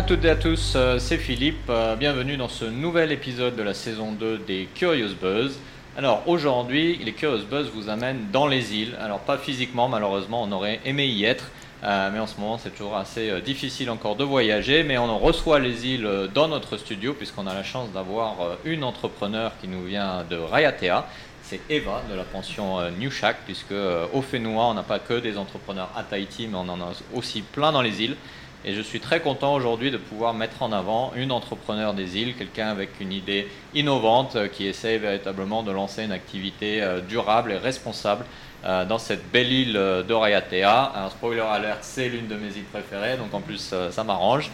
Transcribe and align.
À 0.00 0.02
toutes 0.02 0.24
et 0.24 0.30
à 0.30 0.36
tous, 0.36 0.72
euh, 0.76 0.98
c'est 0.98 1.18
Philippe. 1.18 1.68
Euh, 1.68 1.94
bienvenue 1.94 2.38
dans 2.38 2.48
ce 2.48 2.64
nouvel 2.64 3.12
épisode 3.12 3.54
de 3.54 3.62
la 3.62 3.74
saison 3.74 4.12
2 4.12 4.38
des 4.38 4.66
Curious 4.74 5.14
Buzz. 5.20 5.58
Alors 5.94 6.22
aujourd'hui, 6.26 6.98
les 7.04 7.12
Curious 7.12 7.44
Buzz 7.44 7.70
vous 7.74 7.90
amènent 7.90 8.28
dans 8.32 8.46
les 8.46 8.74
îles. 8.74 8.96
Alors 8.98 9.18
pas 9.18 9.36
physiquement, 9.36 9.90
malheureusement, 9.90 10.42
on 10.42 10.52
aurait 10.52 10.80
aimé 10.86 11.06
y 11.06 11.26
être. 11.26 11.50
Euh, 11.84 12.08
mais 12.10 12.18
en 12.18 12.26
ce 12.26 12.40
moment, 12.40 12.56
c'est 12.56 12.70
toujours 12.70 12.96
assez 12.96 13.42
difficile 13.42 13.90
encore 13.90 14.16
de 14.16 14.24
voyager. 14.24 14.84
Mais 14.84 14.96
on 14.96 15.18
reçoit 15.18 15.58
les 15.58 15.86
îles 15.86 16.08
dans 16.32 16.48
notre 16.48 16.78
studio, 16.78 17.12
puisqu'on 17.12 17.46
a 17.46 17.52
la 17.52 17.62
chance 17.62 17.92
d'avoir 17.92 18.56
une 18.64 18.84
entrepreneur 18.84 19.52
qui 19.60 19.68
nous 19.68 19.84
vient 19.84 20.24
de 20.30 20.36
Rayatea. 20.36 21.04
C'est 21.42 21.60
Eva 21.68 22.00
de 22.10 22.16
la 22.16 22.24
pension 22.24 22.78
New 22.98 23.10
Shack, 23.10 23.36
puisque 23.44 23.74
au 24.14 24.22
Fénois, 24.22 24.64
on 24.64 24.74
n'a 24.74 24.82
pas 24.82 24.98
que 24.98 25.20
des 25.20 25.36
entrepreneurs 25.36 25.90
à 25.94 26.04
Tahiti, 26.04 26.48
mais 26.48 26.56
on 26.56 26.70
en 26.70 26.80
a 26.80 26.92
aussi 27.12 27.42
plein 27.42 27.70
dans 27.70 27.82
les 27.82 28.02
îles. 28.02 28.16
Et 28.64 28.74
je 28.74 28.82
suis 28.82 29.00
très 29.00 29.20
content 29.20 29.54
aujourd'hui 29.54 29.90
de 29.90 29.96
pouvoir 29.96 30.34
mettre 30.34 30.62
en 30.62 30.70
avant 30.70 31.12
une 31.16 31.32
entrepreneur 31.32 31.94
des 31.94 32.18
îles, 32.18 32.34
quelqu'un 32.36 32.68
avec 32.68 33.00
une 33.00 33.10
idée 33.10 33.48
innovante 33.74 34.36
euh, 34.36 34.48
qui 34.48 34.66
essaie 34.66 34.98
véritablement 34.98 35.62
de 35.62 35.72
lancer 35.72 36.04
une 36.04 36.12
activité 36.12 36.82
euh, 36.82 37.00
durable 37.00 37.52
et 37.52 37.56
responsable 37.56 38.26
euh, 38.66 38.84
dans 38.84 38.98
cette 38.98 39.30
belle 39.32 39.50
île 39.50 39.72
de 39.72 40.12
Rayatea. 40.12 40.92
Un 40.94 41.08
spoiler 41.08 41.40
alert, 41.40 41.78
c'est 41.80 42.10
l'une 42.10 42.28
de 42.28 42.34
mes 42.34 42.48
îles 42.48 42.68
préférées, 42.70 43.16
donc 43.16 43.32
en 43.32 43.40
plus 43.40 43.74
ça 43.90 44.04
m'arrange. 44.04 44.50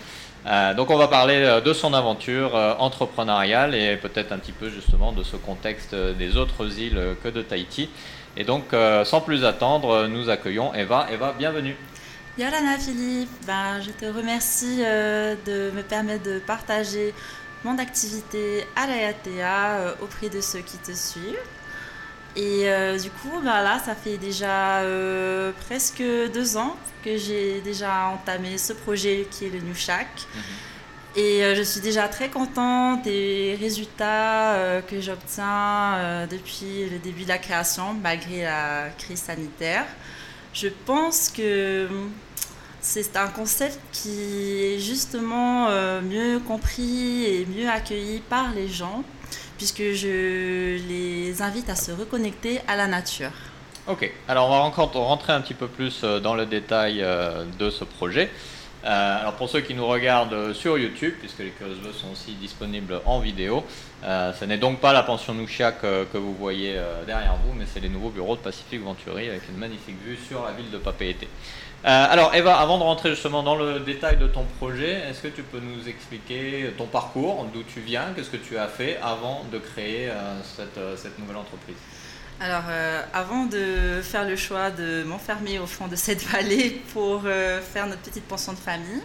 donc 0.77 0.91
on 0.91 0.97
va 0.97 1.08
parler 1.08 1.61
de 1.64 1.73
son 1.73 1.92
aventure 1.92 2.55
entrepreneuriale 2.78 3.75
et 3.75 3.97
peut-être 3.97 4.30
un 4.30 4.39
petit 4.39 4.52
peu 4.52 4.70
justement 4.70 5.11
de 5.11 5.25
ce 5.25 5.36
contexte 5.36 5.92
des 5.92 6.36
autres 6.36 6.78
îles 6.78 7.17
que 7.25 7.28
de 7.28 7.42
Tahiti. 7.42 7.89
Et 8.36 8.45
donc 8.45 8.67
sans 9.05 9.20
plus 9.20 9.45
attendre, 9.45 10.06
nous 10.06 10.30
accueillons 10.30 10.73
Eva. 10.73 11.08
Eva, 11.11 11.34
bienvenue. 11.36 11.77
Yolana 12.39 12.79
Philippe, 12.79 13.31
ben, 13.47 13.81
je 13.81 13.91
te 13.92 14.05
remercie 14.05 14.81
euh, 14.81 15.34
de 15.47 15.70
me 15.75 15.83
permettre 15.83 16.25
de 16.25 16.39
partager 16.39 17.15
mon 17.65 17.79
activité 17.79 18.67
à 18.77 18.87
la 18.87 18.95
euh, 19.27 19.95
auprès 20.03 20.29
de 20.29 20.42
ceux 20.42 20.59
qui 20.59 20.77
te 20.77 20.92
suivent. 20.92 21.39
Et 22.37 22.69
euh, 22.69 22.98
du 22.98 23.09
coup, 23.09 23.41
ben 23.42 23.62
là, 23.62 23.81
ça 23.83 23.95
fait 23.95 24.19
déjà 24.19 24.83
presque 25.67 26.03
deux 26.34 26.59
ans 26.59 26.77
que 27.03 27.17
j'ai 27.17 27.62
déjà 27.62 28.09
entamé 28.09 28.59
ce 28.59 28.75
projet 28.75 29.27
qui 29.31 29.47
est 29.47 29.51
le 29.51 29.61
New 29.61 29.75
Shack. 29.75 30.07
Mhm. 30.34 30.42
Et 31.19 31.55
je 31.57 31.62
suis 31.62 31.81
déjà 31.81 32.09
très 32.09 32.29
contente 32.29 33.05
des 33.05 33.57
résultats 33.59 34.83
que 34.87 35.01
j'obtiens 35.01 36.27
depuis 36.31 36.91
le 36.91 36.98
début 36.98 37.23
de 37.23 37.29
la 37.29 37.39
création, 37.39 37.95
malgré 37.95 38.42
la 38.42 38.91
crise 38.98 39.23
sanitaire. 39.23 39.87
Je 40.53 40.69
pense 40.69 41.31
que 41.31 41.89
c'est 42.87 43.17
un 43.17 43.27
concept 43.27 43.81
qui 43.92 44.62
est 44.62 44.79
justement 44.79 45.67
euh, 45.69 46.01
mieux 46.01 46.39
compris 46.39 47.25
et 47.25 47.45
mieux 47.45 47.69
accueilli 47.69 48.20
par 48.20 48.53
les 48.55 48.69
gens, 48.69 49.03
puisque 49.59 49.83
je 49.92 50.77
les 50.89 51.42
invite 51.42 51.69
à 51.69 51.75
se 51.75 51.91
reconnecter 51.91 52.61
à 52.69 52.77
la 52.77 52.87
nature. 52.87 53.33
Ok, 53.89 54.11
alors 54.29 54.47
on 54.47 54.51
va 54.51 54.62
encore 54.62 54.92
rentrer 54.92 55.33
un 55.33 55.41
petit 55.41 55.55
peu 55.55 55.67
plus 55.67 56.03
euh, 56.05 56.20
dans 56.20 56.34
le 56.34 56.47
détail 56.47 57.03
euh, 57.03 57.45
de 57.59 57.70
ce 57.70 57.83
projet. 57.83 58.30
alors 58.85 59.35
pour 59.35 59.48
ceux 59.48 59.63
qui 59.63 59.75
nous 59.75 59.86
regardent 59.86 60.52
sur 60.52 60.79
YouTube, 60.79 61.14
puisque 61.19 61.41
les 61.41 61.51
Curious 61.51 61.92
sont 61.92 62.13
aussi 62.13 62.35
disponibles 62.35 63.01
en 63.05 63.19
vidéo, 63.19 63.64
ce 64.02 64.45
n'est 64.45 64.58
donc 64.58 64.79
pas 64.79 64.92
la 64.92 65.02
pension 65.02 65.35
Nouchiak 65.35 65.80
que 65.80 66.19
vous 66.19 66.35
voyez 66.35 66.80
derrière 67.05 67.35
vous, 67.45 67.52
mais 67.58 67.64
c'est 67.67 67.80
les 67.80 67.89
nouveaux 67.89 68.11
bureaux 68.11 68.36
de 68.36 68.42
Pacific 68.42 68.80
Venturi 68.80 69.29
avec 69.29 69.42
une 69.48 69.58
magnifique 69.58 70.01
vue 70.05 70.17
sur 70.29 70.45
la 70.45 70.52
ville 70.52 70.70
de 70.70 70.79
Papeete. 70.79 71.27
Euh, 71.86 72.07
alors 72.11 72.35
Eva, 72.35 72.58
avant 72.58 72.79
de 72.79 72.83
rentrer 72.83 73.11
justement 73.11 73.45
dans 73.45 73.55
le 73.55 73.79
détail 73.79 74.17
de 74.17 74.27
ton 74.27 74.42
projet, 74.58 75.02
est-ce 75.08 75.23
que 75.23 75.29
tu 75.29 75.42
peux 75.45 75.61
nous 75.61 75.89
expliquer 75.89 76.73
ton 76.77 76.86
parcours, 76.86 77.47
d'où 77.55 77.63
tu 77.63 77.79
viens, 77.79 78.07
qu'est-ce 78.17 78.30
que 78.30 78.36
tu 78.36 78.58
as 78.58 78.67
fait 78.67 78.98
avant 79.01 79.45
de 79.52 79.58
créer 79.58 80.08
euh, 80.08 80.41
euh, 80.79 80.96
cette, 80.96 81.17
nouvelle 81.20 81.36
entreprise? 81.36 81.77
Alors, 82.41 82.64
avant 83.14 83.46
de 83.46 84.02
faire 84.02 84.29
le 84.29 84.36
choix 84.36 84.70
de 84.70 85.05
m'enfermer 85.05 85.61
au 85.61 85.67
fond 85.67 85.86
de 85.86 85.96
cette 85.96 86.23
vallée 86.33 86.83
pour 86.92 87.23
faire 87.23 87.86
notre 87.86 88.02
petite 88.02 88.25
pension 88.25 88.52
de 88.52 88.58
famille, 88.58 89.01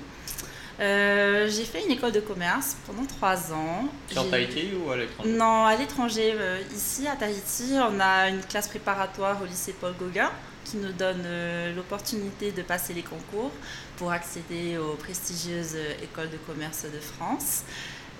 j'ai 0.81 1.65
fait 1.65 1.85
une 1.85 1.91
école 1.91 2.11
de 2.11 2.19
commerce 2.19 2.75
pendant 2.87 3.05
trois 3.05 3.53
ans. 3.53 3.87
Sur 4.11 4.29
Tahiti 4.29 4.69
ou 4.75 4.91
à 4.91 4.97
l'étranger? 4.97 5.29
Non, 5.29 5.65
à 5.65 5.75
l'étranger. 5.75 6.33
ici, 6.75 7.07
à 7.07 7.15
Tahiti, 7.15 7.73
on 7.75 7.99
a 7.99 8.29
une 8.29 8.41
classe 8.41 8.67
préparatoire 8.67 9.41
au 9.41 9.45
lycée 9.45 9.75
Paul 9.79 9.93
Gauguin 9.99 10.31
qui 10.65 10.77
nous 10.77 10.91
donne 10.91 11.23
euh, 11.25 11.75
l'opportunité 11.75 12.51
de 12.51 12.61
passer 12.61 12.93
les 12.93 13.01
concours 13.01 13.51
pour 13.97 14.11
accéder 14.11 14.77
aux 14.77 14.95
prestigieuses 14.95 15.77
écoles 16.01 16.29
de 16.29 16.37
commerce 16.37 16.83
de 16.83 16.99
France. 16.99 17.63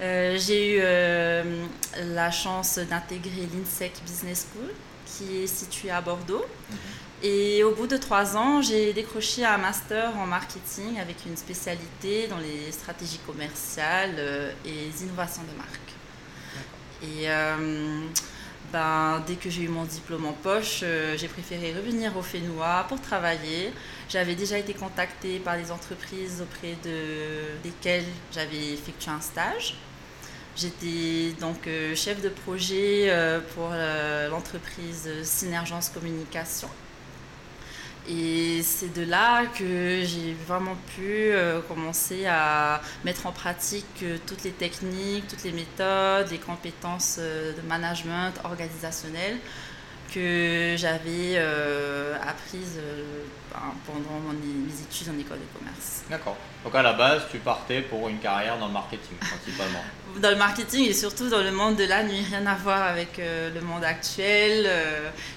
Euh, 0.01 0.37
j'ai 0.37 0.75
eu 0.75 0.79
euh, 0.81 1.65
la 2.13 2.31
chance 2.31 2.79
d'intégrer 2.79 3.47
l'INSEC 3.53 3.93
Business 4.05 4.47
School, 4.51 4.71
qui 5.05 5.43
est 5.43 5.47
située 5.47 5.91
à 5.91 6.01
Bordeaux. 6.01 6.45
Mhm. 6.69 6.77
Et 7.23 7.63
au 7.63 7.75
bout 7.75 7.87
de 7.87 7.97
trois 7.97 8.35
ans, 8.35 8.61
j'ai 8.61 8.93
décroché 8.93 9.45
un 9.45 9.57
master 9.57 10.17
en 10.17 10.25
marketing 10.25 10.99
avec 10.99 11.17
une 11.25 11.37
spécialité 11.37 12.27
dans 12.27 12.39
les 12.39 12.71
stratégies 12.71 13.19
commerciales 13.27 14.15
et 14.65 14.71
les 14.71 15.03
innovations 15.03 15.43
de 15.43 15.57
marque. 15.57 15.91
Et 17.03 17.27
ben, 18.71 19.21
dès 19.27 19.35
que 19.35 19.49
j'ai 19.49 19.63
eu 19.63 19.67
mon 19.67 19.83
diplôme 19.83 20.25
en 20.25 20.31
poche, 20.31 20.79
euh, 20.83 21.17
j'ai 21.17 21.27
préféré 21.27 21.73
revenir 21.73 22.15
au 22.15 22.21
Fénois 22.21 22.85
pour 22.87 23.01
travailler. 23.01 23.73
J'avais 24.07 24.35
déjà 24.35 24.57
été 24.57 24.73
contactée 24.73 25.39
par 25.39 25.57
des 25.57 25.71
entreprises 25.71 26.41
auprès 26.41 26.77
de, 26.83 27.59
desquelles 27.63 28.05
j'avais 28.31 28.73
effectué 28.73 29.11
un 29.11 29.19
stage. 29.19 29.75
J'étais 30.55 31.33
donc 31.41 31.67
euh, 31.67 31.95
chef 31.95 32.21
de 32.21 32.29
projet 32.29 33.07
euh, 33.09 33.41
pour 33.55 33.69
l'entreprise 34.29 35.09
Synergence 35.23 35.89
Communication. 35.89 36.69
Et 38.09 38.63
c'est 38.63 38.93
de 38.93 39.03
là 39.05 39.45
que 39.45 40.01
j'ai 40.03 40.35
vraiment 40.47 40.75
pu 40.95 41.03
euh, 41.05 41.61
commencer 41.61 42.25
à 42.25 42.81
mettre 43.05 43.27
en 43.27 43.31
pratique 43.31 43.85
euh, 44.01 44.17
toutes 44.25 44.43
les 44.43 44.51
techniques, 44.51 45.27
toutes 45.27 45.43
les 45.43 45.51
méthodes, 45.51 46.29
les 46.31 46.39
compétences 46.39 47.17
euh, 47.19 47.53
de 47.55 47.61
management 47.67 48.33
organisationnel 48.43 49.37
que 50.13 50.75
j'avais 50.77 51.35
euh, 51.35 52.15
apprise 52.21 52.77
euh, 52.77 53.23
ben, 53.53 53.59
pendant 53.85 54.19
mes 54.33 54.81
études 54.81 55.09
en 55.09 55.19
école 55.19 55.39
de 55.39 55.57
commerce. 55.57 56.03
D'accord. 56.09 56.37
Donc 56.63 56.75
à 56.75 56.81
la 56.81 56.93
base, 56.93 57.23
tu 57.31 57.37
partais 57.37 57.81
pour 57.81 58.09
une 58.09 58.19
carrière 58.19 58.57
dans 58.59 58.67
le 58.67 58.73
marketing 58.73 59.15
principalement. 59.17 59.83
Dans 60.19 60.31
le 60.31 60.35
marketing 60.35 60.85
et 60.85 60.93
surtout 60.93 61.29
dans 61.29 61.41
le 61.41 61.51
monde 61.51 61.75
de 61.75 61.83
la 61.83 62.03
nuit, 62.03 62.23
rien 62.29 62.45
à 62.45 62.55
voir 62.55 62.83
avec 62.83 63.19
euh, 63.19 63.49
le 63.53 63.61
monde 63.61 63.83
actuel. 63.83 64.69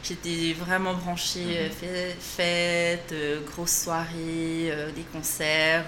J'étais 0.02 0.54
vraiment 0.54 0.94
branchée 0.94 1.70
mhm. 1.82 2.12
fêtes, 2.18 3.14
grosses 3.46 3.82
soirées, 3.84 4.72
des 4.94 5.04
concerts 5.12 5.86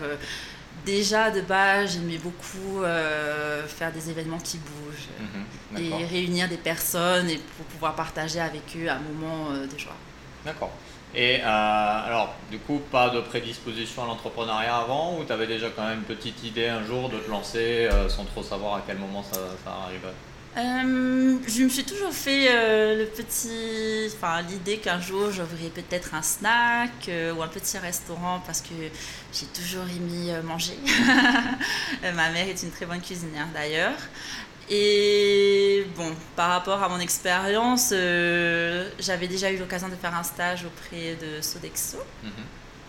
déjà 0.86 1.30
de 1.30 1.40
base, 1.42 1.94
j'aimais 1.94 2.16
beaucoup 2.16 2.82
euh, 2.82 3.66
faire 3.66 3.92
des 3.92 4.08
événements 4.08 4.38
qui 4.38 4.58
bougent 4.58 5.08
mhm, 5.20 5.82
et 5.82 6.04
réunir 6.04 6.48
des 6.48 6.56
personnes 6.56 7.28
et 7.28 7.38
pour 7.56 7.66
pouvoir 7.66 7.94
partager 7.94 8.40
avec 8.40 8.62
eux 8.76 8.88
un 8.88 9.00
moment 9.00 9.50
euh, 9.50 9.66
de 9.66 9.78
joie. 9.78 9.96
D'accord. 10.44 10.72
Et 11.14 11.40
euh, 11.40 12.06
alors, 12.06 12.34
du 12.50 12.58
coup, 12.58 12.80
pas 12.90 13.10
de 13.10 13.20
prédisposition 13.20 14.04
à 14.04 14.06
l'entrepreneuriat 14.06 14.76
avant 14.76 15.18
ou 15.18 15.24
tu 15.24 15.32
avais 15.32 15.46
déjà 15.46 15.68
quand 15.70 15.86
même 15.86 15.98
une 15.98 16.16
petite 16.16 16.42
idée 16.44 16.68
un 16.68 16.84
jour 16.84 17.08
de 17.08 17.18
te 17.18 17.30
lancer 17.30 17.88
sans 18.08 18.24
trop 18.24 18.42
savoir 18.42 18.74
à 18.74 18.82
quel 18.86 18.98
moment 18.98 19.22
ça, 19.22 19.40
arriverait? 19.86 20.14
Euh, 20.56 21.36
je 21.46 21.64
me 21.64 21.68
suis 21.68 21.84
toujours 21.84 22.12
fait 22.12 22.46
euh, 22.48 23.00
le 23.00 23.04
petit, 23.04 24.10
enfin 24.16 24.40
l'idée 24.40 24.78
qu'un 24.78 24.98
jour 24.98 25.30
j'ouvrirai 25.30 25.68
peut-être 25.68 26.14
un 26.14 26.22
snack 26.22 27.10
euh, 27.10 27.34
ou 27.34 27.42
un 27.42 27.48
petit 27.48 27.76
restaurant 27.76 28.40
parce 28.46 28.62
que 28.62 28.72
j'ai 29.34 29.46
toujours 29.48 29.84
aimé 29.84 30.32
manger. 30.42 30.78
Ma 32.02 32.30
mère 32.30 32.48
est 32.48 32.62
une 32.62 32.70
très 32.70 32.86
bonne 32.86 33.02
cuisinière 33.02 33.48
d'ailleurs. 33.52 33.98
Et 34.68 35.86
bon, 35.96 36.12
par 36.34 36.50
rapport 36.50 36.82
à 36.82 36.88
mon 36.88 36.98
expérience, 36.98 37.90
j'avais 37.90 39.28
déjà 39.28 39.50
eu 39.50 39.58
l'occasion 39.58 39.88
de 39.88 39.94
faire 39.94 40.14
un 40.14 40.24
stage 40.24 40.64
auprès 40.64 41.14
de 41.14 41.40
Sodexo, 41.40 41.98
mhm. 42.22 42.30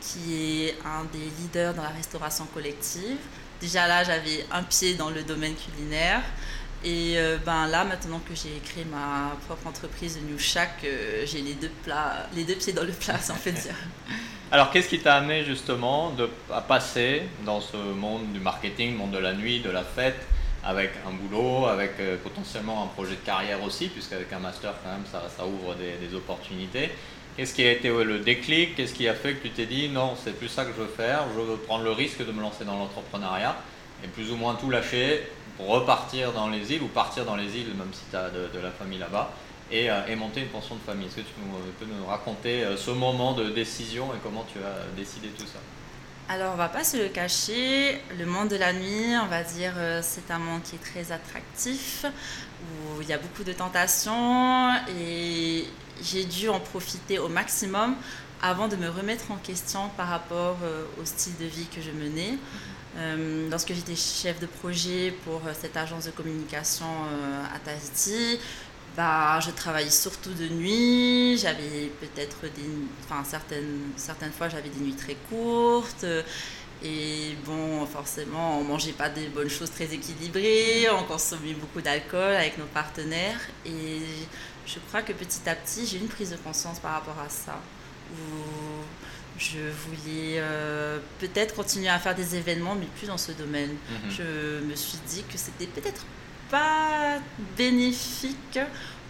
qui 0.02 0.66
est 0.66 0.76
un 0.84 1.04
des 1.14 1.30
leaders 1.40 1.74
dans 1.74 1.84
la 1.84 1.90
restauration 1.90 2.46
collective. 2.46 3.18
Déjà 3.62 3.88
là, 3.88 4.04
j'avais 4.04 4.46
un 4.52 4.64
pied 4.64 4.96
dans 4.96 5.10
le 5.10 5.24
domaine 5.24 5.56
culinaire. 5.56 6.22
Et 6.84 7.16
euh, 7.18 7.38
ben 7.44 7.68
là, 7.68 7.84
maintenant 7.84 8.20
que 8.20 8.36
j'ai 8.36 8.62
créé 8.64 8.86
ma 8.86 9.36
propre 9.48 9.68
entreprise 9.68 10.20
de 10.20 10.22
New 10.22 10.38
Shack, 10.38 10.84
euh, 10.84 11.26
j'ai 11.26 11.42
les 11.42 11.56
deux, 11.56 11.72
plats, 11.84 12.28
les 12.36 12.44
deux 12.44 12.54
pieds 12.54 12.74
dans 12.74 12.84
le 12.84 12.92
plat, 12.92 13.18
sans 13.20 13.34
fait 13.34 13.52
dire. 13.52 13.76
Alors, 14.52 14.72
qu'est-ce 14.72 14.88
qui 14.88 15.00
t'a 15.00 15.16
amené 15.16 15.44
justement 15.44 16.12
de, 16.12 16.30
à 16.54 16.62
passer 16.62 17.24
dans 17.46 17.60
ce 17.60 17.76
monde 17.76 18.32
du 18.32 18.40
marketing, 18.40 18.96
monde 18.96 19.12
de 19.12 19.18
la 19.18 19.34
nuit, 19.34 19.60
de 19.60 19.70
la 19.70 19.84
fête, 19.84 20.26
avec 20.68 20.92
un 21.08 21.12
boulot, 21.12 21.66
avec 21.66 21.94
euh, 22.02 22.18
potentiellement 22.22 22.84
un 22.84 22.88
projet 22.88 23.16
de 23.16 23.26
carrière 23.26 23.64
aussi, 23.64 23.88
puisqu'avec 23.88 24.32
un 24.34 24.40
master, 24.40 24.74
quand 24.84 24.92
même, 24.92 25.06
ça, 25.10 25.46
ouvre 25.46 25.76
des, 25.76 26.14
opportunités. 26.14 26.90
Qu'est-ce 27.38 27.54
qui 27.54 27.64
a 27.66 27.72
été 27.72 27.88
le 27.90 28.20
déclic? 28.20 28.76
Qu'est-ce 28.76 28.94
qui 28.94 29.08
a 29.08 29.14
fait 29.14 29.36
que 29.36 29.48
tu 29.48 29.54
t'es 29.54 29.66
dit 29.66 29.88
non, 29.88 30.16
c'est 30.22 30.38
plus 30.38 30.50
ça 30.50 30.66
que 30.66 30.72
je 30.76 30.82
veux 30.82 30.90
faire, 30.90 31.24
je 31.36 31.40
veux 31.40 31.56
prendre 31.56 31.86
le 31.86 31.92
risque 31.92 32.26
de 32.26 32.32
me 32.32 32.42
lancer 32.42 32.66
dans 32.66 32.78
l'entrepreneuriat 32.78 33.56
et 34.04 34.08
plus 34.08 34.32
ou 34.32 34.36
moins 34.36 34.56
tout 34.56 34.70
lâcher 34.70 35.24
repartir 35.60 36.34
dans 36.34 36.50
les 36.50 36.74
îles 36.74 36.84
ou 36.84 36.88
partir 36.88 37.26
dans 37.26 37.36
les 37.36 37.58
îles, 37.58 37.74
même 37.78 37.94
si 37.94 38.02
tu 38.10 38.16
as 38.16 38.30
de, 38.30 38.60
la 38.62 38.72
famille 38.72 39.00
là-bas, 39.00 39.32
et, 39.72 39.86
et, 39.86 40.16
monter 40.16 40.42
une 40.42 40.48
pension 40.48 40.76
de 40.76 40.82
famille? 40.82 41.08
Est-ce 41.08 41.18
que 41.18 41.22
tu 41.22 41.34
peux 41.80 41.86
nous 41.86 42.06
raconter 42.06 42.64
ce 42.76 42.92
moment 42.92 43.34
de 43.34 43.50
décision 43.50 44.08
et 44.14 44.18
comment 44.22 44.46
tu 44.52 44.60
as 44.60 44.96
décidé 44.96 45.30
tout 45.30 45.46
ça? 45.46 45.60
Alors, 46.30 46.54
on 46.54 46.58
va 46.58 46.68
pas 46.68 46.84
se 46.84 46.98
le 46.98 47.08
cacher, 47.08 48.02
le 48.20 48.26
monde 48.26 48.50
de 48.50 48.58
la 48.58 48.74
nuit, 48.74 49.16
on 49.24 49.28
va 49.28 49.44
dire, 49.44 49.72
euh, 49.78 50.02
c'est 50.04 50.30
un 50.30 50.40
monde 50.40 50.62
qui 50.62 50.76
est 50.76 50.80
très 50.80 51.14
attractif, 51.14 52.06
où 52.62 53.02
il 53.02 53.08
y 53.08 53.14
a 53.14 53.18
beaucoup 53.18 53.46
de 53.46 53.54
tentations, 53.54 54.74
et 55.00 55.64
j'ai 56.04 56.26
dû 56.26 56.50
en 56.50 56.60
profiter 56.60 57.18
au 57.18 57.30
maximum 57.30 57.96
avant 58.42 58.68
de 58.68 58.76
me 58.76 58.90
remettre 58.90 59.32
en 59.32 59.38
question 59.38 59.88
par 59.96 60.10
rapport 60.10 60.58
euh, 60.64 60.84
au 61.02 61.06
style 61.06 61.38
de 61.40 61.46
vie 61.46 61.68
que 61.74 61.82
je 61.82 61.92
menais. 61.92 62.34
Euh, 62.98 63.50
lorsque 63.50 63.74
j'étais 63.74 63.96
chef 63.96 64.38
de 64.42 64.48
projet 64.48 65.14
pour 65.24 65.42
cette 65.54 65.78
agence 65.78 66.08
de 66.08 66.12
communication 66.12 66.88
à 67.56 67.60
Tahiti, 67.60 68.40
bah, 68.98 69.40
je 69.40 69.52
travaillais 69.52 69.92
surtout 69.92 70.34
de 70.34 70.48
nuit. 70.48 71.38
J'avais 71.38 71.92
peut-être 72.02 72.42
des. 72.42 72.68
Enfin, 73.06 73.24
certaines, 73.24 73.92
certaines 73.96 74.32
fois, 74.32 74.50
j'avais 74.50 74.70
des 74.70 74.80
nuits 74.80 74.96
très 74.96 75.16
courtes. 75.30 76.06
Et 76.84 77.36
bon, 77.46 77.86
forcément, 77.86 78.60
on 78.60 78.64
mangeait 78.64 78.94
pas 78.94 79.10
des 79.10 79.28
bonnes 79.28 79.50
choses 79.50 79.70
très 79.70 79.86
équilibrées. 79.94 80.90
On 80.90 81.04
consommait 81.04 81.54
beaucoup 81.54 81.82
d'alcool 81.82 82.36
avec 82.36 82.58
nos 82.58 82.66
partenaires. 82.66 83.40
Et 83.68 84.02
je 84.66 84.80
crois 84.88 85.04
que 85.04 85.14
petit 85.14 85.48
à 85.48 85.56
petit, 85.56 85.86
j'ai 85.86 85.98
une 85.98 86.08
prise 86.08 86.32
de 86.32 86.38
conscience 86.38 86.80
par 86.80 86.94
rapport 86.94 87.20
à 87.24 87.30
ça. 87.30 87.60
Où 88.12 88.84
je 89.38 89.60
voulais 89.60 90.38
euh, 90.38 90.98
peut-être 91.20 91.54
continuer 91.54 91.90
à 91.90 92.00
faire 92.00 92.16
des 92.16 92.36
événements, 92.36 92.74
mais 92.74 92.88
plus 92.98 93.08
dans 93.08 93.18
ce 93.18 93.32
domaine. 93.32 93.70
Mhm. 93.70 94.12
Je 94.12 94.66
me 94.66 94.76
suis 94.76 94.98
dit 95.08 95.24
que 95.32 95.38
c'était 95.38 95.68
peut-être 95.68 96.04
pas 96.50 97.18
bénéfique 97.58 98.60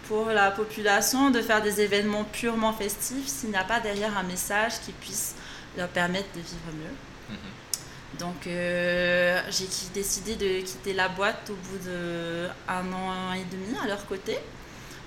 pour 0.06 0.26
la 0.26 0.50
population 0.50 1.30
de 1.30 1.42
faire 1.42 1.62
des 1.62 1.80
événements 1.80 2.24
purement 2.24 2.72
festifs 2.72 3.26
s'il 3.28 3.50
n'y 3.50 3.56
a 3.56 3.64
pas 3.64 3.80
derrière 3.80 4.16
un 4.16 4.22
message 4.22 4.80
qui 4.84 4.92
puisse 4.92 5.34
leur 5.76 5.88
permettre 5.88 6.28
de 6.34 6.40
vivre 6.40 6.72
mieux. 6.72 7.34
Mhm. 7.34 8.18
Donc 8.18 8.46
euh, 8.46 9.42
j'ai 9.50 9.66
décidé 9.92 10.36
de 10.36 10.64
quitter 10.64 10.94
la 10.94 11.08
boîte 11.08 11.50
au 11.50 11.54
bout 11.54 11.78
d'un 11.84 12.92
an 12.92 13.32
et 13.34 13.44
demi 13.50 13.78
à 13.82 13.86
leur 13.86 14.06
côté, 14.06 14.38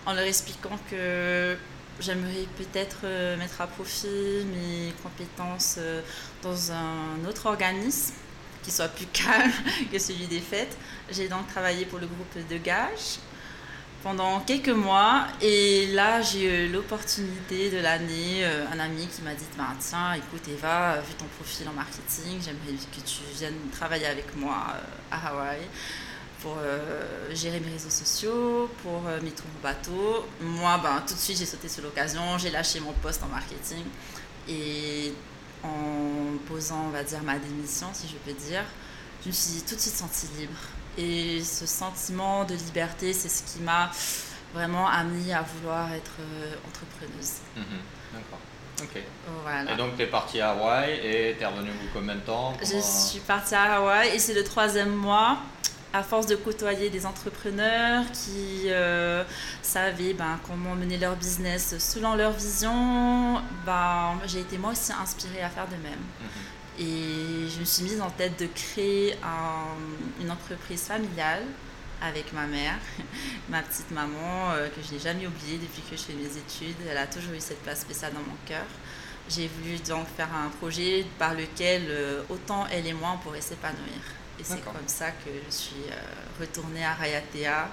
en 0.05 0.13
leur 0.13 0.23
expliquant 0.23 0.77
que 0.89 1.57
j'aimerais 1.99 2.45
peut-être 2.57 2.99
euh, 3.05 3.37
mettre 3.37 3.61
à 3.61 3.67
profit 3.67 4.45
mes 4.45 4.93
compétences 5.03 5.75
euh, 5.79 6.01
dans 6.43 6.71
un 6.71 7.25
autre 7.27 7.47
organisme 7.47 8.13
qui 8.63 8.71
soit 8.71 8.87
plus 8.87 9.07
calme 9.07 9.51
que 9.91 9.99
celui 9.99 10.27
des 10.27 10.39
fêtes. 10.39 10.77
J'ai 11.11 11.27
donc 11.27 11.47
travaillé 11.47 11.85
pour 11.85 11.99
le 11.99 12.07
groupe 12.07 12.47
de 12.49 12.57
Gage 12.57 13.19
pendant 14.03 14.39
quelques 14.39 14.69
mois 14.69 15.27
et 15.41 15.87
là 15.87 16.21
j'ai 16.21 16.67
eu 16.67 16.71
l'opportunité 16.71 17.69
de 17.69 17.77
l'année, 17.77 18.43
euh, 18.43 18.65
un 18.73 18.79
ami 18.79 19.07
qui 19.07 19.21
m'a 19.21 19.33
dit 19.33 19.45
bah, 19.57 19.67
tiens 19.79 20.13
écoute 20.13 20.47
Eva, 20.47 20.99
vu 21.01 21.13
ton 21.13 21.25
profil 21.37 21.67
en 21.69 21.73
marketing, 21.73 22.39
j'aimerais 22.43 22.77
que 22.91 23.01
tu 23.05 23.21
viennes 23.37 23.69
travailler 23.71 24.07
avec 24.07 24.35
moi 24.35 24.55
euh, 24.75 25.15
à 25.15 25.27
Hawaï 25.27 25.59
pour 26.41 26.57
euh, 26.57 27.35
gérer 27.35 27.59
mes 27.59 27.71
réseaux 27.71 27.91
sociaux, 27.91 28.67
pour 28.81 29.03
mes 29.21 29.29
tours 29.29 29.45
au 29.59 29.61
bateau. 29.61 30.25
Moi, 30.41 30.75
ben, 30.81 31.03
tout 31.05 31.13
de 31.13 31.19
suite, 31.19 31.37
j'ai 31.37 31.45
sauté 31.45 31.69
sur 31.69 31.83
l'occasion, 31.83 32.39
j'ai 32.39 32.49
lâché 32.49 32.79
mon 32.79 32.93
poste 32.93 33.21
en 33.21 33.27
marketing 33.27 33.83
et 34.49 35.13
en 35.63 36.37
posant, 36.47 36.85
on 36.87 36.89
va 36.89 37.03
dire, 37.03 37.21
ma 37.23 37.37
démission, 37.37 37.87
si 37.93 38.07
je 38.07 38.15
peux 38.15 38.37
dire, 38.39 38.63
je 39.23 39.29
me 39.29 39.33
suis 39.33 39.61
tout 39.61 39.75
de 39.75 39.79
suite 39.79 39.95
sentie 39.95 40.27
libre. 40.37 40.59
Et 40.97 41.41
ce 41.43 41.65
sentiment 41.65 42.43
de 42.43 42.53
liberté, 42.55 43.13
c'est 43.13 43.29
ce 43.29 43.43
qui 43.43 43.61
m'a 43.63 43.89
vraiment 44.53 44.87
amené 44.87 45.33
à 45.33 45.41
vouloir 45.41 45.91
être 45.93 46.11
euh, 46.19 46.53
entrepreneuse. 46.67 47.37
Mhm. 47.55 47.63
D'accord. 48.13 48.39
Ok. 48.81 49.01
Et 49.71 49.75
donc, 49.77 49.95
tu 49.95 50.01
es 50.01 50.07
partie 50.07 50.41
à 50.41 50.51
Hawaï 50.51 50.93
et 51.03 51.35
tu 51.37 51.43
es 51.43 51.45
revenue 51.45 51.71
combien 51.93 52.15
de 52.15 52.21
temps? 52.21 52.53
Je 52.59 52.79
suis 52.79 53.19
partie 53.19 53.55
à 53.55 53.75
Hawaï 53.75 54.15
et 54.15 54.19
c'est 54.19 54.33
le 54.33 54.43
troisième 54.43 54.93
mois 54.93 55.37
à 55.93 56.03
force 56.03 56.25
de 56.25 56.35
côtoyer 56.35 56.89
des 56.89 57.05
entrepreneurs 57.05 58.05
qui 58.11 58.63
euh, 58.67 59.23
savaient 59.61 60.13
ben, 60.13 60.39
comment 60.47 60.75
mener 60.75 60.97
leur 60.97 61.15
business 61.15 61.77
selon 61.79 62.15
leur 62.15 62.31
vision, 62.31 63.41
ben, 63.65 64.17
j'ai 64.25 64.39
été 64.39 64.57
moi 64.57 64.71
aussi 64.71 64.93
inspirée 64.93 65.41
à 65.41 65.49
faire 65.49 65.67
de 65.67 65.75
même. 65.75 65.99
Mhm. 66.21 66.27
Et 66.79 67.49
je 67.49 67.59
me 67.59 67.65
suis 67.65 67.83
mise 67.83 68.01
en 68.01 68.09
tête 68.09 68.39
de 68.39 68.47
créer 68.47 69.15
une 70.21 70.31
entreprise 70.31 70.83
familiale 70.83 71.43
avec 72.01 72.33
ma 72.33 72.47
mère, 72.47 72.79
ma 73.49 73.61
petite 73.61 73.91
maman, 73.91 74.51
euh, 74.53 74.67
que 74.69 74.81
je 74.81 74.93
n'ai 74.93 74.99
jamais 74.99 75.27
oubliée 75.27 75.57
depuis 75.57 75.81
que 75.83 75.95
je 75.95 76.01
fais 76.01 76.13
mes 76.13 76.25
études. 76.25 76.77
Elle 76.89 76.97
a 76.97 77.07
toujours 77.07 77.33
eu 77.33 77.39
cette 77.39 77.61
place 77.61 77.81
spéciale 77.81 78.13
dans 78.13 78.19
mon 78.19 78.37
cœur. 78.45 78.65
J'ai 79.29 79.47
voulu 79.47 79.77
donc 79.87 80.07
faire 80.17 80.29
un 80.33 80.49
projet 80.49 81.05
par 81.19 81.33
lequel 81.33 81.83
euh, 81.89 82.23
autant 82.29 82.65
elle 82.71 82.87
et 82.87 82.93
moi 82.93 83.11
on 83.13 83.17
pourrait 83.19 83.41
s'épanouir. 83.41 84.01
Et 84.41 84.43
c'est 84.43 84.65
comme 84.65 84.87
ça 84.87 85.11
que 85.11 85.29
je 85.47 85.53
suis 85.53 85.85
euh, 85.91 86.39
retournée 86.39 86.83
à 86.83 86.93
Rayatea, 86.93 87.69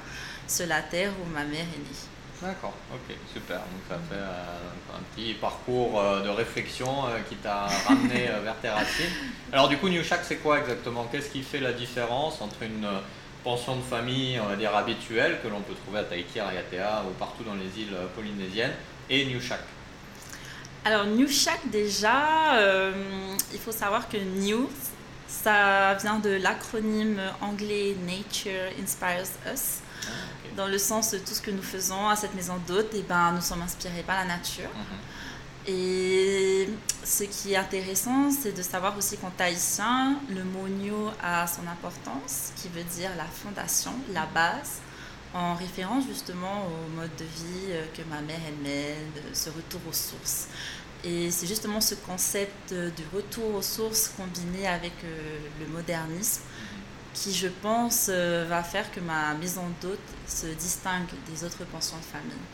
sur 0.47 0.67
la 0.67 0.83
terre 0.83 1.13
où 1.23 1.27
ma 1.33 1.43
mère 1.45 1.63
est 1.63 1.79
née. 1.79 2.43
D'accord, 2.43 2.75
ok, 2.93 3.17
super. 3.33 3.57
Donc 3.57 3.81
ça 3.89 3.95
fait 3.95 4.21
euh, 4.21 4.95
un 4.95 5.03
petit 5.15 5.33
parcours 5.33 5.99
euh, 5.99 6.23
de 6.23 6.29
réflexion 6.29 7.07
qui 7.27 7.37
t'a 7.37 7.69
ramené 7.87 8.29
vers 8.45 8.57
tes 8.61 8.69
racines. 8.69 9.11
Alors 9.51 9.69
du 9.69 9.79
coup, 9.79 9.89
New 9.89 10.05
Shack, 10.05 10.21
c'est 10.25 10.37
quoi 10.37 10.59
exactement? 10.59 11.09
Qu'est-ce 11.11 11.31
qui 11.31 11.43
fait 11.43 11.61
la 11.61 11.73
différence 11.73 12.43
entre 12.43 12.63
une 12.63 12.87
pension 13.43 13.77
de 13.77 13.83
famille, 13.83 14.39
on 14.39 14.49
va 14.49 14.57
dire 14.57 14.77
habituelle, 14.77 15.39
que 15.43 15.49
l'on 15.49 15.61
peut 15.61 15.75
trouver 15.75 16.01
à 16.01 16.05
Tahiti, 16.05 16.39
à 16.39 16.49
Rayatea 16.49 17.05
ou 17.09 17.15
partout 17.15 17.45
dans 17.45 17.55
les 17.55 17.83
îles 17.83 17.97
polynésiennes, 18.15 18.75
et 19.09 19.25
New 19.25 19.41
Shack 19.41 19.61
alors, 20.85 21.05
New 21.07 21.29
Shack, 21.29 21.69
déjà, 21.71 22.57
il 23.53 23.59
faut 23.59 23.73
savoir 23.73 24.09
que 24.09 24.17
New, 24.17 24.71
ça 25.29 25.95
vient 25.95 26.19
de 26.19 26.31
l'acronyme 26.31 27.21
anglais 27.41 27.95
Nature 28.07 28.73
Inspires 28.83 29.29
Us. 29.53 29.81
Ah, 30.03 30.11
Dans 30.57 30.67
le 30.67 30.79
sens 30.79 31.13
de 31.13 31.19
tout 31.19 31.35
ce 31.35 31.43
que 31.43 31.51
nous 31.51 31.63
faisons 31.63 32.09
à 32.09 32.17
cette 32.17 32.35
maison 32.35 32.55
d'hôte, 32.67 32.95
et 32.95 33.01
eh 33.01 33.03
ben, 33.03 33.33
nous 33.33 33.43
sommes 33.43 33.63
inspirés 33.63 34.03
par 34.07 34.17
la 34.17 34.25
nature. 34.25 34.71
Mhm. 34.75 35.71
Et 35.71 36.69
ce 37.05 37.25
qui 37.25 37.53
est 37.53 37.57
intéressant, 37.57 38.31
c'est 38.31 38.57
de 38.57 38.63
savoir 38.63 38.97
aussi 38.97 39.19
qu'en 39.19 39.31
tahitien, 39.31 40.19
le 40.31 40.43
mot 40.43 40.67
New 40.67 41.11
a 41.23 41.47
son 41.47 41.67
importance, 41.69 42.53
qui 42.57 42.69
veut 42.69 42.85
dire 42.85 43.11
la 43.19 43.27
fondation, 43.27 43.93
la 44.15 44.25
base, 44.27 44.81
en 45.35 45.55
référence 45.55 46.05
justement 46.09 46.67
au 46.67 46.97
mode 46.97 47.15
de 47.19 47.25
vie 47.25 47.75
que 47.95 48.01
ma 48.09 48.23
mère 48.23 48.41
elle 48.47 48.63
mène, 48.63 49.35
ce 49.35 49.51
retour 49.51 49.81
aux 49.87 49.93
sources. 49.93 50.49
Et 51.05 51.31
c'est 51.31 51.47
justement 51.47 51.81
ce 51.81 51.95
concept 51.95 52.75
du 52.75 53.05
retour 53.15 53.55
aux 53.55 53.63
sources 53.63 54.13
combiné 54.17 54.67
avec 54.67 54.93
euh, 55.05 55.39
le 55.61 55.67
modernisme 55.67 56.43
qui, 57.15 57.33
je 57.33 57.49
pense, 57.49 58.07
euh, 58.09 58.47
va 58.49 58.63
faire 58.63 58.91
que 58.93 59.01
ma 59.01 59.35
maison 59.35 59.63
d'hôte 59.81 59.99
se 60.27 60.47
distingue 60.47 61.07
des 61.31 61.45
autres 61.45 61.65
pensions 61.67 61.97
de 61.97 62.05
famille. 62.05 62.45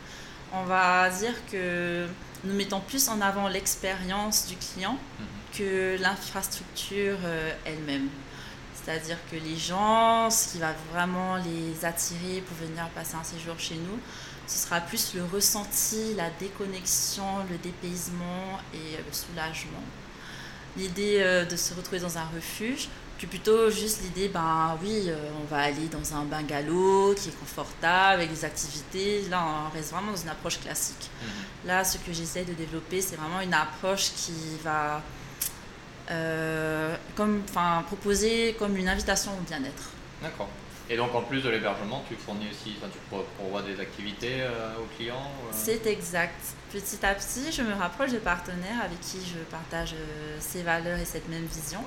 On 0.53 0.63
va 0.63 1.09
dire 1.09 1.33
que 1.51 2.07
nous 2.43 2.53
mettons 2.53 2.79
plus 2.79 3.09
en 3.09 3.19
avant 3.21 3.47
l'expérience 3.47 4.47
du 4.47 4.55
client 4.55 4.97
que 5.57 5.97
l'infrastructure 5.99 7.17
euh, 7.23 7.51
elle-même. 7.65 8.09
C'est-à-dire 8.73 9.17
que 9.31 9.35
les 9.35 9.57
gens, 9.57 10.29
ce 10.29 10.51
qui 10.51 10.59
va 10.59 10.73
vraiment 10.93 11.37
les 11.37 11.83
attirer 11.83 12.41
pour 12.41 12.55
venir 12.57 12.87
passer 12.89 13.15
un 13.15 13.23
séjour 13.23 13.57
chez 13.57 13.75
nous, 13.75 13.99
ce 14.47 14.57
sera 14.57 14.81
plus 14.81 15.13
le 15.15 15.23
ressenti, 15.23 16.13
la 16.15 16.29
déconnexion, 16.39 17.43
le 17.49 17.57
dépaysement 17.57 18.59
et 18.73 18.97
le 18.97 19.13
soulagement. 19.13 19.83
L'idée 20.77 21.19
euh, 21.19 21.45
de 21.45 21.55
se 21.55 21.73
retrouver 21.73 21.99
dans 21.99 22.17
un 22.17 22.25
refuge, 22.35 22.89
puis 23.17 23.27
plutôt 23.27 23.71
juste 23.71 24.01
l'idée, 24.03 24.27
ben 24.27 24.77
oui, 24.83 25.05
euh, 25.07 25.15
on 25.41 25.45
va 25.45 25.61
aller 25.61 25.87
dans 25.87 26.13
un 26.13 26.23
bungalow 26.23 27.13
qui 27.15 27.29
est 27.29 27.39
confortable, 27.39 28.21
avec 28.21 28.29
des 28.29 28.43
activités. 28.43 29.23
Là, 29.29 29.41
on 29.45 29.73
reste 29.73 29.91
vraiment 29.91 30.11
dans 30.11 30.17
une 30.17 30.29
approche 30.29 30.59
classique. 30.59 31.09
Mhm. 31.21 31.67
Là, 31.67 31.83
ce 31.85 31.97
que 31.97 32.11
j'essaie 32.11 32.43
de 32.43 32.53
développer, 32.53 33.01
c'est 33.01 33.15
vraiment 33.15 33.39
une 33.39 33.53
approche 33.53 34.11
qui 34.17 34.33
va 34.63 35.01
euh, 36.11 36.95
comme, 37.15 37.41
proposer 37.87 38.55
comme 38.59 38.75
une 38.75 38.89
invitation 38.89 39.31
au 39.31 39.41
bien-être. 39.41 39.89
D'accord. 40.21 40.49
Et 40.89 40.97
donc 40.97 41.15
en 41.15 41.21
plus 41.21 41.41
de 41.41 41.49
l'hébergement, 41.49 42.03
tu 42.07 42.15
fournis 42.15 42.47
aussi, 42.51 42.75
enfin, 42.77 42.91
tu 42.91 42.99
pourvois 43.37 43.63
des 43.63 43.79
activités 43.79 44.41
euh, 44.41 44.75
aux 44.77 44.95
clients 44.95 45.15
euh? 45.15 45.51
C'est 45.51 45.87
exact. 45.87 46.39
Petit 46.71 47.03
à 47.03 47.15
petit, 47.15 47.51
je 47.51 47.63
me 47.63 47.73
rapproche 47.73 48.11
de 48.11 48.19
partenaires 48.19 48.81
avec 48.83 48.99
qui 49.01 49.17
je 49.25 49.39
partage 49.49 49.93
euh, 49.93 50.37
ces 50.39 50.61
valeurs 50.61 50.99
et 50.99 51.05
cette 51.05 51.27
même 51.29 51.45
vision. 51.45 51.83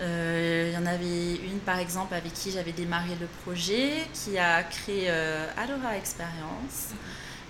Il 0.00 0.72
y 0.72 0.76
en 0.76 0.86
avait 0.86 1.36
une 1.36 1.60
par 1.60 1.78
exemple 1.78 2.14
avec 2.14 2.32
qui 2.32 2.50
j'avais 2.50 2.72
démarré 2.72 3.10
le 3.20 3.26
projet, 3.44 4.04
qui 4.12 4.36
a 4.36 4.64
créé 4.64 5.08
Alora 5.08 5.96
Experience. 5.96 6.88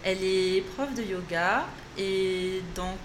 Elle 0.04 0.22
est 0.22 0.62
prof 0.74 0.92
de 0.94 1.02
yoga 1.02 1.64
et 1.96 2.60
donc 2.74 2.98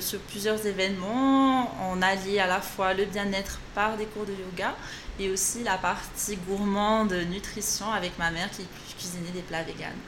sur 0.00 0.18
plusieurs 0.20 0.64
événements, 0.66 1.74
on 1.90 2.00
allie 2.00 2.40
à 2.40 2.46
la 2.46 2.62
fois 2.62 2.94
le 2.94 3.04
bien-être 3.04 3.58
par 3.74 3.98
des 3.98 4.06
cours 4.06 4.24
de 4.24 4.32
yoga 4.32 4.74
et 5.18 5.30
aussi 5.30 5.62
la 5.62 5.78
partie 5.78 6.36
gourmande, 6.36 7.12
nutrition 7.30 7.90
avec 7.90 8.18
ma 8.18 8.30
mère 8.30 8.50
qui 8.50 8.66
cuisinait 8.96 9.30
des 9.30 9.42
plats 9.42 9.62
véganes. 9.62 9.98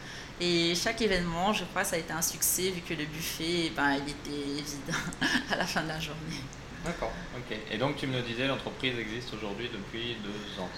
Et 0.41 0.75
chaque 0.75 1.01
événement, 1.01 1.53
je 1.53 1.65
crois, 1.65 1.85
ça 1.85 1.97
a 1.97 1.99
été 1.99 2.13
un 2.13 2.23
succès 2.23 2.71
vu 2.71 2.83
que 2.83 2.93
le 2.93 3.07
buffet, 3.07 3.73
ben, 3.75 3.95
il 3.95 4.11
était 4.11 4.63
vide 4.63 4.95
à 5.51 5.57
la 5.57 5.67
fin 5.67 5.83
de 5.83 5.89
la 5.89 6.01
journée. 6.01 6.43
D'accord, 6.85 7.13
ok. 7.37 7.57
Et 7.71 7.79
donc 7.79 7.97
tu 7.97 8.07
me 8.07 8.21
disais, 8.21 8.47
l'entreprise 8.47 8.99
existe 8.99 9.33
aujourd'hui 9.35 9.69
depuis 9.73 10.17
deux 10.23 10.63
ans, 10.63 10.69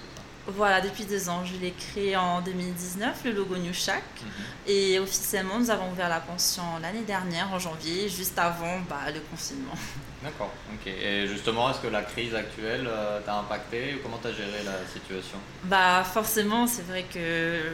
voilà, 0.49 0.81
depuis 0.81 1.05
deux 1.05 1.29
ans. 1.29 1.45
Je 1.45 1.57
l'ai 1.61 1.73
créé 1.73 2.17
en 2.17 2.41
2019, 2.41 3.25
le 3.25 3.33
logo 3.33 3.57
New 3.57 3.75
Shack. 3.75 4.03
Mhm. 4.23 4.31
Et 4.67 4.99
officiellement, 4.99 5.59
nous 5.59 5.71
avons 5.71 5.91
ouvert 5.91 6.09
la 6.09 6.21
pension 6.21 6.63
l'année 6.81 7.05
dernière, 7.07 7.53
en 7.53 7.59
janvier, 7.59 8.09
juste 8.09 8.39
avant 8.39 8.81
bah, 8.89 9.11
le 9.13 9.21
confinement. 9.21 9.75
D'accord, 10.23 10.53
ok. 10.73 10.87
Et 10.87 11.29
justement, 11.29 11.71
est-ce 11.71 11.81
que 11.81 11.87
la 11.87 12.03
crise 12.03 12.35
actuelle 12.35 12.89
euh, 12.89 13.21
t'a 13.21 13.37
impacté 13.37 13.95
ou 13.95 13.99
comment 14.03 14.19
t'as 14.21 14.33
géré 14.33 14.65
la 14.65 14.85
situation? 14.93 15.39
Bah 15.63 16.03
forcément, 16.03 16.67
c'est 16.67 16.87
vrai 16.89 17.05
que 17.05 17.73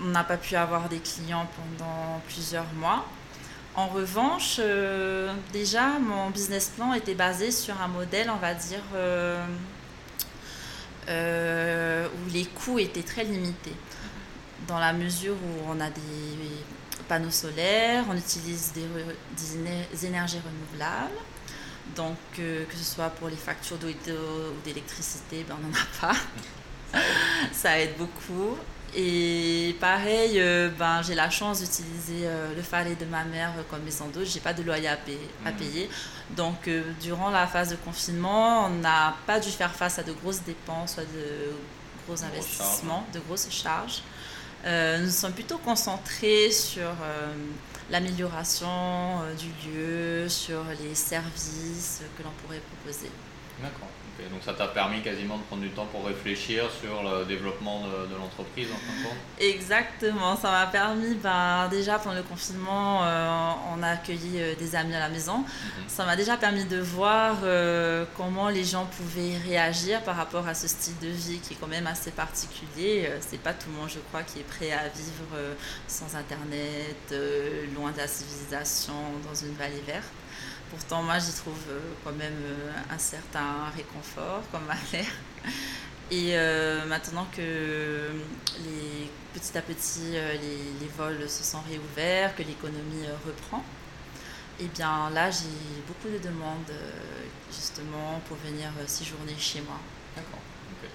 on 0.00 0.06
n'a 0.08 0.24
pas 0.24 0.36
pu 0.36 0.56
avoir 0.56 0.88
des 0.88 0.98
clients 0.98 1.46
pendant 1.56 2.20
plusieurs 2.26 2.66
mois. 2.74 3.06
En 3.74 3.86
revanche, 3.86 4.56
euh, 4.58 5.32
déjà, 5.52 5.98
mon 5.98 6.28
business 6.30 6.70
plan 6.76 6.92
était 6.92 7.14
basé 7.14 7.50
sur 7.50 7.80
un 7.80 7.88
modèle, 7.88 8.28
on 8.28 8.36
va 8.36 8.52
dire, 8.52 8.82
euh, 8.94 9.42
euh, 11.08 12.08
où 12.08 12.30
les 12.32 12.44
coûts 12.44 12.78
étaient 12.78 13.02
très 13.02 13.24
limités. 13.24 13.74
Dans 14.66 14.78
la 14.78 14.92
mesure 14.92 15.34
où 15.34 15.70
on 15.70 15.80
a 15.80 15.90
des 15.90 16.00
panneaux 17.08 17.30
solaires, 17.30 18.04
on 18.08 18.16
utilise 18.16 18.72
des, 18.72 20.06
énergies 20.06 20.38
renouvelables. 20.38 21.18
Donc, 21.96 22.16
que 22.36 22.76
ce 22.76 22.84
soit 22.84 23.10
pour 23.10 23.28
les 23.28 23.36
factures 23.36 23.76
d'eau 23.76 23.88
ou 23.88 24.64
d'électricité, 24.64 25.44
ben, 25.48 25.56
on 25.60 25.66
n'en 25.66 25.74
a 25.74 26.12
pas. 26.12 26.98
Ça 27.52 27.78
aide 27.78 27.96
beaucoup. 27.98 28.56
Et 28.94 29.74
pareil, 29.80 30.38
euh, 30.38 30.68
ben, 30.78 31.00
j'ai 31.02 31.14
la 31.14 31.30
chance 31.30 31.60
d'utiliser 31.60 32.26
euh, 32.26 32.54
le 32.54 32.60
farlet 32.60 32.94
de 32.94 33.06
ma 33.06 33.24
mère 33.24 33.52
comme 33.70 33.82
maison 33.82 34.06
d'eau. 34.08 34.20
J'ai 34.22 34.40
pas 34.40 34.52
de 34.52 34.62
loyer 34.62 34.88
à, 34.88 34.96
mmh. 34.96 35.52
payer. 35.56 35.90
Donc, 36.30 36.68
euh, 36.68 36.82
durant 37.00 37.30
la 37.30 37.46
phase 37.46 37.70
de 37.70 37.76
confinement, 37.76 38.66
on 38.66 38.70
n'a 38.70 39.16
pas 39.26 39.40
dû 39.40 39.48
faire 39.48 39.74
face 39.74 39.98
à 39.98 40.02
de 40.02 40.12
grosses 40.12 40.42
dépenses, 40.42 40.94
soit 40.94 41.04
de 41.04 41.54
gros 42.06 42.22
investissements, 42.22 43.06
de 43.14 43.20
grosses 43.20 43.48
charges. 43.50 44.02
nous 44.64 45.10
sommes 45.10 45.32
plutôt 45.32 45.58
concentrés 45.58 46.50
sur 46.50 46.90
l'amélioration 47.90 49.20
du 49.38 49.70
lieu, 49.70 50.28
sur 50.28 50.64
les 50.82 50.94
services 50.94 52.02
que 52.18 52.22
l'on 52.22 52.32
pourrait 52.42 52.60
proposer. 52.60 53.10
D'accord 53.62 53.91
donc 54.30 54.42
ça 54.44 54.52
t'a 54.52 54.66
permis 54.68 55.00
quasiment 55.02 55.36
de 55.36 55.42
prendre 55.42 55.62
du 55.62 55.70
temps 55.70 55.86
pour 55.86 56.06
réfléchir 56.06 56.64
sur 56.70 57.02
le 57.02 57.24
développement 57.24 57.82
de, 57.82 58.14
l'entreprise 58.16 58.68
en 58.70 58.76
fin 58.76 58.98
de 58.98 59.08
compte? 59.08 59.18
Exactement, 59.40 60.36
ça 60.36 60.50
m'a 60.50 60.66
permis, 60.66 61.14
ben, 61.14 61.68
déjà 61.68 61.98
pendant 61.98 62.16
le 62.16 62.22
confinement, 62.22 63.04
euh, 63.04 63.50
on 63.74 63.82
a 63.82 63.88
accueilli 63.88 64.40
euh, 64.40 64.54
des 64.54 64.74
amis 64.74 64.94
à 64.94 65.00
la 65.00 65.08
maison. 65.08 65.38
Mhm. 65.38 65.44
Ça 65.88 66.04
m'a 66.04 66.16
déjà 66.16 66.36
permis 66.36 66.64
de 66.64 66.78
voir 66.78 67.38
euh, 67.44 68.04
comment 68.16 68.48
les 68.48 68.64
gens 68.64 68.86
pouvaient 68.86 69.36
réagir 69.46 70.02
par 70.02 70.16
rapport 70.16 70.46
à 70.46 70.54
ce 70.54 70.68
style 70.68 70.98
de 71.00 71.08
vie 71.08 71.38
qui 71.38 71.54
est 71.54 71.56
quand 71.60 71.66
même 71.66 71.86
assez 71.86 72.10
particulier. 72.10 73.10
C'est 73.20 73.40
pas 73.40 73.52
tout 73.52 73.68
le 73.70 73.80
monde, 73.80 73.90
je 73.90 73.98
crois, 73.98 74.22
qui 74.22 74.40
est 74.40 74.48
prêt 74.48 74.72
à 74.72 74.88
vivre 74.88 75.56
sans 75.86 76.14
Internet, 76.14 77.14
loin 77.74 77.90
de 77.92 77.98
la 77.98 78.06
civilisation, 78.06 78.94
dans 79.26 79.34
une 79.34 79.54
vallée 79.54 79.82
verte. 79.86 80.04
Pourtant, 80.72 81.02
moi, 81.02 81.18
j'y 81.18 81.32
trouve 81.32 81.62
euh, 81.68 81.80
quand 82.02 82.12
même 82.12 82.32
euh, 82.32 82.72
un 82.90 82.96
certain 82.96 83.68
réconfort, 83.76 84.40
comme 84.50 84.64
ma 84.64 84.74
mère. 84.90 85.12
Et 86.10 86.30
euh, 86.32 86.86
maintenant 86.86 87.26
que 87.30 88.08
petit 89.34 89.58
à 89.58 89.60
petit 89.60 90.12
les, 90.12 90.88
vols 90.96 91.28
se 91.28 91.42
sont 91.42 91.60
réouverts, 91.68 92.34
que 92.34 92.42
l'économie 92.42 93.06
reprend, 93.26 93.62
et 94.60 94.64
eh 94.64 94.68
bien 94.68 95.08
là 95.10 95.30
j'ai 95.30 95.82
beaucoup 95.86 96.08
de 96.08 96.18
demandes 96.18 96.70
justement 97.50 98.20
pour 98.28 98.36
venir 98.38 98.70
séjourner 98.86 99.34
chez 99.38 99.62
moi. 99.62 99.78
D'accord 100.14 100.40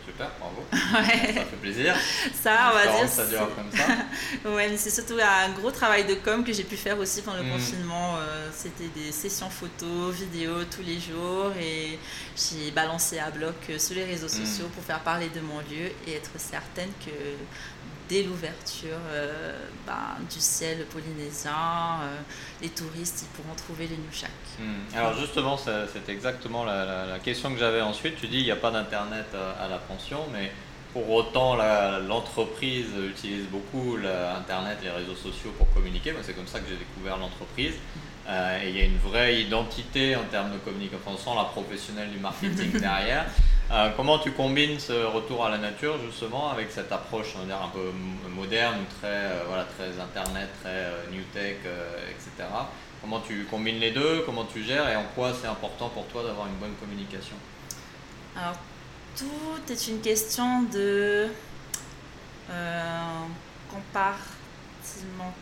super, 0.05 0.31
bravo. 0.39 0.65
Ça 0.71 1.45
fait 1.45 1.57
plaisir. 1.61 1.95
Ça, 2.33 2.71
on 2.71 2.75
va 2.75 2.99
dire. 2.99 3.09
Ça 3.09 3.25
dure 3.25 3.49
comme 3.55 3.71
ça. 3.71 3.85
ouais, 4.49 4.69
mais 4.69 4.77
c'est 4.77 4.89
surtout 4.89 5.17
un 5.21 5.49
gros 5.51 5.71
travail 5.71 6.05
de 6.05 6.15
com 6.15 6.43
que 6.43 6.53
j'ai 6.53 6.63
pu 6.63 6.75
faire 6.77 6.97
aussi 6.99 7.21
pendant 7.21 7.37
le 7.37 7.43
mm. 7.43 7.51
confinement. 7.51 8.15
Euh, 8.17 8.49
c'était 8.53 8.89
des 8.95 9.11
sessions 9.11 9.49
photos, 9.49 10.13
vidéos 10.15 10.63
tous 10.65 10.83
les 10.83 10.99
jours 10.99 11.51
et 11.59 11.99
j'ai 12.35 12.71
balancé 12.71 13.19
à 13.19 13.29
bloc 13.29 13.55
euh, 13.69 13.79
sur 13.79 13.95
les 13.95 14.05
réseaux 14.05 14.27
mm. 14.27 14.45
sociaux 14.45 14.67
pour 14.73 14.83
faire 14.83 14.99
parler 15.01 15.29
de 15.29 15.39
mon 15.41 15.59
lieu 15.59 15.91
et 16.07 16.13
être 16.13 16.31
certaine 16.37 16.89
que 17.05 17.11
dès 18.07 18.23
l'ouverture 18.23 18.97
euh, 19.11 19.53
ben, 19.85 20.17
du 20.31 20.39
ciel 20.39 20.85
polynésien, 20.85 21.51
euh, 21.51 22.17
les 22.61 22.69
touristes 22.69 23.23
ils 23.25 23.41
pourront 23.41 23.55
trouver 23.55 23.87
le 23.87 23.95
Nushak. 23.95 24.31
Hmm. 24.59 24.97
Alors 24.97 25.17
justement, 25.17 25.57
c'est 25.57 26.09
exactement 26.09 26.63
la, 26.65 27.19
question 27.23 27.51
que 27.53 27.59
j'avais 27.59 27.81
ensuite. 27.81 28.15
Tu 28.19 28.27
dis 28.27 28.39
il 28.39 28.45
n'y 28.45 28.51
a 28.51 28.55
pas 28.55 28.71
d'internet 28.71 29.25
à, 29.33 29.67
la 29.67 29.77
pension, 29.77 30.19
mais 30.31 30.51
pour 30.93 31.09
autant 31.11 31.55
l'entreprise 32.07 32.87
utilise 33.09 33.45
beaucoup 33.47 33.97
l'internet, 33.97 34.79
les 34.83 34.89
réseaux 34.89 35.15
sociaux 35.15 35.51
pour 35.57 35.71
communiquer. 35.73 36.13
C'est 36.23 36.33
comme 36.33 36.47
ça 36.47 36.59
que 36.59 36.69
j'ai 36.69 36.77
découvert 36.77 37.17
l'entreprise. 37.17 37.75
Euh, 38.27 38.61
et 38.61 38.69
il 38.69 38.77
y 38.77 38.81
a 38.81 38.83
une 38.83 38.97
vraie 38.97 39.41
identité 39.41 40.15
en 40.15 40.23
termes 40.25 40.51
de 40.51 40.57
communication, 40.57 41.17
sans 41.17 41.35
la 41.35 41.45
professionnelle 41.45 42.11
du 42.11 42.19
marketing 42.19 42.71
derrière. 42.79 43.25
Euh, 43.71 43.89
comment 43.95 44.19
tu 44.19 44.31
combines 44.31 44.79
ce 44.79 45.05
retour 45.05 45.45
à 45.45 45.49
la 45.49 45.57
nature 45.57 45.97
justement 46.05 46.49
avec 46.49 46.71
cette 46.71 46.91
approche 46.91 47.33
on 47.35 47.39
va 47.39 47.45
dire, 47.45 47.61
un 47.61 47.69
peu 47.69 47.91
moderne 48.29 48.79
très, 48.99 49.07
euh, 49.07 49.43
voilà, 49.47 49.65
très 49.65 49.99
internet, 50.01 50.49
très 50.61 50.87
new 51.11 51.23
tech, 51.33 51.57
etc. 52.09 52.49
Comment 53.01 53.21
tu 53.21 53.45
combines 53.49 53.79
les 53.79 53.91
deux 53.91 54.23
Comment 54.25 54.45
tu 54.45 54.63
gères 54.63 54.89
et 54.89 54.95
en 54.95 55.05
quoi 55.15 55.31
c'est 55.33 55.47
important 55.47 55.89
pour 55.89 56.05
toi 56.07 56.23
d'avoir 56.23 56.47
une 56.47 56.55
bonne 56.55 56.75
communication? 56.79 57.35
Alors 58.35 58.57
tout 59.15 59.71
est 59.71 59.87
une 59.87 60.01
question 60.01 60.63
de 60.63 61.27
compartiment 63.69 65.33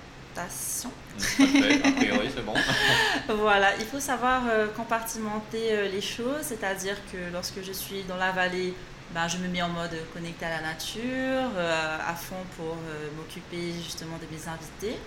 c'est 2.34 2.46
bon. 2.46 2.54
voilà, 3.36 3.76
il 3.80 3.86
faut 3.86 4.00
savoir 4.00 4.44
euh, 4.50 4.68
compartimenter 4.68 5.72
euh, 5.72 5.88
les 5.90 6.02
choses, 6.02 6.42
c'est-à-dire 6.42 6.98
que 7.12 7.18
lorsque 7.32 7.64
je 7.64 7.72
suis 7.72 8.04
dans 8.04 8.18
la 8.18 8.32
vallée, 8.32 8.74
ben, 9.14 9.28
je 9.28 9.38
me 9.38 9.48
mets 9.48 9.62
en 9.62 9.70
mode 9.70 9.96
connecté 10.14 10.46
à 10.46 10.50
la 10.50 10.62
nature, 10.62 11.52
euh, 11.58 11.98
à 12.06 12.14
fond 12.14 12.44
pour 12.58 12.76
m'occuper 13.18 13.72
justement 13.84 14.18
de 14.18 14.36
mes 14.36 14.48
invités. 14.48 15.00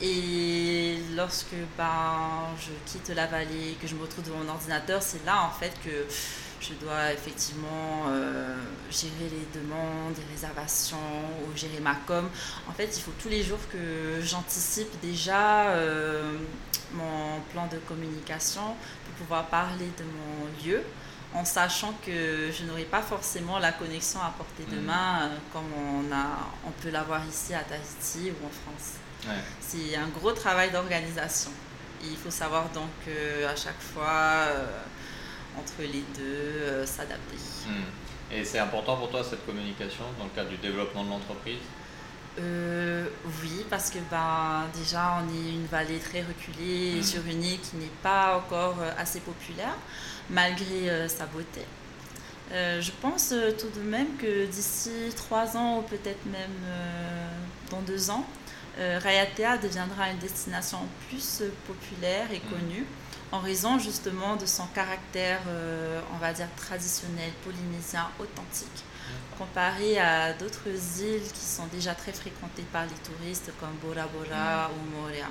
Et 0.00 0.96
lorsque 1.14 1.54
ben, 1.76 2.48
je 2.58 2.70
quitte 2.90 3.10
la 3.10 3.26
vallée, 3.26 3.76
que 3.80 3.86
je 3.86 3.94
me 3.94 4.02
retrouve 4.02 4.24
devant 4.24 4.38
mon 4.38 4.48
ordinateur, 4.48 5.02
c'est 5.02 5.24
là 5.24 5.42
en 5.42 5.50
fait 5.50 5.72
que 5.84 6.06
je 6.68 6.74
dois 6.84 7.12
effectivement 7.12 8.06
euh, 8.08 8.56
gérer 8.90 9.30
les 9.30 9.60
demandes, 9.60 10.14
les 10.16 10.34
réservations 10.34 10.96
ou 11.42 11.56
gérer 11.56 11.80
ma 11.80 11.94
com. 12.06 12.28
En 12.68 12.72
fait, 12.72 12.96
il 12.96 13.02
faut 13.02 13.12
tous 13.20 13.28
les 13.28 13.42
jours 13.42 13.58
que 13.70 14.20
j'anticipe 14.22 15.00
déjà 15.00 15.68
euh, 15.68 16.36
mon 16.92 17.40
plan 17.52 17.66
de 17.66 17.78
communication 17.78 18.62
pour 19.04 19.14
pouvoir 19.18 19.46
parler 19.46 19.90
de 19.98 20.04
mon 20.04 20.66
lieu 20.66 20.82
en 21.34 21.44
sachant 21.44 21.92
que 22.06 22.50
je 22.52 22.64
n'aurai 22.64 22.84
pas 22.84 23.02
forcément 23.02 23.58
la 23.58 23.72
connexion 23.72 24.20
à 24.20 24.32
portée 24.36 24.64
de 24.70 24.80
mm. 24.80 24.84
main 24.84 25.22
euh, 25.22 25.36
comme 25.52 25.68
on, 25.76 26.14
a, 26.14 26.48
on 26.66 26.70
peut 26.70 26.90
l'avoir 26.90 27.26
ici 27.26 27.52
à 27.54 27.60
Tahiti 27.60 28.30
ou 28.30 28.46
en 28.46 28.50
France. 28.50 28.94
C'est 29.58 29.96
un 29.96 30.08
gros 30.08 30.32
travail 30.32 30.70
d'organisation. 30.70 31.50
Il 32.02 32.16
faut 32.16 32.30
savoir 32.30 32.68
donc 32.74 32.90
à 33.48 33.56
chaque 33.56 33.80
fois 33.80 34.48
entre 35.58 35.80
les 35.80 36.04
deux, 36.16 36.22
euh, 36.22 36.86
s'adapter. 36.86 37.36
Hmm. 37.66 38.32
Et 38.32 38.44
c'est 38.44 38.58
important 38.58 38.96
pour 38.96 39.10
toi 39.10 39.22
cette 39.22 39.44
communication 39.46 40.04
dans 40.18 40.24
le 40.24 40.30
cadre 40.30 40.50
du 40.50 40.56
développement 40.56 41.04
de 41.04 41.10
l'entreprise? 41.10 41.60
Euh, 42.40 43.06
oui, 43.42 43.64
parce 43.70 43.90
que 43.90 43.98
ben, 44.10 44.64
déjà 44.76 45.18
on 45.22 45.28
est 45.32 45.50
une 45.54 45.66
vallée 45.66 45.98
très 45.98 46.22
reculée 46.22 46.98
hmm. 46.98 47.02
sur 47.02 47.26
une 47.26 47.44
île 47.44 47.60
qui 47.60 47.76
n'est 47.76 47.96
pas 48.02 48.38
encore 48.38 48.76
euh, 48.80 48.90
assez 48.98 49.20
populaire, 49.20 49.76
malgré 50.30 51.08
sa 51.08 51.26
beauté. 51.26 51.62
je 52.50 52.90
pense 53.02 53.34
tout 53.58 53.78
de 53.78 53.84
même 53.84 54.16
que 54.16 54.46
d'ici 54.46 54.90
trois 55.14 55.56
ans 55.56 55.78
ou 55.78 55.82
peut-être 55.82 56.24
même 56.26 56.58
dans 57.70 57.82
deux 57.82 58.10
ans, 58.10 58.26
Rayatea 58.78 59.58
deviendra 59.58 60.10
une 60.10 60.18
destination 60.18 60.78
plus 61.08 61.42
populaire 61.66 62.26
et 62.32 62.38
mm. 62.38 62.50
connue 62.50 62.86
en 63.34 63.40
raison 63.40 63.78
justement 63.78 64.36
de 64.36 64.46
son 64.46 64.66
caractère, 64.68 65.40
on 66.14 66.18
va 66.18 66.32
dire, 66.32 66.46
traditionnel, 66.56 67.30
polynésien, 67.44 68.06
authentique 68.20 68.84
comparé 69.38 69.98
à 69.98 70.32
d'autres 70.32 70.68
îles 71.00 71.32
qui 71.32 71.44
sont 71.44 71.66
déjà 71.66 71.94
très 71.94 72.12
fréquentées 72.12 72.64
par 72.72 72.84
les 72.84 72.96
touristes 73.04 73.52
comme 73.60 73.74
Bora 73.82 74.06
Bora 74.06 74.70
ou 74.70 74.96
Moria. 74.96 75.26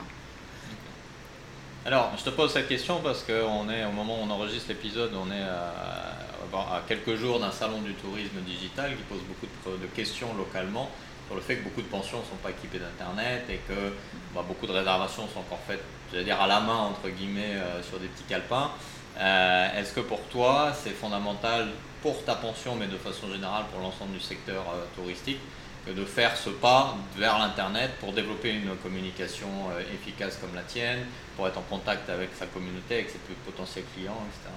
Alors, 1.85 2.11
je 2.17 2.23
te 2.23 2.29
pose 2.29 2.51
cette 2.53 2.67
question 2.67 3.01
parce 3.01 3.23
qu'on 3.23 3.69
est 3.69 3.85
au 3.85 3.91
moment 3.91 4.19
où 4.19 4.23
on 4.23 4.29
enregistre 4.29 4.69
l'épisode, 4.69 5.11
on 5.15 5.31
est 5.31 5.41
à, 5.41 6.81
quelques 6.87 7.15
jours 7.15 7.39
d'un 7.39 7.51
salon 7.51 7.81
du 7.81 7.93
tourisme 7.95 8.39
digital 8.45 8.95
qui 8.95 9.03
pose 9.03 9.21
beaucoup 9.21 9.47
de, 9.77 9.87
questions 9.87 10.33
localement 10.37 10.89
sur 11.27 11.35
le 11.35 11.41
fait 11.41 11.57
que 11.57 11.63
beaucoup 11.63 11.81
de 11.81 11.87
pensions 11.87 12.19
ne 12.19 12.23
sont 12.23 12.41
pas 12.41 12.51
équipées 12.51 12.79
d'internet 12.79 13.45
et 13.49 13.57
que 13.67 13.93
bah, 14.33 14.43
beaucoup 14.47 14.67
de 14.67 14.71
réservations 14.71 15.27
sont 15.27 15.39
encore 15.39 15.59
faites, 15.67 15.83
j'allais 16.11 16.25
dire 16.25 16.41
à 16.41 16.47
la 16.47 16.59
main 16.59 16.77
entre 16.77 17.09
guillemets, 17.09 17.55
euh, 17.55 17.81
sur 17.81 17.99
des 17.99 18.07
petits 18.07 18.23
calepins. 18.23 18.71
Euh, 19.19 19.79
est-ce 19.79 19.93
que 19.93 19.99
pour 19.99 20.21
toi 20.23 20.73
c'est 20.73 20.91
fondamental 20.91 21.69
pour 22.01 22.23
ta 22.25 22.35
pension, 22.35 22.75
mais 22.75 22.87
de 22.87 22.97
façon 22.97 23.31
générale 23.31 23.65
pour 23.71 23.81
l'ensemble 23.81 24.11
du 24.13 24.19
secteur 24.19 24.63
euh, 24.73 24.83
touristique, 24.95 25.39
que 25.85 25.91
de 25.91 26.05
faire 26.05 26.35
ce 26.37 26.49
pas 26.49 26.95
vers 27.17 27.37
l'Internet 27.39 27.91
pour 27.99 28.13
développer 28.13 28.51
une 28.51 28.73
communication 28.77 29.49
efficace 29.93 30.37
comme 30.39 30.55
la 30.55 30.61
tienne, 30.61 30.99
pour 31.35 31.45
être 31.45 31.57
en 31.57 31.63
contact 31.63 32.09
avec 32.09 32.29
sa 32.39 32.45
communauté, 32.45 32.95
avec 32.95 33.09
ses 33.09 33.19
potentiels 33.45 33.83
clients, 33.93 34.23
etc. 34.29 34.49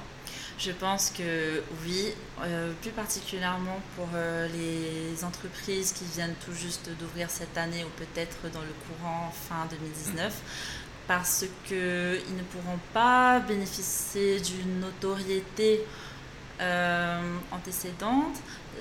Je 0.59 0.71
pense 0.73 1.11
que 1.11 1.63
oui, 1.85 2.15
euh, 2.43 2.73
plus 2.81 2.91
particulièrement 2.91 3.79
pour 3.95 4.09
les 4.15 5.23
entreprises 5.23 5.93
qui 5.93 6.05
viennent 6.05 6.35
tout 6.45 6.55
juste 6.55 6.89
d'ouvrir 6.99 7.29
cette 7.31 7.57
année 7.59 7.85
ou 7.85 7.91
peut-être 7.99 8.51
dans 8.53 8.63
le 8.63 8.73
courant 8.87 9.31
fin 9.49 9.67
2019. 9.71 10.33
Mmh. 10.33 10.37
Parce 11.07 11.45
qu'ils 11.67 11.77
ne 11.77 12.43
pourront 12.51 12.79
pas 12.93 13.39
bénéficier 13.41 14.41
d'une 14.41 14.81
notoriété 14.81 15.85
euh, 16.61 17.21
antécédente. 17.53 18.37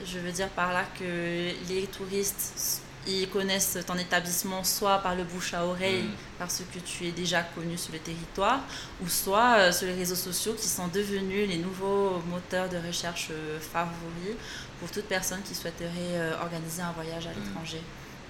Je 0.05 0.20
veux 0.20 0.32
dire 0.32 0.48
par 0.50 0.72
là 0.72 0.84
que 0.98 1.51
les 1.67 1.88
touristes 1.88 2.82
ils 3.07 3.29
connaissent 3.29 3.77
ton 3.85 3.95
établissement 3.97 4.63
soit 4.63 5.00
par 5.00 5.15
le 5.15 5.24
bouche 5.24 5.53
à 5.53 5.65
oreille, 5.65 6.03
mm. 6.03 6.15
parce 6.39 6.62
que 6.74 6.79
tu 6.79 7.07
es 7.07 7.12
déjà 7.12 7.41
connu 7.41 7.77
sur 7.77 7.93
le 7.93 8.00
territoire, 8.00 8.59
ou 9.01 9.07
soit 9.07 9.57
euh, 9.57 9.71
sur 9.71 9.88
les 9.88 9.93
réseaux 9.93 10.15
sociaux 10.15 10.53
qui 10.53 10.67
sont 10.67 10.88
devenus 10.88 11.47
les 11.47 11.57
nouveaux 11.57 12.21
moteurs 12.29 12.69
de 12.69 12.77
recherche 12.77 13.29
euh, 13.31 13.59
favoris 13.59 14.35
pour 14.79 14.89
toute 14.91 15.05
personne 15.05 15.41
qui 15.43 15.55
souhaiterait 15.55 16.33
organiser 16.41 16.81
un 16.81 16.91
voyage 16.91 17.27
à 17.27 17.29
mm. 17.29 17.43
l'étranger. 17.43 17.81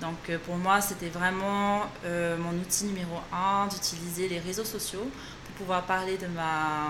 Donc 0.01 0.29
pour 0.46 0.58
moi, 0.58 0.82
c'était 0.82 1.08
vraiment 1.08 1.84
mon 2.03 2.51
outil 2.60 2.84
numéro 2.84 3.15
un 3.32 3.67
d'utiliser 3.67 4.27
les 4.27 4.39
réseaux 4.39 4.65
sociaux 4.65 5.10
pour 5.46 5.55
pouvoir 5.55 5.84
parler 5.84 6.17
de, 6.17 6.27
ma, 6.27 6.89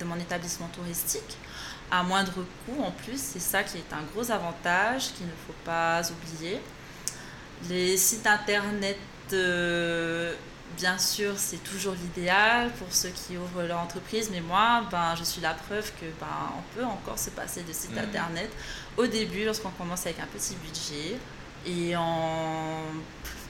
de 0.00 0.04
mon 0.06 0.16
établissement 0.16 0.68
touristique 0.68 1.36
à 1.90 2.02
moindre 2.02 2.32
coût 2.66 2.82
en 2.82 2.90
plus. 2.90 3.18
C'est 3.20 3.40
ça 3.40 3.62
qui 3.62 3.78
est 3.78 3.92
un 3.92 4.02
gros 4.12 4.30
avantage 4.30 5.12
qu'il 5.14 5.26
ne 5.26 5.32
faut 5.46 5.54
pas 5.64 6.02
oublier. 6.10 6.60
Les 7.68 7.96
sites 7.96 8.26
internet, 8.26 8.98
euh, 9.32 10.34
bien 10.76 10.96
sûr, 10.98 11.32
c'est 11.36 11.62
toujours 11.64 11.94
l'idéal 11.94 12.70
pour 12.78 12.86
ceux 12.90 13.10
qui 13.10 13.36
ouvrent 13.36 13.62
leur 13.62 13.80
entreprise, 13.80 14.30
mais 14.32 14.40
moi, 14.40 14.84
ben, 14.90 15.14
je 15.18 15.24
suis 15.24 15.40
la 15.40 15.54
preuve 15.54 15.90
que 16.00 16.06
ben, 16.20 16.26
on 16.56 16.78
peut 16.78 16.84
encore 16.84 17.18
se 17.18 17.30
passer 17.30 17.62
de 17.62 17.72
site 17.72 17.94
mmh. 17.94 17.98
internet 17.98 18.50
au 18.96 19.06
début 19.06 19.44
lorsqu'on 19.44 19.70
commence 19.70 20.06
avec 20.06 20.20
un 20.20 20.26
petit 20.26 20.54
budget 20.56 21.18
et 21.66 21.96
en 21.96 22.82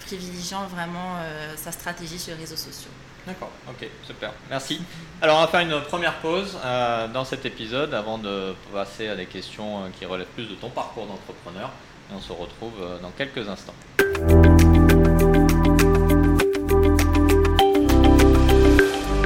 privilégiant 0.06 0.66
vraiment 0.66 1.16
euh, 1.18 1.54
sa 1.56 1.70
stratégie 1.70 2.18
sur 2.18 2.34
les 2.34 2.40
réseaux 2.40 2.56
sociaux. 2.56 2.90
D'accord, 3.26 3.50
ok, 3.68 3.86
super, 4.06 4.32
merci. 4.48 4.80
Alors 5.20 5.36
on 5.36 5.40
va 5.42 5.48
faire 5.48 5.60
une 5.60 5.82
première 5.82 6.14
pause 6.20 6.56
euh, 6.64 7.08
dans 7.08 7.26
cet 7.26 7.44
épisode 7.44 7.92
avant 7.92 8.16
de 8.16 8.54
passer 8.72 9.08
à 9.08 9.16
des 9.16 9.26
questions 9.26 9.90
qui 9.98 10.06
relèvent 10.06 10.28
plus 10.28 10.46
de 10.46 10.54
ton 10.54 10.70
parcours 10.70 11.04
d'entrepreneur. 11.04 11.70
Et 12.10 12.14
on 12.14 12.20
se 12.20 12.32
retrouve 12.32 12.72
euh, 12.80 12.98
dans 13.00 13.10
quelques 13.10 13.48
instants. 13.48 13.74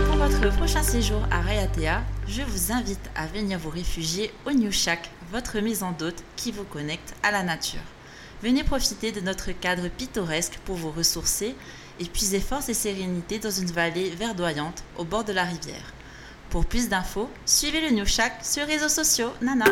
Pour 0.06 0.16
votre 0.16 0.56
prochain 0.56 0.82
séjour 0.82 1.20
à 1.30 1.40
Rayatea, 1.40 2.02
je 2.26 2.42
vous 2.42 2.72
invite 2.72 3.10
à 3.14 3.26
venir 3.26 3.58
vous 3.58 3.70
réfugier 3.70 4.32
au 4.46 4.52
New 4.52 4.72
Shack, 4.72 5.10
votre 5.30 5.60
maison 5.60 5.92
d'hôte 5.92 6.24
qui 6.36 6.50
vous 6.50 6.64
connecte 6.64 7.14
à 7.22 7.30
la 7.30 7.42
nature. 7.42 7.80
Venez 8.42 8.64
profiter 8.64 9.12
de 9.12 9.20
notre 9.20 9.52
cadre 9.52 9.88
pittoresque 9.88 10.58
pour 10.64 10.74
vous 10.74 10.90
ressourcer 10.90 11.54
et 12.00 12.04
puiser 12.04 12.40
force 12.40 12.68
et 12.68 12.74
sérénité 12.74 13.38
dans 13.38 13.50
une 13.50 13.70
vallée 13.70 14.10
verdoyante 14.10 14.82
au 14.98 15.04
bord 15.04 15.22
de 15.22 15.32
la 15.32 15.44
rivière. 15.44 15.92
Pour 16.50 16.66
plus 16.66 16.88
d'infos, 16.88 17.30
suivez 17.46 17.80
le 17.80 17.94
New 17.94 18.04
Shack 18.04 18.44
sur 18.44 18.66
les 18.66 18.74
réseaux 18.74 18.88
sociaux. 18.88 19.30
Nana. 19.40 19.66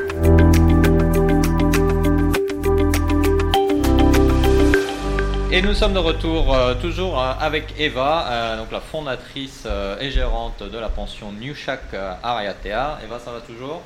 Et 5.53 5.63
nous 5.63 5.75
sommes 5.75 5.95
de 5.95 5.99
retour 5.99 6.55
euh, 6.55 6.75
toujours 6.75 7.21
euh, 7.21 7.33
avec 7.41 7.75
Eva, 7.77 8.27
euh, 8.29 8.57
donc 8.57 8.71
la 8.71 8.81
fondatrice 8.81 9.67
et 10.01 10.11
gérante 10.11 10.63
de 10.63 10.79
la 10.79 10.89
pension 10.89 11.33
New 11.33 11.55
Shack 11.55 11.93
Ariatea. 12.23 13.01
Eva, 13.05 13.19
ça 13.19 13.33
va 13.33 13.41
toujours? 13.41 13.83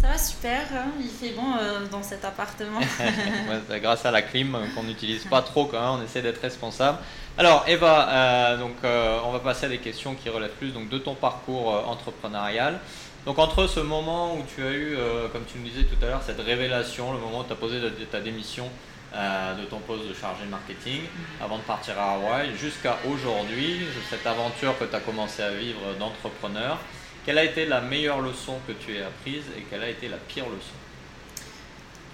Ça 0.00 0.08
va 0.08 0.18
super, 0.18 0.60
hein. 0.74 0.86
il 1.00 1.08
fait 1.08 1.34
bon 1.34 1.54
dans 1.90 2.02
cet 2.02 2.24
appartement. 2.24 2.80
grâce 3.80 4.06
à 4.06 4.10
la 4.10 4.22
clim 4.22 4.56
qu'on 4.74 4.82
n'utilise 4.82 5.24
pas 5.24 5.42
trop 5.42 5.66
quand 5.66 5.80
même, 5.80 6.00
on 6.00 6.04
essaie 6.04 6.22
d'être 6.22 6.40
responsable. 6.40 6.98
Alors 7.38 7.64
Eva, 7.68 8.08
euh, 8.08 8.56
donc, 8.56 8.74
euh, 8.82 9.20
on 9.24 9.30
va 9.30 9.38
passer 9.38 9.66
à 9.66 9.68
des 9.68 9.78
questions 9.78 10.16
qui 10.16 10.28
relèvent 10.28 10.56
plus 10.58 10.72
donc, 10.72 10.88
de 10.88 10.98
ton 10.98 11.14
parcours 11.14 11.72
euh, 11.72 11.82
entrepreneurial. 11.86 12.80
Donc 13.26 13.38
entre 13.38 13.68
ce 13.68 13.78
moment 13.78 14.34
où 14.34 14.42
tu 14.52 14.64
as 14.64 14.72
eu, 14.72 14.96
comme 15.32 15.42
tu 15.44 15.58
me 15.58 15.68
disais 15.68 15.82
tout 15.82 16.02
à 16.02 16.08
l'heure, 16.08 16.22
cette 16.24 16.40
révélation, 16.40 17.12
le 17.12 17.18
moment 17.18 17.40
où 17.40 17.44
tu 17.44 17.52
as 17.52 17.56
posé 17.56 17.78
ta 18.10 18.20
démission 18.20 18.70
de 19.12 19.64
ton 19.64 19.78
poste 19.80 20.06
de 20.06 20.14
chargé 20.14 20.44
marketing 20.44 21.02
avant 21.40 21.56
de 21.56 21.62
partir 21.62 21.98
à 21.98 22.14
Hawaï, 22.14 22.54
jusqu'à 22.56 22.98
aujourd'hui, 23.10 23.86
cette 24.10 24.26
aventure 24.26 24.78
que 24.78 24.84
tu 24.84 24.94
as 24.94 25.00
commencé 25.00 25.42
à 25.42 25.50
vivre 25.50 25.94
d'entrepreneur, 25.98 26.78
quelle 27.24 27.38
a 27.38 27.44
été 27.44 27.66
la 27.66 27.80
meilleure 27.80 28.20
leçon 28.20 28.58
que 28.66 28.72
tu 28.72 28.96
aies 28.96 29.02
apprise 29.02 29.44
et 29.56 29.62
quelle 29.62 29.82
a 29.82 29.88
été 29.88 30.08
la 30.08 30.16
pire 30.16 30.44
leçon? 30.46 30.76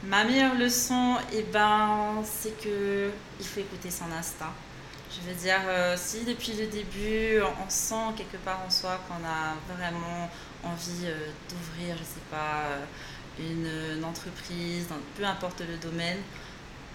Ma 0.07 0.25
meilleure 0.25 0.57
leçon, 0.57 1.17
eh 1.33 1.43
ben, 1.53 2.23
c'est 2.25 2.61
que 2.61 3.11
il 3.41 3.47
faut 3.47 3.61
écouter 3.61 3.91
son 3.91 4.11
instinct. 4.13 4.53
Je 5.11 5.29
veux 5.29 5.35
dire, 5.35 5.61
euh, 5.67 5.95
si 5.97 6.25
depuis 6.25 6.53
le 6.55 6.67
début, 6.67 7.41
on 7.43 7.71
sent 7.71 8.13
quelque 8.17 8.37
part 8.39 8.61
en 8.67 8.71
soi 8.71 9.01
qu'on 9.09 9.25
a 9.25 9.55
vraiment 9.77 10.29
envie 10.65 11.07
euh, 11.07 11.29
d'ouvrir, 11.49 11.97
je 11.97 12.03
sais 12.03 12.27
pas, 12.31 12.65
euh, 13.41 13.97
une, 13.97 14.05
entreprise, 14.05 14.89
peu 15.17 15.25
importe 15.25 15.61
le 15.61 15.77
domaine, 15.77 16.19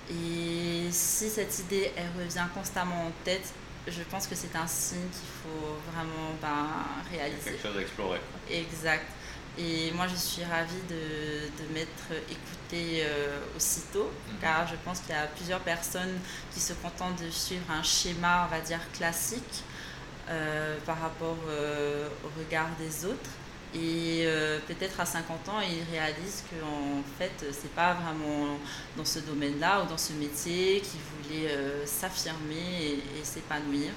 et 0.09 0.91
si 0.91 1.29
cette 1.29 1.59
idée, 1.59 1.91
elle 1.95 2.09
revient 2.23 2.45
constamment 2.53 3.07
en 3.07 3.11
tête, 3.23 3.53
je 3.87 4.01
pense 4.03 4.27
que 4.27 4.35
c'est 4.35 4.55
un 4.55 4.67
signe 4.67 5.09
qu'il 5.11 5.29
faut 5.43 5.77
vraiment 5.91 6.35
ben, 6.41 6.67
réaliser. 7.11 7.51
Quelque 7.51 7.67
chose 7.67 7.77
à 7.77 7.81
explorer. 7.81 8.19
Exact. 8.49 9.05
Et 9.57 9.91
moi, 9.91 10.07
je 10.07 10.15
suis 10.15 10.43
ravie 10.43 10.81
de, 10.89 11.47
de 11.61 11.73
m'être 11.73 12.11
écoutée 12.29 13.03
euh, 13.03 13.39
aussitôt, 13.57 14.09
mhm. 14.29 14.37
car 14.41 14.67
je 14.67 14.75
pense 14.85 14.99
qu'il 14.99 15.13
y 15.13 15.17
a 15.17 15.27
plusieurs 15.27 15.59
personnes 15.59 16.17
qui 16.53 16.59
se 16.59 16.73
contentent 16.73 17.21
de 17.21 17.29
suivre 17.29 17.65
un 17.69 17.83
schéma, 17.83 18.47
on 18.47 18.55
va 18.55 18.61
dire, 18.61 18.79
classique 18.93 19.63
euh, 20.29 20.77
par 20.85 21.01
rapport 21.01 21.37
euh, 21.47 22.07
au 22.23 22.39
regard 22.39 22.69
des 22.79 23.05
autres. 23.05 23.29
Et 23.75 24.25
peut-être 24.67 24.99
à 24.99 25.05
50 25.05 25.49
ans, 25.49 25.59
ils 25.61 25.95
réalisent 25.95 26.43
qu'en 26.49 27.03
fait, 27.19 27.45
c'est 27.51 27.71
pas 27.75 27.93
vraiment 27.93 28.57
dans 28.97 29.05
ce 29.05 29.19
domaine-là 29.19 29.83
ou 29.83 29.87
dans 29.87 29.97
ce 29.97 30.13
métier 30.13 30.81
qu'ils 30.81 30.99
voulaient 30.99 31.85
s'affirmer 31.85 32.97
et, 33.15 33.23
s'épanouir. 33.23 33.91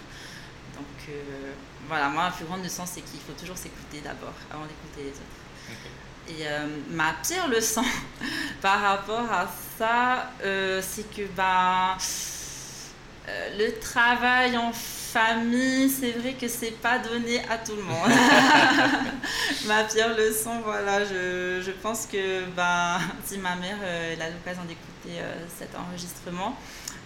Donc 0.76 1.14
voilà, 1.88 2.10
moi, 2.10 2.24
la 2.24 2.30
plus 2.32 2.44
grande 2.44 2.62
leçon, 2.62 2.84
c'est 2.84 3.00
qu'il 3.00 3.20
faut 3.20 3.32
toujours 3.32 3.56
s'écouter 3.56 4.02
d'abord 4.04 4.34
avant 4.50 4.66
d'écouter 4.66 5.04
les 5.04 5.10
autres. 5.10 5.42
Et 6.28 6.46
euh, 6.46 6.66
ma 6.90 7.14
pire 7.26 7.48
leçon 7.48 7.82
par 8.62 8.80
rapport 8.80 9.30
à 9.30 9.48
ça, 9.78 10.30
euh, 10.44 10.80
c'est 10.82 11.10
que 11.10 11.22
ben, 11.36 11.96
euh, 13.28 13.58
le 13.58 13.78
travail 13.80 14.56
en 14.56 14.72
famille, 15.12 15.90
c'est 15.90 16.12
vrai 16.12 16.34
que 16.34 16.48
c'est 16.48 16.80
pas 16.80 16.98
donné 16.98 17.40
à 17.48 17.58
tout 17.58 17.76
le 17.76 17.82
monde. 17.82 18.10
ma 19.66 19.84
pire 19.84 20.16
leçon, 20.16 20.60
voilà, 20.64 21.04
je, 21.04 21.62
je 21.64 21.70
pense 21.70 22.06
que 22.06 22.44
ben, 22.56 22.98
si 23.24 23.38
ma 23.38 23.54
mère 23.56 23.76
a 23.82 24.30
l'occasion 24.30 24.62
d'écouter 24.64 25.22
cet 25.58 25.74
enregistrement, 25.76 26.56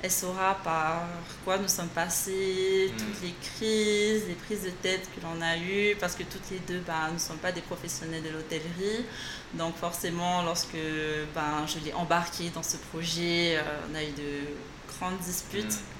elle 0.02 0.10
saura 0.10 0.56
par 0.62 1.02
quoi 1.44 1.58
nous 1.58 1.68
sommes 1.68 1.88
passés, 1.88 2.92
mm. 2.92 2.96
toutes 2.96 3.22
les 3.22 3.34
crises, 3.40 4.22
les 4.28 4.34
prises 4.34 4.64
de 4.64 4.70
tête 4.70 5.08
que 5.14 5.20
l'on 5.22 5.40
a 5.40 5.56
eues, 5.56 5.96
parce 5.98 6.14
que 6.14 6.22
toutes 6.22 6.50
les 6.50 6.58
deux, 6.60 6.80
ben, 6.86 7.08
nous 7.08 7.14
ne 7.14 7.18
sommes 7.18 7.38
pas 7.38 7.52
des 7.52 7.62
professionnels 7.62 8.22
de 8.22 8.28
l'hôtellerie. 8.28 9.04
Donc 9.54 9.76
forcément, 9.76 10.42
lorsque 10.42 10.76
ben, 11.34 11.66
je 11.66 11.84
l'ai 11.84 11.92
embarqué 11.92 12.50
dans 12.50 12.62
ce 12.62 12.76
projet, 12.76 13.56
euh, 13.56 13.62
on 13.90 13.94
a 13.94 14.02
eu 14.02 14.12
de 14.12 14.98
grandes 14.98 15.18
disputes. 15.18 15.64
Mm. 15.64 15.95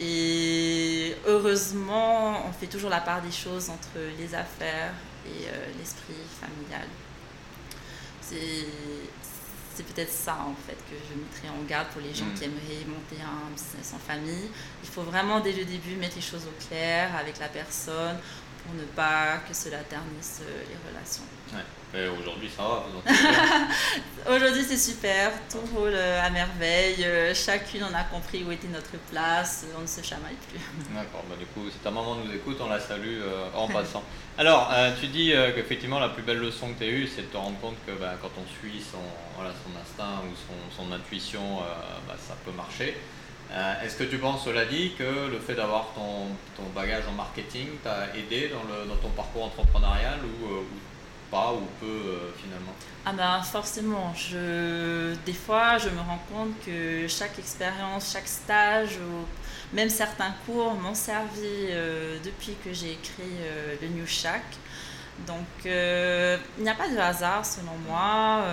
Et 0.00 1.16
heureusement, 1.26 2.46
on 2.46 2.52
fait 2.52 2.66
toujours 2.66 2.90
la 2.90 3.00
part 3.00 3.20
des 3.20 3.32
choses 3.32 3.68
entre 3.68 3.98
les 4.18 4.34
affaires 4.34 4.92
et 5.26 5.46
l'esprit 5.78 6.14
familial. 6.40 6.86
C'est 8.20 9.84
peut-être 9.94 10.12
ça 10.12 10.38
en 10.40 10.54
fait 10.66 10.76
que 10.90 10.96
je 11.08 11.14
mettrais 11.14 11.48
en 11.48 11.62
garde 11.64 11.88
pour 11.88 12.00
les 12.00 12.12
gens 12.12 12.26
mm. 12.26 12.34
qui 12.34 12.44
aimeraient 12.44 12.84
monter 12.86 13.22
un 13.22 13.50
business 13.52 13.94
en 13.94 13.98
famille. 13.98 14.50
Il 14.82 14.88
faut 14.88 15.02
vraiment 15.02 15.40
dès 15.40 15.52
le 15.52 15.64
début 15.64 15.94
mettre 15.96 16.16
les 16.16 16.22
choses 16.22 16.46
au 16.46 16.68
clair 16.68 17.14
avec 17.16 17.38
la 17.38 17.48
personne 17.48 18.18
pour 18.64 18.74
ne 18.74 18.84
pas 18.84 19.38
que 19.48 19.54
cela 19.54 19.78
ternisse 19.78 20.40
les 20.42 20.90
relations. 20.90 21.22
Aujourd'hui, 21.94 22.50
ça 22.54 22.62
va. 22.62 22.84
Aujourd'hui, 24.36 24.62
c'est 24.62 24.76
super. 24.76 25.32
Tout 25.50 25.58
roule 25.74 25.94
euh, 25.94 26.22
à 26.22 26.28
merveille. 26.28 27.02
Euh, 27.02 27.32
chacune 27.34 27.82
en 27.82 27.94
a 27.94 28.04
compris 28.04 28.44
où 28.44 28.52
était 28.52 28.68
notre 28.68 28.98
place. 29.10 29.64
On 29.76 29.80
ne 29.80 29.86
se 29.86 30.02
chamaille 30.02 30.36
plus. 30.50 30.60
D'accord. 30.94 31.24
Bah, 31.30 31.36
du 31.38 31.46
coup, 31.46 31.70
si 31.70 31.78
ta 31.78 31.90
maman 31.90 32.16
nous 32.16 32.30
écoute, 32.34 32.58
on 32.60 32.68
la 32.68 32.78
salue 32.78 33.20
euh, 33.22 33.46
en 33.54 33.68
passant. 33.68 34.02
Alors, 34.36 34.70
tu 35.00 35.06
dis 35.08 35.32
qu'effectivement, 35.54 35.98
la 35.98 36.10
plus 36.10 36.22
belle 36.22 36.38
leçon 36.38 36.68
que 36.74 36.78
tu 36.78 36.84
as 36.84 36.92
eue, 36.92 37.06
c'est 37.08 37.22
de 37.22 37.26
te 37.26 37.36
rendre 37.36 37.58
compte 37.58 37.76
que 37.86 37.92
bah, 37.92 38.16
quand 38.20 38.30
on 38.36 38.46
suit 38.60 38.80
son, 38.80 38.98
voilà, 39.36 39.52
son 39.64 39.80
instinct 39.80 40.22
ou 40.30 40.34
son, 40.36 40.82
son 40.84 40.92
intuition, 40.92 41.60
bah, 42.06 42.14
ça 42.18 42.34
peut 42.44 42.52
marcher. 42.52 42.96
Est-ce 43.82 43.96
que 43.96 44.04
tu 44.04 44.18
penses, 44.18 44.44
cela 44.44 44.66
dit, 44.66 44.92
que 44.96 45.28
le 45.28 45.40
fait 45.40 45.54
d'avoir 45.54 45.88
ton, 45.94 46.26
ton, 46.54 46.68
bagage 46.74 47.04
en 47.08 47.12
marketing 47.12 47.66
t'a 47.82 48.14
aidé 48.14 48.48
dans, 48.48 48.62
le, 48.62 48.86
dans, 48.86 48.96
ton 48.96 49.08
parcours 49.08 49.46
entrepreneurial 49.46 50.20
ou, 50.22 50.62
pas 51.30 51.52
ou 51.52 51.62
peu 51.80 51.86
euh, 51.86 52.32
finalement 52.40 52.72
Ah 53.04 53.12
ben 53.12 53.42
forcément, 53.42 54.12
je, 54.14 55.14
des 55.26 55.32
fois 55.32 55.78
je 55.78 55.88
me 55.88 56.00
rends 56.00 56.22
compte 56.32 56.52
que 56.64 57.06
chaque 57.08 57.38
expérience, 57.38 58.12
chaque 58.12 58.28
stage 58.28 58.96
ou 58.98 59.26
même 59.74 59.90
certains 59.90 60.34
cours 60.46 60.74
m'ont 60.74 60.94
servi 60.94 61.68
euh, 61.70 62.18
depuis 62.24 62.56
que 62.64 62.72
j'ai 62.72 62.92
écrit 62.92 63.36
euh, 63.42 63.76
le 63.82 63.88
New 63.88 64.06
Shack. 64.06 64.42
Donc 65.26 65.46
il 65.64 66.62
n'y 66.62 66.68
a 66.68 66.74
pas 66.74 66.88
de 66.88 66.96
hasard 66.96 67.44
selon 67.44 67.76
moi. 67.88 68.44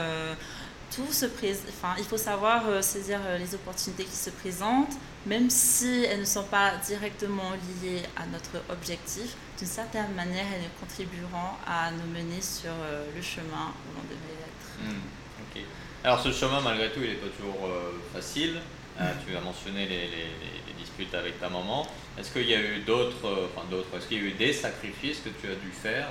tout 0.95 1.11
se 1.11 1.27
enfin, 1.27 1.93
il 1.99 2.03
faut 2.03 2.17
savoir 2.17 2.83
saisir 2.83 3.19
les 3.37 3.53
opportunités 3.53 4.03
qui 4.03 4.15
se 4.15 4.31
présentent, 4.31 4.95
même 5.27 5.51
si 5.51 6.05
elles 6.09 6.21
ne 6.21 6.25
sont 6.25 6.45
pas 6.45 6.71
directement 6.83 7.51
liées 7.83 8.01
à 8.17 8.25
notre 8.25 8.63
objectif 8.71 9.35
d'une 9.57 9.67
certaine 9.67 10.13
manière, 10.15 10.45
elles 10.53 10.69
contribueront 10.79 11.55
à 11.65 11.91
nous 11.91 12.11
mener 12.11 12.41
sur 12.41 12.71
euh, 12.71 13.05
le 13.15 13.21
chemin 13.21 13.71
où 13.71 13.95
l'on 13.95 14.03
devrait 14.03 14.43
être. 14.43 14.83
Hmm, 14.83 15.59
Alors 16.03 16.19
ce 16.19 16.31
chemin, 16.31 16.59
malgré 16.61 16.91
tout, 16.91 16.99
il 17.01 17.11
n'est 17.11 17.15
pas 17.15 17.33
toujours 17.37 17.65
euh, 17.65 17.91
facile. 18.13 18.59
Euh, 18.99 19.11
hmm. 19.11 19.17
tu 19.25 19.35
as 19.35 19.41
mentionné 19.41 19.87
les, 19.87 20.73
disputes 20.77 21.15
avec 21.15 21.39
ta 21.39 21.49
maman. 21.49 21.87
Est-ce 22.17 22.31
qu'il 22.31 22.47
y 22.49 22.53
a 22.53 22.61
eu 22.61 22.79
d'autres, 22.79 23.49
enfin 23.49 23.65
d'autres, 23.71 23.87
est-ce 23.97 24.07
qu'il 24.07 24.17
y 24.17 24.21
a 24.21 24.23
eu 24.25 24.31
des 24.31 24.53
sacrifices 24.53 25.19
que 25.19 25.29
tu 25.29 25.47
as 25.49 25.55
dû 25.55 25.71
faire 25.71 26.07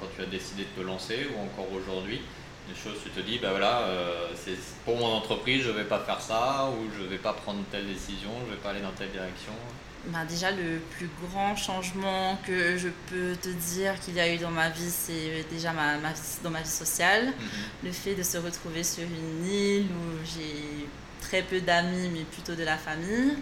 quand 0.00 0.08
tu 0.14 0.22
as 0.22 0.26
décidé 0.26 0.64
de 0.64 0.82
te 0.82 0.86
lancer 0.86 1.28
ou 1.34 1.40
encore 1.40 1.72
aujourd'hui 1.72 2.20
Des 2.68 2.74
choses, 2.74 2.98
tu 3.02 3.10
te 3.10 3.20
dis, 3.20 3.38
ben 3.38 3.50
voilà, 3.50 3.86
c'est 4.34 4.58
pour 4.84 4.98
mon 4.98 5.06
entreprise, 5.06 5.62
je 5.62 5.70
ne 5.70 5.74
vais 5.74 5.84
pas 5.84 6.00
faire 6.00 6.20
ça 6.20 6.68
ou 6.68 6.90
je 6.96 7.04
ne 7.04 7.08
vais 7.08 7.18
pas 7.18 7.32
prendre 7.32 7.60
telle 7.70 7.86
décision, 7.86 8.30
je 8.44 8.50
ne 8.50 8.56
vais 8.56 8.62
pas 8.62 8.70
aller 8.70 8.82
dans 8.82 8.92
telle 8.92 9.10
direction? 9.10 9.52
Bah, 10.06 10.24
déjà, 10.28 10.50
le 10.50 10.80
plus 10.96 11.10
grand 11.22 11.54
changement 11.56 12.38
que 12.46 12.78
je 12.78 12.88
peux 13.08 13.36
te 13.36 13.48
dire 13.48 13.98
qu'il 14.00 14.14
y 14.14 14.20
a 14.20 14.32
eu 14.32 14.38
dans 14.38 14.50
ma 14.50 14.70
vie, 14.70 14.90
c'est 14.90 15.44
déjà 15.50 15.72
ma, 15.72 15.98
ma, 15.98 16.08
dans 16.42 16.50
ma 16.50 16.62
vie 16.62 16.68
sociale. 16.68 17.26
Mhm. 17.26 17.34
Le 17.84 17.92
fait 17.92 18.14
de 18.14 18.22
se 18.22 18.38
retrouver 18.38 18.82
sur 18.82 19.04
une 19.04 19.46
île 19.46 19.86
où 19.86 20.24
j'ai 20.24 20.86
très 21.20 21.42
peu 21.42 21.60
d'amis, 21.60 22.08
mais 22.12 22.24
plutôt 22.24 22.54
de 22.54 22.64
la 22.64 22.78
famille. 22.78 23.36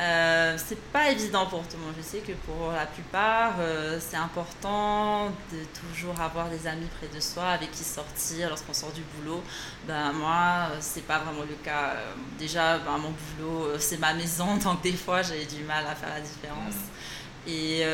Euh, 0.00 0.56
c'est 0.56 0.80
pas 0.90 1.10
évident 1.10 1.46
pour 1.46 1.60
tout 1.68 1.76
le 1.76 1.84
monde. 1.84 1.94
Je 1.96 2.02
sais 2.02 2.18
que 2.18 2.32
pour 2.32 2.72
la 2.72 2.86
plupart, 2.86 3.54
euh, 3.58 3.98
c'est 4.00 4.16
important 4.16 5.26
de 5.52 5.58
toujours 5.78 6.18
avoir 6.20 6.48
des 6.48 6.66
amis 6.66 6.88
près 6.98 7.08
de 7.14 7.20
soi 7.20 7.50
avec 7.50 7.70
qui 7.72 7.84
sortir 7.84 8.48
lorsqu'on 8.48 8.72
sort 8.72 8.92
du 8.92 9.02
boulot. 9.02 9.42
Ben, 9.86 10.12
moi, 10.12 10.68
c'est 10.80 11.06
pas 11.06 11.18
vraiment 11.18 11.42
le 11.42 11.54
cas. 11.62 11.92
Déjà, 12.38 12.78
ben, 12.78 12.98
mon 12.98 13.10
boulot, 13.10 13.66
euh, 13.66 13.76
c'est 13.78 13.98
ma 13.98 14.14
maison, 14.14 14.56
donc 14.64 14.82
des 14.82 14.92
fois, 14.92 15.22
j'ai 15.22 15.44
du 15.44 15.62
mal 15.64 15.84
à 15.86 15.94
faire 15.94 16.10
la 16.10 16.20
différence. 16.20 16.74
Mm. 16.74 17.48
Et 17.48 17.84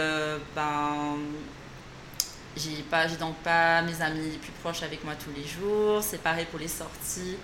ben, 0.55 1.17
j'ai 2.57 2.83
pas, 2.83 3.09
j'ai 3.09 3.17
donc 3.17 3.37
pas 3.37 3.83
mes 3.83 4.01
amis 4.03 4.31
les 4.31 4.39
plus 4.39 4.53
proches 4.63 4.83
avec 4.83 5.03
moi 5.05 5.15
tous 5.15 5.31
les 5.35 5.47
jours. 5.47 6.03
C'est 6.03 6.23
pareil 6.23 6.47
pour 6.51 6.61
les 6.61 6.69
sorties. 6.69 7.39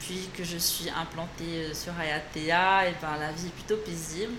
Puis 0.00 0.28
que 0.36 0.44
je 0.44 0.58
suis 0.58 0.88
implantée 0.90 1.66
euh, 1.66 1.74
sur 1.74 1.92
Ayatea, 1.98 2.88
et 2.88 2.94
ben 3.00 3.16
la 3.18 3.32
vie 3.32 3.46
est 3.46 3.50
plutôt 3.50 3.76
paisible. 3.76 4.34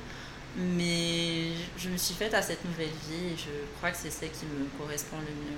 Mais 0.56 1.52
je 1.78 1.90
me 1.90 1.98
suis 1.98 2.14
faite 2.14 2.34
à 2.34 2.42
cette 2.42 2.64
nouvelle 2.64 2.94
vie 3.10 3.34
et 3.34 3.38
je 3.38 3.50
crois 3.78 3.90
que 3.90 3.98
c'est 3.98 4.12
celle 4.12 4.30
qui 4.30 4.46
me 4.46 4.66
correspond 4.78 5.18
le 5.18 5.34
mieux. 5.34 5.58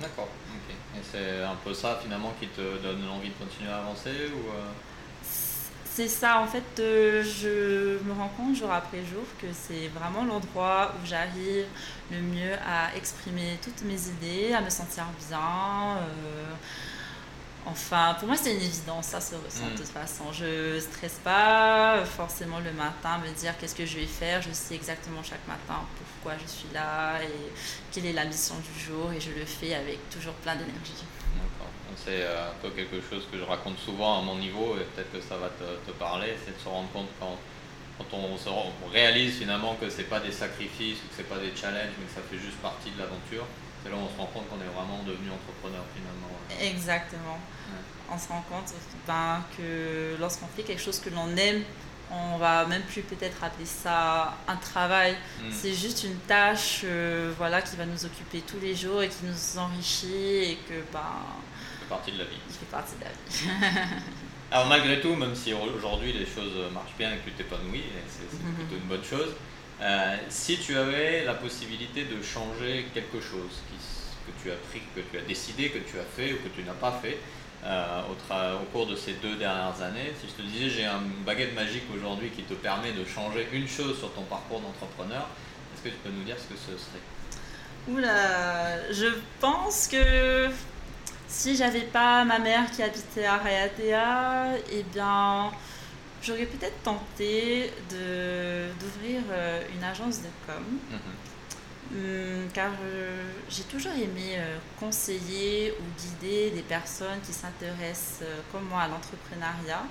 D'accord, 0.00 0.28
ok. 0.50 0.74
Et 0.96 1.02
c'est 1.10 1.42
un 1.42 1.54
peu 1.64 1.72
ça 1.72 1.98
finalement 2.02 2.34
qui 2.38 2.46
te 2.48 2.60
donne 2.82 3.06
l'envie 3.06 3.30
de 3.30 3.34
continuer 3.34 3.70
à 3.70 3.78
avancer 3.78 4.30
ou 4.34 4.50
euh? 4.50 4.70
C'est 5.84 6.08
ça, 6.08 6.40
en 6.40 6.46
fait, 6.46 6.78
euh, 6.78 7.24
je 7.24 7.98
me 8.04 8.12
rends 8.12 8.28
compte 8.36 8.54
jour 8.54 8.70
après 8.70 8.98
jour 8.98 9.24
que 9.40 9.48
c'est 9.52 9.88
vraiment 9.88 10.24
l'endroit 10.24 10.94
où 10.94 11.06
j'arrive 11.06 11.64
le 12.12 12.20
mieux 12.20 12.54
à 12.64 12.94
exprimer 12.96 13.58
toutes 13.60 13.82
mes 13.82 13.98
idées, 14.08 14.52
à 14.52 14.60
me 14.60 14.70
sentir 14.70 15.04
bien. 15.28 15.96
Enfin, 17.70 18.16
pour 18.18 18.28
moi, 18.28 18.36
c'est 18.36 18.54
une 18.54 18.62
évidence, 18.62 19.06
ça 19.06 19.20
se 19.20 19.34
ressent 19.34 19.66
de 19.66 19.72
mm. 19.72 19.76
toute 19.76 19.88
façon. 19.88 20.24
Je 20.32 20.80
stresse 20.80 21.20
pas 21.22 22.04
forcément 22.04 22.60
le 22.60 22.72
matin, 22.72 23.18
me 23.18 23.30
dire 23.32 23.56
qu'est-ce 23.58 23.74
que 23.74 23.84
je 23.84 23.98
vais 23.98 24.06
faire. 24.06 24.40
Je 24.40 24.52
sais 24.52 24.74
exactement 24.74 25.22
chaque 25.22 25.46
matin 25.46 25.80
pourquoi 25.98 26.38
je 26.42 26.50
suis 26.50 26.68
là 26.72 27.22
et 27.22 27.52
quelle 27.92 28.06
est 28.06 28.12
la 28.12 28.24
mission 28.24 28.54
du 28.56 28.80
jour 28.80 29.12
et 29.12 29.20
je 29.20 29.30
le 29.30 29.44
fais 29.44 29.74
avec 29.74 30.08
toujours 30.10 30.34
plein 30.34 30.54
d'énergie. 30.56 31.04
D'accord. 31.34 31.70
C'est 31.96 32.22
euh, 32.22 32.70
quelque 32.74 33.00
chose 33.08 33.26
que 33.30 33.38
je 33.38 33.44
raconte 33.44 33.78
souvent 33.78 34.20
à 34.20 34.22
mon 34.22 34.36
niveau 34.36 34.76
et 34.76 34.84
peut-être 34.94 35.12
que 35.12 35.20
ça 35.20 35.36
va 35.36 35.48
te, 35.48 35.90
parler, 35.92 36.36
c'est 36.44 36.56
de 36.56 36.62
se 36.62 36.68
rendre 36.68 36.88
compte 36.90 37.08
quand, 37.20 37.36
quand 37.98 38.16
on, 38.16 38.90
réalise 38.90 39.38
finalement 39.38 39.74
que 39.74 39.90
c'est 39.90 40.08
pas 40.08 40.20
des 40.20 40.32
sacrifices 40.32 40.98
ou 40.98 41.08
que 41.08 41.14
c'est 41.16 41.28
pas 41.28 41.38
des 41.38 41.54
challenges, 41.54 41.92
mais 41.98 42.06
que 42.06 42.14
ça 42.14 42.22
fait 42.30 42.38
juste 42.38 42.58
partie 42.58 42.90
de 42.90 42.98
l'aventure 42.98 43.44
c'est 43.82 43.90
là 43.90 43.96
où 43.96 44.00
on 44.00 44.08
se 44.08 44.18
rend 44.18 44.26
compte 44.26 44.48
qu'on 44.48 44.60
est 44.60 44.74
vraiment 44.74 45.02
devenu 45.06 45.30
entrepreneur 45.30 45.84
finalement. 45.94 46.34
Exactement. 46.60 47.38
On 48.10 48.18
se 48.18 48.28
rend 48.28 48.44
compte 48.48 48.72
ben, 49.06 49.44
que 49.56 50.16
lorsqu'on 50.18 50.46
fait 50.56 50.62
quelque 50.62 50.82
chose 50.82 50.98
que 50.98 51.10
l'on 51.10 51.36
aime, 51.36 51.62
on 52.10 52.38
va 52.38 52.64
même 52.66 52.82
plus 52.82 53.02
peut-être 53.02 53.44
appeler 53.44 53.66
ça 53.66 54.34
un 54.46 54.56
travail. 54.56 55.12
Hmm. 55.40 55.50
C'est 55.50 55.74
juste 55.74 56.04
une 56.04 56.16
tâche 56.16 56.82
euh, 56.84 57.32
voilà, 57.36 57.60
qui 57.60 57.76
va 57.76 57.84
nous 57.84 58.04
occuper 58.04 58.40
tous 58.40 58.58
les 58.60 58.74
jours 58.74 59.02
et 59.02 59.08
qui 59.08 59.24
nous 59.24 59.58
enrichit 59.58 60.52
et 60.52 60.58
que 60.68 60.74
ben, 60.92 61.00
fait 61.80 61.88
partie 61.88 62.12
de 62.12 62.18
la 62.18 62.24
vie. 62.24 62.38
Fait 62.48 62.66
partie 62.66 62.94
de 62.96 63.04
la 63.04 63.10
vie. 63.10 63.94
Alors 64.50 64.66
malgré 64.66 65.00
tout, 65.00 65.14
même 65.14 65.34
si 65.34 65.52
aujourd'hui 65.52 66.12
les 66.14 66.24
choses 66.24 66.72
marchent 66.72 66.96
bien 66.96 67.12
et 67.12 67.18
que 67.18 67.24
tu 67.26 67.32
t'épanouis, 67.32 67.84
c'est 68.08 68.28
plutôt 68.28 68.76
une 68.76 68.88
bonne 68.88 69.04
chose, 69.04 69.34
euh, 69.80 70.16
si 70.28 70.58
tu 70.58 70.76
avais 70.76 71.24
la 71.24 71.34
possibilité 71.34 72.04
de 72.04 72.22
changer 72.22 72.86
quelque 72.94 73.20
chose 73.20 73.62
que 74.26 74.42
tu 74.42 74.50
as 74.50 74.56
pris, 74.56 74.80
que 74.94 75.00
tu 75.00 75.18
as 75.18 75.22
décidé, 75.22 75.68
que 75.68 75.78
tu 75.78 75.98
as 75.98 76.04
fait 76.04 76.32
ou 76.32 76.36
que 76.36 76.48
tu 76.48 76.62
n'as 76.62 76.72
pas 76.72 76.98
fait 77.02 77.18
euh, 77.64 78.02
au, 78.10 78.64
cours 78.72 78.86
de 78.86 78.94
ces 78.94 79.14
deux 79.14 79.36
dernières 79.36 79.80
années, 79.82 80.12
si 80.20 80.28
je 80.28 80.42
te 80.42 80.42
disais 80.42 80.70
j'ai 80.70 80.84
un 80.84 81.02
baguette 81.26 81.54
magique 81.54 81.84
aujourd'hui 81.94 82.30
qui 82.30 82.42
te 82.42 82.54
permet 82.54 82.92
de 82.92 83.04
changer 83.04 83.48
une 83.52 83.66
chose 83.66 83.98
sur 83.98 84.12
ton 84.12 84.22
parcours 84.22 84.60
d'entrepreneur, 84.60 85.26
est-ce 85.74 85.82
que 85.82 85.88
tu 85.88 85.96
peux 86.02 86.10
nous 86.10 86.24
dire 86.24 86.36
ce 86.38 86.52
que 86.52 86.58
ce 86.58 86.78
serait? 86.78 87.00
Oula, 87.88 88.92
je 88.92 89.06
pense 89.40 89.88
que 89.88 90.48
si 91.26 91.56
j'avais 91.56 91.82
pas 91.82 92.24
ma 92.24 92.38
mère 92.38 92.70
qui 92.70 92.82
habitait 92.82 93.24
à 93.24 93.38
Rayatea, 93.38 94.58
eh 94.72 94.82
bien 94.82 95.50
J'aurais 96.22 96.46
peut-être 96.46 96.82
tenté 96.82 97.70
d'ouvrir 97.90 99.22
euh, 99.30 99.62
une 99.74 99.84
agence 99.84 100.20
de 100.20 100.28
com. 100.46 100.62
Mhm. 100.90 100.98
Hum, 101.90 102.48
car 102.52 102.72
euh, 102.82 103.32
j'ai 103.48 103.62
toujours 103.62 103.92
aimé 103.92 104.34
euh, 104.36 104.58
conseiller 104.78 105.72
ou 105.80 105.84
guider 106.00 106.50
des 106.50 106.62
personnes 106.62 107.20
qui 107.24 107.32
s'intéressent 107.32 108.26
comme 108.52 108.64
moi 108.64 108.82
à 108.82 108.88
l'entrepreneuriat. 108.88 109.84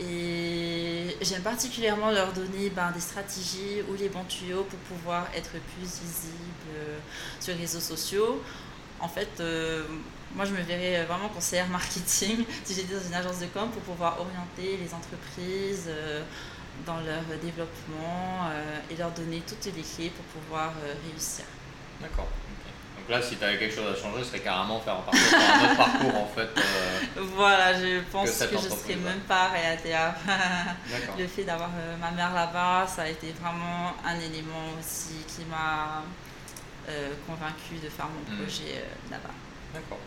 Et 0.00 1.16
j'aime 1.20 1.42
particulièrement 1.42 2.10
leur 2.10 2.32
donner 2.32 2.70
ben, 2.70 2.90
des 2.90 3.00
stratégies 3.00 3.82
ou 3.88 3.94
les 3.94 4.08
bons 4.08 4.24
tuyaux 4.24 4.64
pour 4.64 4.78
pouvoir 4.80 5.28
être 5.36 5.50
plus 5.50 5.84
visible 5.84 7.02
sur 7.38 7.52
les 7.54 7.60
réseaux 7.60 7.80
sociaux. 7.80 8.42
En 8.98 9.08
fait, 9.08 9.42
moi, 10.34 10.44
je 10.44 10.52
me 10.52 10.62
verrais 10.62 11.04
vraiment 11.06 11.28
conseillère 11.28 11.68
marketing 11.68 12.44
si 12.64 12.74
j'étais 12.74 12.94
dans 12.94 13.04
une 13.04 13.14
agence 13.14 13.40
de 13.40 13.46
com 13.46 13.68
pour 13.70 13.82
pouvoir 13.82 14.20
orienter 14.20 14.78
les 14.80 14.94
entreprises 14.94 15.86
euh, 15.88 16.22
dans 16.86 17.00
leur 17.00 17.22
développement 17.42 18.48
euh, 18.50 18.78
et 18.90 18.96
leur 18.96 19.10
donner 19.10 19.42
toutes 19.46 19.64
les 19.74 19.82
clés 19.82 20.10
pour 20.10 20.24
pouvoir 20.40 20.72
euh, 20.84 20.94
réussir. 21.06 21.44
D'accord. 22.00 22.28
Donc 23.00 23.08
là, 23.08 23.22
si 23.22 23.36
tu 23.36 23.44
avais 23.44 23.58
quelque 23.58 23.74
chose 23.74 23.90
à 23.90 23.96
changer, 23.96 24.22
ce 24.22 24.30
serait 24.30 24.40
carrément 24.40 24.80
faire 24.80 24.94
un, 24.94 24.98
un 24.98 25.64
autre 25.64 25.76
parcours 25.76 26.16
en 26.16 26.26
fait. 26.26 26.48
Euh, 26.56 27.00
voilà, 27.34 27.72
je 27.74 28.00
pense 28.12 28.30
que, 28.30 28.48
je 28.48 28.54
ne 28.54 28.70
serais 28.70 28.96
même 28.96 29.20
pas 29.20 29.50
à 29.50 31.16
Le 31.18 31.26
fait 31.26 31.44
d'avoir 31.44 31.70
euh, 31.78 31.96
ma 31.96 32.10
mère 32.10 32.34
là-bas, 32.34 32.86
ça 32.86 33.02
a 33.02 33.08
été 33.08 33.32
vraiment 33.40 33.94
un 34.04 34.18
élément 34.18 34.74
aussi 34.78 35.24
qui 35.26 35.44
m'a 35.46 36.02
euh, 36.88 37.10
convaincu 37.26 37.74
de 37.82 37.88
faire 37.88 38.06
mon 38.06 38.34
hmm. 38.34 38.38
projet 38.38 38.84
là-bas. 39.10 39.34
D'accord. 39.72 39.98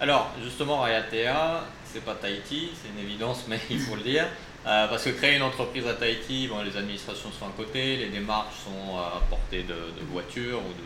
Alors, 0.00 0.30
justement, 0.40 0.84
Ayatea, 0.84 1.64
c'est 1.84 2.04
pas 2.04 2.14
Tahiti, 2.14 2.70
c'est 2.80 2.90
une 2.90 3.04
évidence, 3.04 3.44
mais 3.48 3.60
il 3.70 3.80
faut 3.80 3.96
le 3.96 4.02
dire. 4.02 4.26
Parce 4.64 5.04
que 5.04 5.10
créer 5.10 5.36
une 5.36 5.42
entreprise 5.42 5.86
à 5.86 5.94
Tahiti, 5.94 6.48
bon, 6.48 6.62
les 6.62 6.76
administrations 6.76 7.30
sont 7.32 7.46
à 7.46 7.52
côté, 7.56 7.96
les 7.96 8.08
démarches 8.08 8.56
sont 8.64 8.98
à 8.98 9.22
portée 9.30 9.62
de, 9.62 9.74
de 9.74 10.04
voitures 10.10 10.58
ou 10.58 10.72
de, 10.74 10.84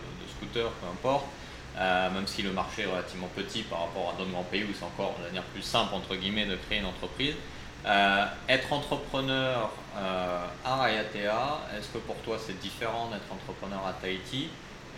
peu 0.53 0.87
importe. 0.91 1.27
Euh, 1.79 2.11
même 2.11 2.27
si 2.27 2.43
le 2.43 2.53
marché 2.53 2.83
est 2.83 2.87
relativement 2.87 3.31
petit 3.35 3.63
par 3.63 3.81
rapport 3.81 4.11
à 4.11 4.19
d'autres 4.19 4.31
grands 4.31 4.43
pays 4.43 4.65
où 4.65 4.75
c'est 4.79 4.85
encore 4.85 5.17
de 5.19 5.27
manière 5.27 5.43
plus 5.45 5.63
simple 5.63 5.95
entre 5.95 6.17
guillemets 6.17 6.45
de 6.45 6.57
créer 6.57 6.81
une 6.81 6.87
entreprise. 6.87 7.35
Euh, 7.87 8.27
être 8.49 8.73
entrepreneur 8.73 9.71
euh, 9.97 10.47
à 10.65 10.77
Rayatea, 10.77 11.61
est-ce 11.77 11.89
que 11.89 11.99
pour 11.99 12.17
toi 12.17 12.37
c'est 12.39 12.61
différent 12.61 13.09
d'être 13.11 13.33
entrepreneur 13.33 13.85
à 13.87 13.95
Tahiti? 13.95 14.49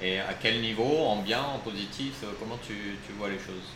Et 0.03 0.19
à 0.19 0.35
quel 0.35 0.61
niveau, 0.61 1.07
en 1.07 1.23
bien, 1.23 1.41
en 1.41 1.59
positif, 1.59 2.15
comment 2.41 2.59
tu, 2.67 2.75
tu 3.07 3.13
vois 3.17 3.29
les 3.29 3.39
choses? 3.39 3.71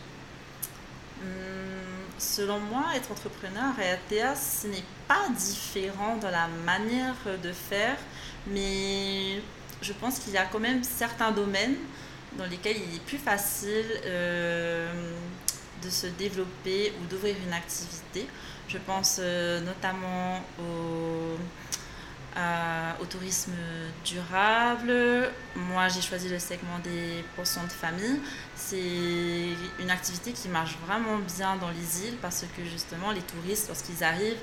Hum, 1.23 1.88
Selon 2.19 2.59
moi, 2.59 2.83
être 2.95 3.11
entrepreneur 3.11 3.63
à 3.63 3.71
Rayatea, 3.71 4.35
ce 4.35 4.67
n'est 4.67 4.83
pas 5.07 5.29
différent 5.29 6.17
dans 6.17 6.29
la 6.29 6.47
manière 6.65 7.15
de 7.41 7.53
faire, 7.53 7.95
mais 8.47 9.41
je 9.81 9.93
pense 9.93 10.19
qu'il 10.19 10.33
y 10.33 10.37
a 10.37 10.45
quand 10.45 10.59
même 10.59 10.83
certains 10.83 11.31
domaines 11.31 11.77
dans 12.37 12.45
lesquels 12.45 12.75
il 12.75 12.95
est 12.95 13.05
plus 13.05 13.17
facile 13.17 13.85
euh, 14.05 15.13
de 15.81 15.89
se 15.89 16.07
développer 16.07 16.91
ou 17.01 17.05
d'ouvrir 17.05 17.35
une 17.47 17.53
activité. 17.53 18.27
Je 18.67 18.77
pense 18.79 19.19
euh, 19.19 19.61
notamment 19.61 20.41
au, 22.99 23.03
au, 23.03 23.05
tourisme 23.05 23.53
durable. 24.05 24.93
Moi, 25.55 25.87
j'ai 25.89 26.01
choisi 26.01 26.29
le 26.29 26.39
segment 26.39 26.79
des 26.83 27.23
pensions 27.35 27.63
de 27.63 27.71
famille. 27.71 28.19
C'est 28.55 28.77
une 29.79 29.89
activité 29.89 30.31
qui 30.31 30.47
marche 30.47 30.77
vraiment 30.85 31.17
bien 31.37 31.55
dans 31.57 31.69
les 31.69 32.07
îles 32.07 32.17
parce 32.21 32.45
que 32.55 32.63
justement, 32.63 33.11
les 33.11 33.21
touristes, 33.21 33.67
lorsqu'ils 33.67 34.03
arrivent, 34.03 34.41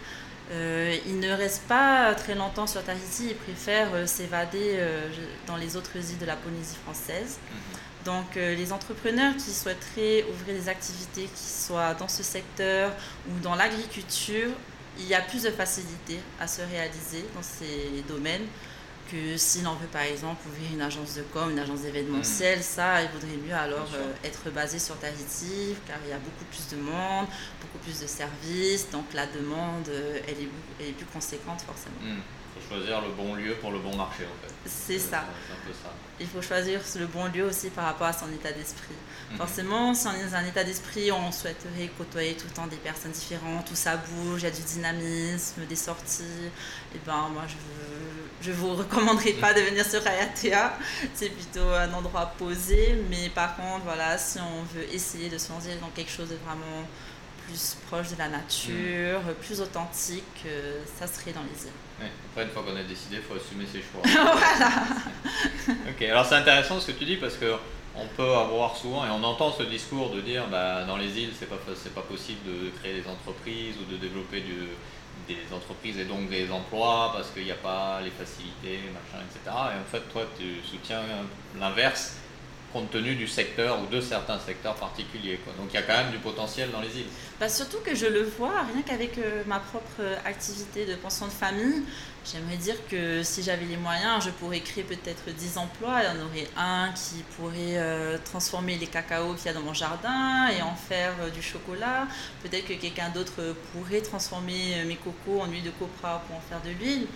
euh, 0.52 0.96
ils 1.06 1.18
ne 1.18 1.32
restent 1.32 1.66
pas 1.66 2.14
très 2.14 2.34
longtemps 2.34 2.68
sur 2.68 2.82
Tahiti, 2.84 3.30
ils 3.30 3.34
préfèrent 3.34 3.92
euh, 3.94 4.06
s'évader 4.06 4.74
euh, 4.76 5.08
dans 5.46 5.56
les 5.56 5.76
autres 5.76 5.96
îles 5.96 6.18
de 6.18 6.26
la 6.26 6.36
Polynésie 6.36 6.76
française. 6.76 7.38
Mhm. 7.50 7.58
Donc 8.04 8.36
les 8.36 8.72
entrepreneurs 8.72 9.34
qui 9.34 9.50
souhaiteraient 9.50 10.24
ouvrir 10.30 10.54
des 10.54 10.68
activités 10.68 11.24
qui 11.24 11.42
soient 11.42 11.92
dans 11.94 12.06
ce 12.06 12.22
secteur 12.22 12.92
ou 13.28 13.40
dans 13.40 13.56
l'agriculture, 13.56 14.50
il 14.98 15.06
y 15.06 15.14
a 15.14 15.20
plus 15.20 15.42
de 15.42 15.50
facilité 15.50 16.18
à 16.40 16.46
se 16.46 16.62
réaliser 16.62 17.24
dans 17.34 17.42
ces 17.42 18.02
domaines 18.08 18.46
que 19.10 19.36
si 19.36 19.62
l'on 19.62 19.74
veut 19.74 19.86
par 19.86 20.02
exemple 20.02 20.42
ouvrir 20.48 20.72
une 20.72 20.82
agence 20.82 21.14
de 21.14 21.22
com, 21.22 21.50
une 21.50 21.58
agence 21.58 21.82
d'événementiel, 21.82 22.58
mm. 22.58 22.62
ça, 22.62 23.02
il 23.02 23.08
vaudrait 23.10 23.36
mieux 23.36 23.54
alors 23.54 23.88
euh, 23.94 24.12
être 24.24 24.50
basé 24.50 24.78
sur 24.78 24.96
Tahiti, 24.98 25.76
car 25.86 25.96
il 26.04 26.10
y 26.10 26.12
a 26.12 26.18
beaucoup 26.18 26.44
plus 26.44 26.76
de 26.76 26.82
monde, 26.82 27.26
beaucoup 27.60 27.78
plus 27.78 28.00
de 28.00 28.06
services, 28.06 28.90
donc 28.90 29.04
la 29.14 29.26
demande, 29.26 29.88
euh, 29.88 30.18
elle, 30.26 30.40
est, 30.40 30.48
elle 30.80 30.88
est 30.88 30.92
plus 30.92 31.06
conséquente 31.06 31.62
forcément. 31.62 31.96
Il 32.02 32.14
mm. 32.14 32.22
faut 32.60 32.74
choisir 32.74 33.00
le 33.00 33.10
bon 33.10 33.34
lieu 33.34 33.54
pour 33.60 33.70
le 33.70 33.78
bon 33.78 33.96
marché 33.96 34.24
en 34.24 34.46
fait. 34.46 34.54
C'est 34.66 34.98
ça. 34.98 35.24
ça. 35.82 35.92
Il 36.18 36.26
faut 36.26 36.42
choisir 36.42 36.80
le 36.98 37.06
bon 37.06 37.26
lieu 37.26 37.44
aussi 37.44 37.70
par 37.70 37.84
rapport 37.84 38.08
à 38.08 38.12
son 38.12 38.32
état 38.32 38.52
d'esprit. 38.52 38.94
Forcément, 39.36 39.94
si 39.94 40.06
on 40.06 40.12
est 40.12 40.24
dans 40.24 40.36
un 40.36 40.44
état 40.44 40.64
d'esprit, 40.64 41.12
on 41.12 41.30
souhaiterait 41.30 41.90
côtoyer 41.98 42.34
tout 42.34 42.46
le 42.48 42.54
temps 42.54 42.66
des 42.66 42.76
personnes 42.76 43.12
différentes, 43.12 43.66
tout 43.66 43.74
ça 43.74 43.96
bouge, 43.96 44.42
il 44.42 44.44
y 44.44 44.46
a 44.46 44.50
du 44.50 44.62
dynamisme, 44.62 45.64
des 45.66 45.76
sorties. 45.76 46.24
Et 46.94 46.98
ben 47.04 47.28
moi 47.32 47.42
je 47.48 47.54
je 48.42 48.52
vous 48.52 48.74
recommanderais 48.74 49.32
pas 49.32 49.54
de 49.54 49.60
venir 49.60 49.84
sur 49.84 50.06
Ayatea. 50.06 50.78
C'est 51.14 51.30
plutôt 51.30 51.68
un 51.68 51.92
endroit 51.92 52.32
posé. 52.38 52.96
Mais 53.10 53.28
par 53.30 53.56
contre, 53.56 53.84
voilà, 53.84 54.18
si 54.18 54.38
on 54.38 54.62
veut 54.74 54.84
essayer 54.92 55.28
de 55.28 55.38
se 55.38 55.50
lancer 55.50 55.76
dans 55.80 55.88
quelque 55.88 56.10
chose 56.10 56.28
de 56.28 56.36
vraiment 56.44 56.86
plus 57.46 57.76
proche 57.86 58.10
de 58.10 58.18
la 58.18 58.28
nature, 58.28 59.20
mm. 59.20 59.34
plus 59.40 59.60
authentique, 59.60 60.24
euh, 60.46 60.82
ça 60.98 61.06
serait 61.06 61.32
dans 61.32 61.42
les 61.42 61.64
îles. 61.64 62.10
Après, 62.30 62.44
une 62.44 62.50
fois 62.50 62.62
qu'on 62.62 62.76
a 62.76 62.82
décidé, 62.82 63.16
il 63.16 63.22
faut 63.22 63.34
assumer 63.34 63.64
ses 63.66 63.80
choix. 63.80 64.02
voilà. 64.04 64.72
ok, 65.88 66.02
alors 66.02 66.26
c'est 66.26 66.34
intéressant 66.34 66.80
ce 66.80 66.88
que 66.88 66.92
tu 66.92 67.04
dis 67.04 67.16
parce 67.16 67.36
que 67.36 67.54
on 67.98 68.06
peut 68.16 68.34
avoir 68.34 68.76
souvent, 68.76 69.04
et 69.06 69.10
on 69.10 69.22
entend 69.24 69.52
ce 69.52 69.62
discours 69.62 70.10
de 70.10 70.20
dire 70.20 70.46
bah, 70.48 70.84
dans 70.84 70.96
les 70.96 71.18
îles, 71.18 71.32
c'est 71.38 71.48
pas, 71.48 71.56
pas 71.56 72.02
possible 72.02 72.40
de 72.46 72.70
créer 72.78 73.00
des 73.00 73.08
entreprises 73.08 73.76
ou 73.80 73.90
de 73.90 73.96
développer 73.96 74.42
des 75.28 75.54
entreprises 75.54 75.98
et 75.98 76.04
donc 76.04 76.28
des 76.28 76.50
emplois 76.50 77.10
parce 77.14 77.30
qu'il 77.30 77.44
n'y 77.44 77.50
a 77.50 77.54
pas 77.54 78.00
les 78.02 78.10
facilités, 78.10 78.80
machin, 78.92 79.24
etc. 79.24 79.56
Et 79.74 79.80
en 79.80 79.90
fait, 79.90 80.12
toi, 80.12 80.22
tu 80.38 80.60
soutiens 80.68 81.02
l'inverse 81.58 82.16
compte 82.72 82.90
tenu 82.90 83.14
du 83.14 83.26
secteur 83.26 83.80
ou 83.82 83.86
de 83.86 84.00
certains 84.00 84.38
secteurs 84.38 84.74
particuliers. 84.74 85.40
Donc 85.56 85.68
il 85.70 85.74
y 85.74 85.78
a 85.78 85.82
quand 85.82 85.96
même 85.96 86.10
du 86.10 86.18
potentiel 86.18 86.70
dans 86.70 86.80
les 86.80 86.98
îles. 86.98 87.06
Bah, 87.40 87.48
surtout 87.48 87.78
que 87.84 87.94
je 87.94 88.06
le 88.06 88.22
vois, 88.22 88.62
rien 88.72 88.82
qu'avec 88.82 89.16
euh, 89.18 89.42
ma 89.46 89.60
propre 89.60 90.02
activité 90.24 90.84
de 90.84 90.94
pension 90.96 91.26
de 91.26 91.32
famille, 91.32 91.82
j'aimerais 92.30 92.56
dire 92.56 92.76
que 92.88 93.22
si 93.22 93.42
j'avais 93.42 93.64
les 93.64 93.76
moyens, 93.76 94.24
je 94.24 94.30
pourrais 94.30 94.60
créer 94.60 94.84
peut-être 94.84 95.30
10 95.30 95.58
emplois. 95.58 96.00
Il 96.02 96.16
y 96.16 96.20
en 96.20 96.24
aurait 96.24 96.48
un 96.56 96.92
qui 96.92 97.22
pourrait 97.36 97.76
euh, 97.76 98.18
transformer 98.24 98.76
les 98.76 98.86
cacaos 98.86 99.34
qu'il 99.34 99.46
y 99.46 99.48
a 99.48 99.52
dans 99.52 99.62
mon 99.62 99.74
jardin 99.74 100.48
et 100.48 100.62
en 100.62 100.74
faire 100.74 101.12
euh, 101.20 101.30
du 101.30 101.42
chocolat. 101.42 102.06
Peut-être 102.42 102.66
que 102.66 102.74
quelqu'un 102.74 103.10
d'autre 103.10 103.54
pourrait 103.72 104.00
transformer 104.00 104.84
mes 104.86 104.96
cocos 104.96 105.42
en 105.42 105.46
huile 105.46 105.64
de 105.64 105.70
copra 105.70 106.22
pour 106.26 106.36
en 106.36 106.40
faire 106.40 106.60
de 106.62 106.70
l'huile. 106.70 107.06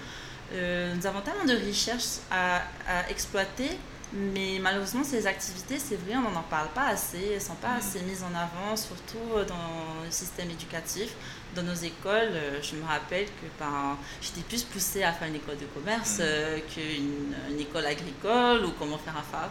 nous 0.97 1.07
avons 1.07 1.21
tellement 1.21 1.45
de 1.45 1.67
recherches 1.67 2.19
à 2.31 2.63
exploiter 3.09 3.79
mais 4.13 4.59
malheureusement, 4.61 5.05
ces 5.05 5.27
activités, 5.27 5.79
c'est 5.79 5.95
vrai, 5.95 6.17
on 6.17 6.31
n'en 6.31 6.43
parle 6.43 6.69
pas 6.71 6.87
assez, 6.87 7.23
elles 7.29 7.35
ne 7.35 7.41
sont 7.41 7.55
pas 7.55 7.75
mm. 7.75 7.79
assez 7.79 8.01
mises 8.01 8.23
en 8.25 8.35
avant, 8.35 8.77
surtout 8.77 9.47
dans 9.47 10.05
le 10.05 10.11
système 10.11 10.51
éducatif. 10.51 11.15
Dans 11.55 11.63
nos 11.63 11.75
écoles, 11.75 12.33
euh, 12.33 12.61
je 12.63 12.77
me 12.77 12.85
rappelle 12.85 13.27
que 13.27 13.47
ben, 13.59 13.97
j'étais 14.21 14.43
plus 14.43 14.63
poussée 14.63 15.03
à 15.03 15.13
faire 15.13 15.29
une 15.29 15.37
école 15.37 15.59
de 15.59 15.67
commerce 15.67 16.19
mm. 16.19 16.23
euh, 16.23 16.59
qu'une 16.73 17.35
une 17.51 17.61
école 17.61 17.87
agricole 17.87 18.65
ou 18.65 18.73
comment 18.79 18.99
faire 18.99 19.17
un 19.17 19.23
phare 19.23 19.51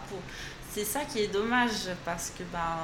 c'est 0.72 0.86
ça 0.86 1.02
qui 1.06 1.20
est 1.20 1.28
dommage 1.28 1.90
parce 2.06 2.32
que 2.38 2.44
ben, 2.52 2.78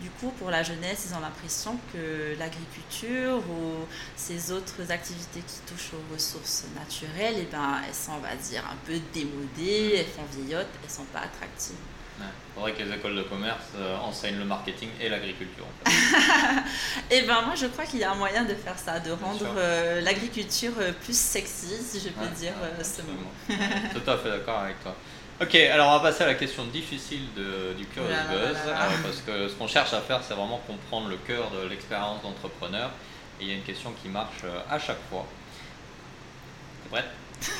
du 0.00 0.10
coup 0.10 0.30
pour 0.38 0.50
la 0.50 0.62
jeunesse 0.62 1.06
ils 1.08 1.16
ont 1.16 1.20
l'impression 1.20 1.78
que 1.92 2.38
l'agriculture 2.38 3.38
ou 3.50 3.86
ces 4.16 4.52
autres 4.52 4.90
activités 4.90 5.40
qui 5.40 5.72
touchent 5.72 5.92
aux 5.94 6.12
ressources 6.12 6.64
naturelles 6.76 7.38
et 7.38 7.48
eh 7.48 7.52
ben, 7.52 7.80
elles 7.86 7.94
sont 7.94 8.12
on 8.12 8.18
va 8.18 8.34
dire 8.36 8.62
un 8.70 8.76
peu 8.86 8.98
démodées, 9.12 9.96
elles 9.96 10.06
font 10.06 10.24
vieillottes, 10.36 10.68
elles 10.82 10.90
sont 10.90 11.04
pas 11.04 11.20
attractives. 11.20 11.74
Il 12.20 12.24
faudrait 12.54 12.72
que 12.72 12.82
les 12.84 12.94
écoles 12.94 13.16
de 13.16 13.22
commerce 13.22 13.64
euh, 13.76 13.96
enseignent 13.98 14.38
le 14.38 14.44
marketing 14.44 14.88
et 15.00 15.08
l'agriculture. 15.08 15.66
et 15.86 15.90
eh 17.10 17.22
ben 17.22 17.42
moi 17.42 17.54
je 17.56 17.66
crois 17.66 17.84
qu'il 17.84 17.98
y 17.98 18.04
a 18.04 18.12
un 18.12 18.14
moyen 18.14 18.44
de 18.44 18.54
faire 18.54 18.78
ça, 18.78 19.00
de 19.00 19.10
rendre 19.10 19.46
euh, 19.56 20.00
l'agriculture 20.00 20.72
euh, 20.78 20.92
plus 20.92 21.18
sexy, 21.18 21.74
si 21.82 21.98
je 21.98 22.10
peux 22.10 22.28
dire 22.36 22.52
ce 22.82 23.02
mot. 23.02 23.18
Tout 23.48 24.08
à 24.08 24.18
fait 24.18 24.30
d'accord 24.30 24.60
avec 24.60 24.80
toi. 24.82 24.94
Ok, 25.40 25.54
alors 25.56 25.88
on 25.88 25.98
va 25.98 26.10
passer 26.10 26.22
à 26.22 26.26
la 26.28 26.34
question 26.34 26.64
difficile 26.66 27.22
du 27.76 27.84
Curious 27.86 28.08
Buzz, 28.08 28.56
euh, 28.68 28.74
parce 29.02 29.20
que 29.26 29.48
ce 29.48 29.54
qu'on 29.54 29.66
cherche 29.66 29.92
à 29.92 30.00
faire, 30.00 30.20
c'est 30.22 30.34
vraiment 30.34 30.60
comprendre 30.64 31.08
le 31.08 31.16
cœur 31.16 31.50
de 31.50 31.66
l'expérience 31.68 32.22
d'entrepreneur. 32.22 32.90
Et 33.40 33.44
il 33.44 33.48
y 33.48 33.52
a 33.52 33.54
une 33.56 33.64
question 33.64 33.92
qui 34.00 34.08
marche 34.08 34.44
euh, 34.44 34.60
à 34.70 34.78
chaque 34.78 35.00
fois. 35.10 35.26
T'es 36.84 36.88
prête? 36.90 37.10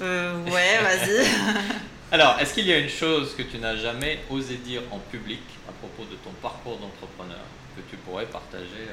Euh, 0.00 0.42
Ouais, 0.46 0.78
vas-y. 0.82 1.26
alors, 2.12 2.38
est-ce 2.40 2.54
qu'il 2.54 2.66
y 2.66 2.72
a 2.72 2.78
une 2.78 2.88
chose 2.88 3.36
que 3.36 3.42
tu 3.42 3.58
n'as 3.58 3.76
jamais 3.76 4.20
osé 4.30 4.56
dire 4.56 4.80
en 4.90 4.98
public 4.98 5.42
à 5.68 5.72
propos 5.72 6.10
de 6.10 6.16
ton 6.16 6.30
parcours 6.40 6.78
d'entrepreneur 6.78 7.44
que 7.76 7.82
tu 7.90 7.96
pourrais 7.98 8.24
partager 8.24 8.88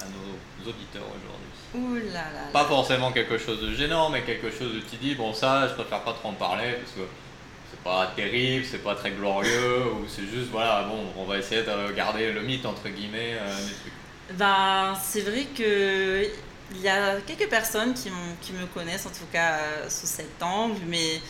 à 0.00 0.04
nos 0.04 0.68
auditeurs 0.70 1.02
aujourd'hui? 1.06 1.48
Ouh 1.74 2.12
là 2.12 2.24
là. 2.34 2.50
Pas 2.52 2.66
forcément 2.66 3.10
quelque 3.10 3.38
chose 3.38 3.62
de 3.62 3.72
gênant, 3.74 4.10
mais 4.10 4.20
quelque 4.20 4.50
chose 4.50 4.74
de 4.74 4.80
tu 4.80 4.96
dis, 4.96 5.14
bon 5.14 5.32
ça, 5.32 5.66
je 5.66 5.72
préfère 5.72 6.02
pas 6.02 6.12
trop 6.12 6.28
en 6.28 6.34
parler 6.34 6.72
parce 6.74 6.92
que 6.92 7.08
pas 7.76 8.12
terrible, 8.14 8.64
c'est 8.70 8.82
pas 8.82 8.94
très 8.94 9.10
glorieux, 9.10 9.92
ou 9.92 10.06
c'est 10.08 10.22
juste, 10.22 10.50
voilà, 10.50 10.84
bon, 10.84 11.06
on 11.16 11.24
va 11.24 11.38
essayer 11.38 11.62
de 11.62 11.92
garder 11.92 12.32
le 12.32 12.42
mythe, 12.42 12.66
entre 12.66 12.88
guillemets, 12.88 13.34
euh, 13.34 13.56
Ben, 14.34 14.94
c'est 15.02 15.22
vrai 15.22 15.46
que 15.56 16.26
il 16.70 16.82
y 16.82 16.88
a 16.88 17.18
quelques 17.26 17.48
personnes 17.48 17.94
qui, 17.94 18.10
qui 18.42 18.52
me 18.52 18.66
connaissent, 18.66 19.06
en 19.06 19.10
tout 19.10 19.26
cas 19.32 19.54
euh, 19.54 19.88
sous 19.88 20.06
cet 20.06 20.42
angle, 20.42 20.80
mais 20.86 21.20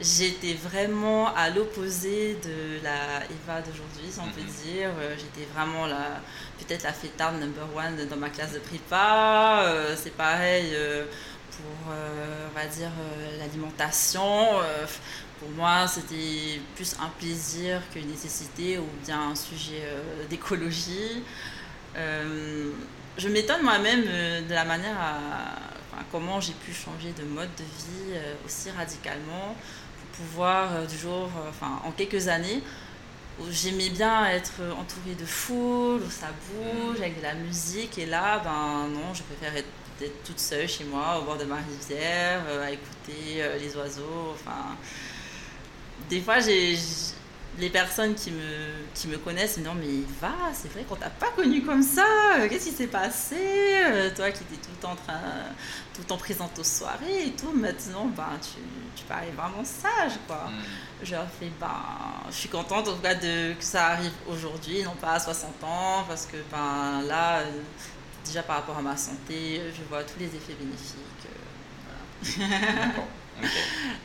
j'étais 0.00 0.54
vraiment 0.54 1.34
à 1.34 1.50
l'opposé 1.50 2.38
de 2.42 2.82
la 2.82 3.24
Eva 3.24 3.60
d'aujourd'hui, 3.60 4.10
si 4.10 4.18
on 4.20 4.30
peut 4.30 4.40
mhm. 4.40 4.72
dire. 4.72 4.90
Euh, 4.98 5.14
j'étais 5.18 5.46
vraiment 5.54 5.86
la, 5.86 6.22
peut-être 6.58 6.84
la 6.84 6.94
fêtarde 6.94 7.38
number 7.38 7.66
one 7.76 8.08
dans 8.08 8.16
ma 8.16 8.30
classe 8.30 8.52
de 8.52 8.58
prépa. 8.58 9.64
c'est 9.96 10.16
pareil 10.16 10.74
pour, 11.50 11.92
on 11.92 12.58
va 12.58 12.66
dire, 12.66 12.90
l'alimentation. 13.38 14.60
Pour 15.38 15.50
moi, 15.50 15.86
c'était 15.86 16.60
plus 16.74 16.94
un 17.00 17.08
plaisir 17.18 17.82
qu'une 17.92 18.08
nécessité 18.08 18.78
ou 18.78 18.86
bien 19.04 19.30
un 19.30 19.34
sujet 19.34 19.82
d'écologie. 20.30 21.22
je 21.94 23.28
m'étonne 23.28 23.62
moi-même 23.62 24.02
de 24.02 24.54
la 24.54 24.64
manière 24.64 24.96
à, 24.98 26.02
comment 26.10 26.40
j'ai 26.40 26.52
pu 26.52 26.72
changer 26.72 27.12
de 27.12 27.24
mode 27.24 27.48
de 27.56 27.64
vie 27.64 28.18
aussi 28.44 28.70
radicalement 28.70 29.54
pour 30.00 30.24
pouvoir 30.24 30.86
du 30.86 30.96
jour, 30.96 31.28
en 31.84 31.90
quelques 31.92 32.28
années, 32.28 32.62
j'aimais 33.50 33.90
bien 33.90 34.26
être 34.26 34.60
entourée 34.78 35.14
de 35.18 35.24
foule, 35.24 36.02
où 36.02 36.10
ça 36.10 36.28
bouge, 36.48 36.98
avec 36.98 37.18
de 37.18 37.22
la 37.22 37.34
musique. 37.34 37.98
Et 37.98 38.06
là, 38.06 38.38
ben 38.38 38.88
non, 38.88 39.14
je 39.14 39.22
préfère 39.22 39.56
être, 39.56 39.68
toute 40.24 40.38
seule 40.38 40.68
chez 40.68 40.84
moi, 40.84 41.18
au 41.18 41.24
bord 41.24 41.38
de 41.38 41.44
ma 41.44 41.56
rivière, 41.56 42.42
euh, 42.48 42.66
à 42.66 42.70
écouter 42.70 43.38
euh, 43.38 43.56
les 43.58 43.74
oiseaux. 43.76 44.34
Enfin, 44.34 44.76
des 46.08 46.20
fois, 46.20 46.40
j'ai 46.40 46.76
les 47.58 47.70
personnes 47.70 48.14
qui 48.14 48.30
me, 48.30 48.84
qui 48.94 49.08
me 49.08 49.16
connaissent 49.18 49.58
me 49.58 49.64
disent 49.64 49.72
mais 49.80 50.04
va, 50.20 50.34
c'est 50.52 50.70
vrai 50.72 50.82
qu'on 50.82 50.96
t'a 50.96 51.10
pas 51.10 51.30
connu 51.34 51.62
comme 51.62 51.82
ça, 51.82 52.04
euh, 52.38 52.48
qu'est-ce 52.48 52.66
qui 52.66 52.74
s'est 52.74 52.86
passé? 52.86 53.36
Toi 54.14 54.30
qui 54.30 54.42
étais 54.42 54.56
tout 54.56 54.70
le 54.74 54.82
temps 54.82 54.92
en 54.92 54.96
train, 54.96 55.20
tout 55.94 56.02
le 56.02 56.06
temps 56.06 56.16
présente 56.16 56.58
aux 56.58 56.64
soirées 56.64 57.28
et 57.28 57.30
tout, 57.30 57.52
maintenant 57.52 58.10
ben, 58.14 58.28
tu, 58.42 58.60
tu 58.94 59.04
parais 59.04 59.32
vraiment 59.34 59.64
sage 59.64 60.18
quoi. 60.26 60.48
Mm. 60.50 61.04
Je 61.04 61.12
leur 61.12 61.28
fais 61.40 61.50
ben, 61.58 61.68
je 62.30 62.34
suis 62.34 62.48
contente 62.48 62.88
en 62.88 62.94
tout 62.94 63.02
cas 63.02 63.14
de, 63.14 63.54
que 63.54 63.64
ça 63.64 63.86
arrive 63.86 64.12
aujourd'hui, 64.28 64.82
non 64.82 64.94
pas 65.00 65.12
à 65.12 65.20
60 65.20 65.64
ans, 65.64 66.04
parce 66.06 66.26
que 66.26 66.36
ben, 66.50 67.02
là, 67.06 67.38
euh, 67.38 67.50
déjà 68.24 68.42
par 68.42 68.56
rapport 68.56 68.76
à 68.76 68.82
ma 68.82 68.96
santé, 68.96 69.62
je 69.74 69.82
vois 69.88 70.04
tous 70.04 70.18
les 70.18 70.26
effets 70.26 70.54
bénéfiques. 70.58 71.26
Euh, 71.26 71.55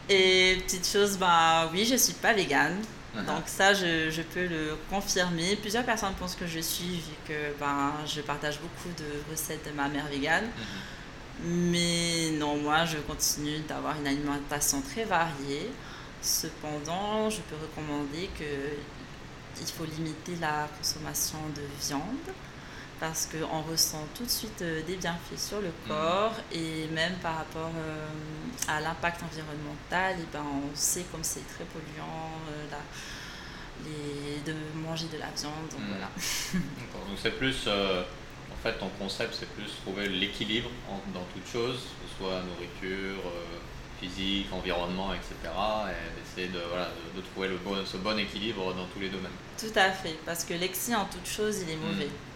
et 0.10 0.58
petite 0.64 0.88
chose, 0.88 1.18
ben 1.18 1.70
oui, 1.72 1.86
je 1.86 1.96
suis 1.96 2.14
pas 2.14 2.34
végane. 2.34 2.78
Uh-huh. 3.16 3.26
Donc 3.26 3.44
ça, 3.46 3.74
je, 3.74 4.10
je, 4.10 4.22
peux 4.22 4.46
le 4.46 4.78
confirmer. 4.90 5.56
Plusieurs 5.58 5.84
personnes 5.84 6.14
pensent 6.20 6.36
que 6.36 6.48
je 6.48 6.60
suis, 6.60 6.98
vu 6.98 7.14
que 7.28 7.58
ben, 7.60 7.94
je 8.06 8.22
partage 8.22 8.60
beaucoup 8.60 8.90
de 8.98 9.32
recettes 9.32 9.66
de 9.66 9.72
ma 9.72 9.88
mère 9.88 10.08
végane. 10.08 10.46
Uh-huh. 10.46 11.46
Mais 11.46 12.32
non, 12.38 12.58
moi, 12.58 12.86
je 12.86 12.98
continue 12.98 13.60
d'avoir 13.68 13.98
une 14.00 14.08
alimentation 14.08 14.82
très 14.82 15.06
variée. 15.06 15.72
Cependant, 16.22 17.30
je 17.30 17.40
peux 17.42 17.56
recommander 17.56 18.30
qu'il 18.38 19.68
faut 19.68 19.86
limiter 19.86 20.34
la 20.40 20.70
consommation 20.78 21.40
de 21.56 21.62
viande 21.86 22.36
parce 23.02 23.26
qu'on 23.26 23.62
ressent 23.64 24.08
tout 24.16 24.24
de 24.24 24.30
suite 24.30 24.62
euh, 24.62 24.84
des 24.84 24.96
bienfaits 24.96 25.38
sur 25.38 25.60
le 25.60 25.70
mm. 25.70 25.88
corps 25.88 26.36
et 26.54 26.88
même 26.94 27.16
par 27.16 27.38
rapport 27.38 27.72
euh, 27.76 28.06
à 28.68 28.80
l'impact 28.80 29.24
environnemental, 29.24 30.20
et 30.20 30.28
ben 30.32 30.44
on 30.46 30.76
sait 30.76 31.04
comme 31.12 31.24
c'est 31.24 31.46
très 31.48 31.66
polluant 31.66 32.30
euh, 32.52 32.76
les, 33.84 34.40
de 34.46 34.56
manger 34.76 35.08
de 35.12 35.18
la 35.18 35.32
viande. 35.36 35.68
Donc 35.72 35.82
mm. 35.82 35.90
voilà. 35.90 36.10
donc 36.54 37.18
c'est 37.22 37.36
plus, 37.38 37.68
en 37.68 38.64
fait 38.64 38.74
ton 38.74 38.90
concept 39.00 39.36
c'est 39.38 39.50
plus 39.50 39.72
trouver 39.84 40.08
l'équilibre 40.08 40.70
dans 41.12 41.26
toute 41.34 41.52
chose, 41.52 41.80
que 41.80 42.08
ce 42.08 42.18
soit 42.20 42.44
nourriture, 42.44 43.24
physique, 44.00 44.48
environnement, 44.52 45.12
etc. 45.16 45.34
Et 45.90 46.20
d'essayer 46.20 46.50
de, 46.50 46.60
voilà, 46.70 46.90
de, 47.16 47.22
trouver 47.22 47.48
le 47.48 47.58
bon, 47.58 47.84
ce 47.84 47.98
bon 47.98 48.18
équilibre 48.20 48.76
dans 48.76 48.86
tous 48.94 49.00
les 49.00 49.10
domaines. 49.10 49.32
Tout 49.58 49.74
à 49.76 49.90
fait, 49.90 50.20
parce 50.24 50.44
que 50.44 50.54
l'excès 50.54 50.94
en 50.94 51.06
toute 51.06 51.26
chose, 51.26 51.64
il 51.64 51.72
est 51.72 51.78
mauvais. 51.78 52.06
Mm. 52.06 52.31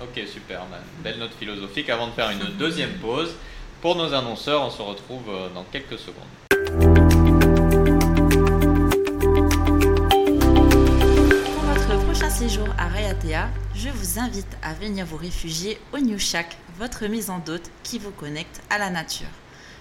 Ok, 0.00 0.22
super. 0.32 0.62
Belle 1.02 1.18
note 1.18 1.34
philosophique. 1.34 1.90
Avant 1.90 2.06
de 2.06 2.12
faire 2.12 2.30
une 2.30 2.56
deuxième 2.56 2.94
pause, 2.98 3.34
pour 3.80 3.96
nos 3.96 4.12
annonceurs, 4.14 4.62
on 4.62 4.70
se 4.70 4.82
retrouve 4.82 5.28
euh, 5.28 5.48
dans 5.50 5.64
quelques 5.64 5.98
secondes. 5.98 6.24
Pour 11.54 11.64
votre 11.64 12.04
prochain 12.04 12.30
séjour 12.30 12.68
à 12.78 12.88
Rayatea, 12.88 13.48
je 13.74 13.88
vous 13.88 14.20
invite 14.20 14.56
à 14.62 14.74
venir 14.74 15.04
vous 15.04 15.16
réfugier 15.16 15.78
au 15.92 15.98
New 15.98 16.18
Shack, 16.18 16.56
votre 16.78 17.06
maison 17.06 17.38
d'hôte 17.38 17.70
qui 17.82 17.98
vous 17.98 18.12
connecte 18.12 18.62
à 18.70 18.78
la 18.78 18.90
nature. 18.90 19.26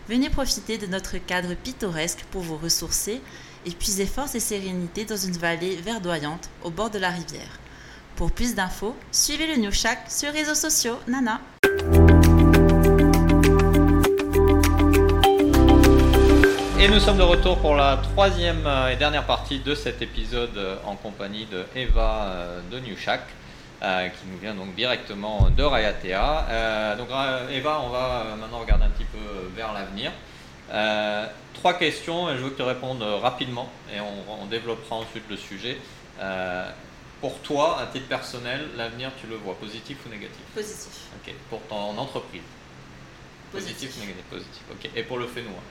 Venez 0.10 0.30
profiter 0.30 0.78
de 0.78 0.88
notre 0.88 1.18
cadre 1.18 1.54
pittoresque 1.54 2.24
pour 2.32 2.42
vous 2.42 2.58
ressourcer 2.58 3.22
et 3.66 3.72
puiser 3.72 4.06
force 4.06 4.36
et 4.36 4.40
sérénité 4.40 5.06
dans 5.06 5.18
une 5.18 5.38
vallée 5.38 5.76
verdoyante 5.76 6.50
au 6.64 6.70
bord 6.70 6.90
de 6.90 6.98
la 6.98 7.10
rivière. 7.10 7.60
Pour 8.18 8.32
plus 8.32 8.56
d'infos, 8.56 8.96
suivez 9.12 9.46
le 9.46 9.58
New 9.58 9.72
Shack 9.72 10.10
sur 10.10 10.32
les 10.32 10.40
réseaux 10.40 10.56
sociaux. 10.56 10.98
Nana. 11.08 11.40
Et 16.80 16.88
nous 16.88 17.00
sommes 17.00 17.20
de 17.20 17.24
retour 17.24 17.60
pour 17.60 17.76
la 17.76 17.98
troisième 17.98 18.66
euh, 18.66 18.90
et 18.90 18.96
dernière 18.96 19.28
partie 19.28 19.60
de 19.60 19.76
cet 19.76 20.02
épisode 20.02 20.58
euh, 20.58 20.78
en 20.88 20.96
compagnie 20.96 21.46
de 21.46 21.64
Eva 21.76 22.24
euh, 22.26 22.60
de 22.72 22.80
New 22.80 22.98
Shack, 22.98 23.22
qui 23.80 24.28
nous 24.32 24.40
vient 24.40 24.56
donc 24.56 24.74
directement 24.74 25.52
de 25.56 25.62
Rayatea. 25.62 26.96
donc 26.98 27.10
Eva, 27.52 27.82
on 27.86 27.90
va 27.90 28.36
maintenant 28.40 28.62
regarder 28.62 28.86
un 28.86 28.90
petit 28.90 29.06
peu 29.06 29.20
vers 29.56 29.72
l'avenir. 29.74 30.12
trois 31.54 31.76
questions 31.76 32.32
et 32.32 32.38
je 32.38 32.42
veux 32.42 32.50
que 32.50 32.58
tu 32.58 32.64
répondes 32.64 33.04
rapidement 33.04 33.70
et 33.96 34.00
on 34.00 34.48
développera 34.48 34.96
ensuite 34.96 35.26
le 35.30 35.38
sujet. 35.38 35.78
Pour 37.22 37.40
toi, 37.40 37.80
à 37.80 37.88
titre 37.88 38.08
personnel, 38.08 38.70
l'avenir, 38.76 39.12
tu 39.20 39.28
le 39.28 39.36
vois 39.38 39.56
positif 39.56 39.98
ou 40.06 40.10
négatif 40.10 40.38
Positif. 40.54 40.94
Ok. 41.16 41.34
Pour 41.50 41.62
ton 41.64 41.98
entreprise 41.98 42.42
Positif, 43.52 43.96
ou 43.98 44.00
négatif? 44.02 44.24
Positif. 44.30 44.62
Ok. 44.72 44.90
Et 44.96 45.04
pour 45.04 45.18
le 45.18 45.26
Fénois? 45.28 45.64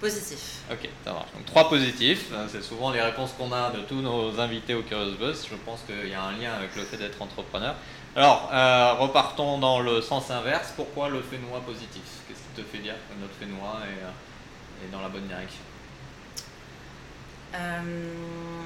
Positif. 0.00 0.62
Ok, 0.70 0.88
ça 1.04 1.12
marche. 1.12 1.30
Donc 1.32 1.46
trois 1.46 1.68
positifs, 1.68 2.32
hein, 2.34 2.46
c'est 2.50 2.62
souvent 2.62 2.90
les 2.90 3.00
réponses 3.00 3.30
qu'on 3.38 3.52
a 3.52 3.70
de 3.70 3.82
tous 3.82 4.00
nos 4.00 4.40
invités 4.40 4.74
au 4.74 4.82
Curious 4.82 5.16
Buzz. 5.16 5.46
Je 5.48 5.54
pense 5.56 5.82
qu'il 5.82 6.08
y 6.08 6.14
a 6.14 6.22
un 6.22 6.32
lien 6.32 6.54
avec 6.54 6.74
le 6.74 6.82
fait 6.82 6.96
d'être 6.96 7.22
entrepreneur. 7.22 7.76
Alors, 8.16 8.50
euh, 8.52 8.94
repartons 8.94 9.58
dans 9.58 9.78
le 9.78 10.02
sens 10.02 10.30
inverse. 10.30 10.72
Pourquoi 10.74 11.08
le 11.08 11.22
Fénois 11.22 11.60
positif? 11.60 12.02
Qu'est-ce 12.26 12.40
qui 12.40 12.62
te 12.62 12.76
fait 12.76 12.82
dire 12.82 12.94
que 12.94 13.20
notre 13.20 13.34
Fénois 13.34 13.78
est, 13.84 14.02
euh, 14.04 14.86
est 14.86 14.90
dans 14.90 15.02
la 15.02 15.08
bonne 15.08 15.26
direction? 15.28 15.60
Euh... 17.54 18.61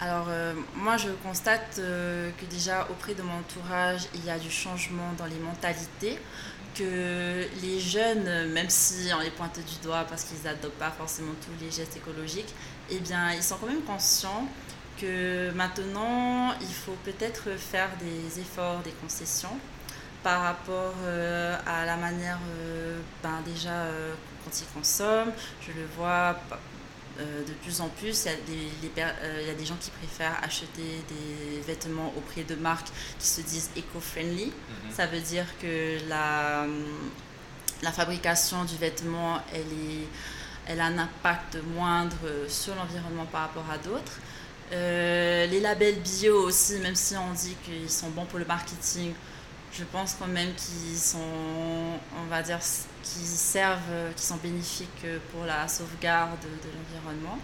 Alors 0.00 0.26
euh, 0.28 0.54
moi 0.76 0.96
je 0.96 1.08
constate 1.24 1.76
euh, 1.80 2.30
que 2.38 2.44
déjà 2.44 2.86
auprès 2.88 3.14
de 3.14 3.22
mon 3.22 3.38
entourage 3.38 4.02
il 4.14 4.24
y 4.24 4.30
a 4.30 4.38
du 4.38 4.50
changement 4.50 5.12
dans 5.18 5.26
les 5.26 5.38
mentalités, 5.38 6.18
que 6.76 7.44
les 7.62 7.80
jeunes, 7.80 8.52
même 8.52 8.70
si 8.70 9.10
on 9.12 9.18
les 9.18 9.30
pointe 9.30 9.58
du 9.58 9.82
doigt 9.82 10.04
parce 10.08 10.22
qu'ils 10.22 10.40
n'adoptent 10.44 10.78
pas 10.78 10.92
forcément 10.92 11.32
tous 11.44 11.64
les 11.64 11.72
gestes 11.72 11.96
écologiques, 11.96 12.54
eh 12.90 13.00
bien 13.00 13.32
ils 13.32 13.42
sont 13.42 13.56
quand 13.56 13.66
même 13.66 13.82
conscients 13.82 14.46
que 15.00 15.50
maintenant 15.50 16.54
il 16.60 16.74
faut 16.74 16.96
peut-être 17.04 17.50
faire 17.58 17.90
des 17.98 18.40
efforts, 18.40 18.80
des 18.82 18.92
concessions 19.02 19.58
par 20.22 20.42
rapport 20.42 20.94
euh, 21.04 21.56
à 21.66 21.86
la 21.86 21.96
manière 21.96 22.38
ben 23.20 23.40
déjà 23.44 23.86
quand 24.44 24.60
ils 24.60 24.78
consomment. 24.78 25.32
Je 25.60 25.72
le 25.72 25.86
vois 25.96 26.38
euh, 27.18 27.44
de 27.44 27.52
plus 27.52 27.80
en 27.80 27.88
plus, 27.88 28.24
il 28.24 28.30
y, 28.30 28.32
a 28.32 28.36
des, 28.36 29.02
euh, 29.02 29.38
il 29.42 29.48
y, 29.48 29.50
a 29.50 29.54
des, 29.54 29.66
gens 29.66 29.76
qui 29.80 29.90
préfèrent 29.90 30.38
acheter 30.42 31.02
des 31.08 31.60
vêtements 31.66 32.12
auprès 32.16 32.44
de 32.44 32.54
marques 32.54 32.88
qui 33.18 33.26
se 33.26 33.40
disent 33.40 33.70
éco-friendly. 33.76 34.46
Mhm. 34.46 34.92
Ça 34.92 35.06
veut 35.06 35.20
dire 35.20 35.46
que 35.60 35.98
la, 36.08 36.66
la 37.82 37.92
fabrication 37.92 38.64
du 38.64 38.76
vêtement, 38.76 39.40
elle, 39.52 39.60
est, 39.60 40.06
elle 40.68 40.80
a 40.80 40.86
un 40.86 40.98
impact 40.98 41.58
moindre 41.74 42.16
sur 42.48 42.74
l'environnement 42.76 43.26
par 43.26 43.42
rapport 43.42 43.68
à 43.70 43.78
d'autres. 43.78 44.20
Euh, 44.72 45.46
les 45.46 45.60
labels 45.60 46.00
bio 46.00 46.42
aussi, 46.42 46.76
même 46.78 46.94
si 46.94 47.16
on 47.16 47.32
dit 47.32 47.56
qu'ils 47.64 47.90
sont 47.90 48.10
bons 48.10 48.26
pour 48.26 48.38
le 48.38 48.44
marketing, 48.44 49.12
je 49.72 49.84
pense 49.84 50.14
quand 50.18 50.26
même 50.26 50.52
qu'ils 50.54 50.98
sont, 50.98 51.18
on 51.18 52.26
va 52.28 52.42
dire, 52.42 52.58
qui 53.14 53.24
servent, 53.26 54.12
qui 54.16 54.24
sont 54.24 54.36
bénéfiques 54.36 55.06
pour 55.32 55.44
la 55.44 55.66
sauvegarde 55.68 56.40
de 56.40 56.68
l'environnement. 56.68 57.38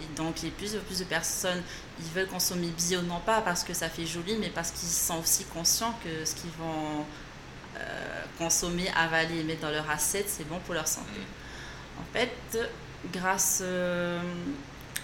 Et 0.00 0.16
donc, 0.16 0.42
les 0.42 0.50
plus 0.50 0.74
et 0.74 0.78
plus 0.78 0.98
de 0.98 1.04
personnes, 1.04 1.62
ils 2.00 2.10
veulent 2.12 2.26
consommer 2.26 2.68
bio, 2.68 3.00
non 3.02 3.20
pas 3.20 3.40
parce 3.40 3.62
que 3.62 3.74
ça 3.74 3.88
fait 3.88 4.06
joli, 4.06 4.36
mais 4.38 4.50
parce 4.50 4.70
qu'ils 4.70 4.88
sont 4.88 5.20
aussi 5.20 5.44
conscients 5.44 5.94
que 6.02 6.24
ce 6.24 6.34
qu'ils 6.34 6.50
vont 6.58 7.04
euh, 7.76 8.22
consommer, 8.38 8.88
avaler 8.96 9.40
et 9.40 9.44
mettre 9.44 9.62
dans 9.62 9.70
leur 9.70 9.88
assiette, 9.90 10.28
c'est 10.28 10.48
bon 10.48 10.58
pour 10.60 10.74
leur 10.74 10.88
santé. 10.88 11.10
Mm. 11.18 12.00
En 12.00 12.04
fait, 12.12 12.58
grâce 13.12 13.60
euh, 13.62 14.20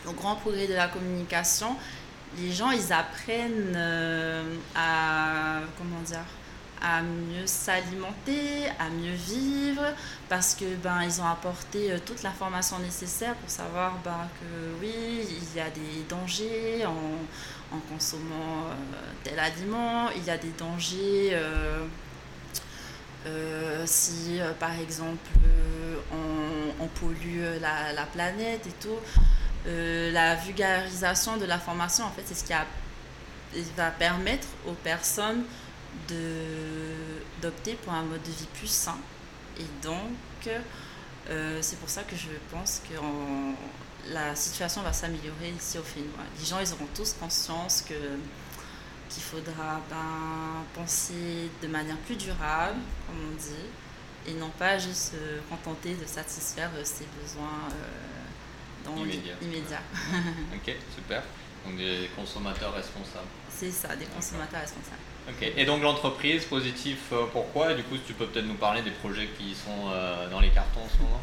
au 0.07 0.13
grand 0.13 0.37
progrès 0.37 0.67
de 0.67 0.75
la 0.75 0.89
communication, 0.89 1.77
les 2.39 2.53
gens, 2.53 2.71
ils 2.71 2.93
apprennent 2.93 3.75
euh, 3.77 4.43
à, 4.75 5.61
comment 5.79 6.01
dire, 6.03 6.25
à 6.83 7.03
mieux 7.03 7.47
s'alimenter, 7.47 8.69
à 8.79 8.89
mieux 8.89 9.13
vivre, 9.15 9.83
parce 10.29 10.55
que 10.55 10.65
ben 10.77 11.03
ils 11.03 11.21
ont 11.21 11.27
apporté 11.27 11.93
euh, 11.93 11.99
toute 12.05 12.23
l'information 12.23 12.79
nécessaire 12.79 13.35
pour 13.35 13.51
savoir 13.51 13.99
ben, 14.05 14.29
que 14.41 14.81
oui, 14.81 14.95
il 15.29 15.57
y 15.57 15.61
a 15.61 15.69
des 15.69 16.05
dangers 16.09 16.87
en, 16.87 17.77
en 17.77 17.81
consommant 17.81 18.65
euh, 18.71 18.75
tel 19.25 19.39
aliment, 19.39 20.09
il 20.17 20.25
y 20.25 20.31
a 20.31 20.39
des 20.39 20.53
dangers 20.59 21.39
euh, 23.27 23.83
si 23.85 24.41
par 24.59 24.73
exemple 24.73 25.31
on, 26.81 26.87
pollue 26.87 27.61
la, 27.61 27.93
la, 27.93 28.05
planète 28.07 28.67
et 28.67 28.73
tout. 28.81 28.97
la 29.67 30.35
vulgarisation 30.37 31.37
de 31.37 31.45
l'information, 31.45 32.07
en 32.07 32.11
fait, 32.11 32.23
c'est 32.25 32.35
ce 32.35 32.45
qui 32.45 32.55
va 33.77 33.91
permettre 33.91 34.49
aux 34.67 34.73
personnes 34.73 35.45
d'opter 37.41 37.75
pour 37.75 37.93
un 37.93 38.03
mode 38.03 38.23
de 38.23 38.31
vie 38.31 38.49
plus 38.55 38.71
sain. 38.71 38.99
Et 39.59 39.67
donc, 39.83 40.49
euh, 41.29 41.59
c'est 41.61 41.79
pour 41.79 41.89
ça 41.89 42.03
que 42.03 42.17
je 42.17 42.29
pense 42.51 42.83
que 42.89 42.95
la 44.13 44.35
situation 44.35 44.83
va 44.83 44.93
s'améliorer 44.93 45.51
ici 45.57 45.79
au 45.79 45.83
Fénois. 45.83 46.25
Les 46.39 46.47
gens, 46.47 46.59
ils 46.61 46.73
auront 46.73 46.89
tous 46.95 47.15
conscience 47.15 47.85
que 47.87 47.95
qu'il 49.11 49.23
faudra 49.25 49.81
ben, 49.91 50.65
penser 50.73 51.51
de 51.61 51.67
manière 51.67 51.97
plus 51.99 52.17
durable, 52.17 52.79
comme 53.07 53.17
on 53.33 53.37
dit, 53.37 53.67
et 54.27 54.35
non 54.39 54.51
pas 54.51 54.79
juste 54.79 55.13
se 55.13 55.41
contenter 55.49 55.95
de 55.95 56.07
satisfaire 56.07 56.71
ses 56.85 57.07
besoins 57.21 57.69
euh, 57.73 58.85
dans 58.85 59.03
ok, 60.55 60.77
super. 60.95 61.23
Donc 61.67 61.77
des 61.77 62.09
consommateurs 62.17 62.73
responsables. 62.73 63.27
C'est 63.51 63.71
ça, 63.71 63.95
des 63.97 64.07
consommateurs 64.07 64.61
responsables. 64.61 65.10
Et 65.57 65.65
donc 65.65 65.83
l'entreprise, 65.83 66.45
positif, 66.45 66.99
euh, 67.13 67.25
pourquoi? 67.33 67.75
Du 67.75 67.83
coup, 67.85 67.97
tu 68.05 68.15
peux 68.15 68.27
peut-être 68.27 68.47
nous 68.47 68.55
parler 68.55 68.83
des 68.83 68.91
projets 68.91 69.29
qui 69.39 69.55
sont 69.55 69.89
euh, 69.89 70.29
dans 70.29 70.41
les 70.41 70.51
cartons 70.51 70.81
en 70.81 70.89
ce 70.89 71.03
moment? 71.03 71.21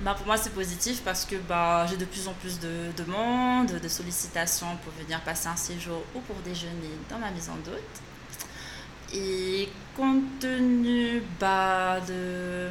Bah, 0.00 0.14
Pour 0.14 0.26
moi, 0.26 0.36
c'est 0.36 0.52
positif 0.54 1.02
parce 1.04 1.24
que 1.24 1.36
bah, 1.36 1.86
j'ai 1.88 1.96
de 1.96 2.04
plus 2.04 2.28
en 2.28 2.32
plus 2.34 2.58
de 2.60 2.92
demandes, 2.96 3.80
de 3.80 3.88
sollicitations 3.88 4.76
pour 4.82 4.92
venir 5.02 5.20
passer 5.20 5.48
un 5.48 5.56
séjour 5.56 6.02
ou 6.14 6.20
pour 6.20 6.36
déjeuner 6.44 6.90
dans 7.08 7.18
ma 7.18 7.30
maison 7.30 7.52
d'hôte. 7.64 9.14
Et 9.14 9.68
compte 9.96 10.38
tenu 10.40 11.22
bah, 11.40 12.00
de 12.06 12.68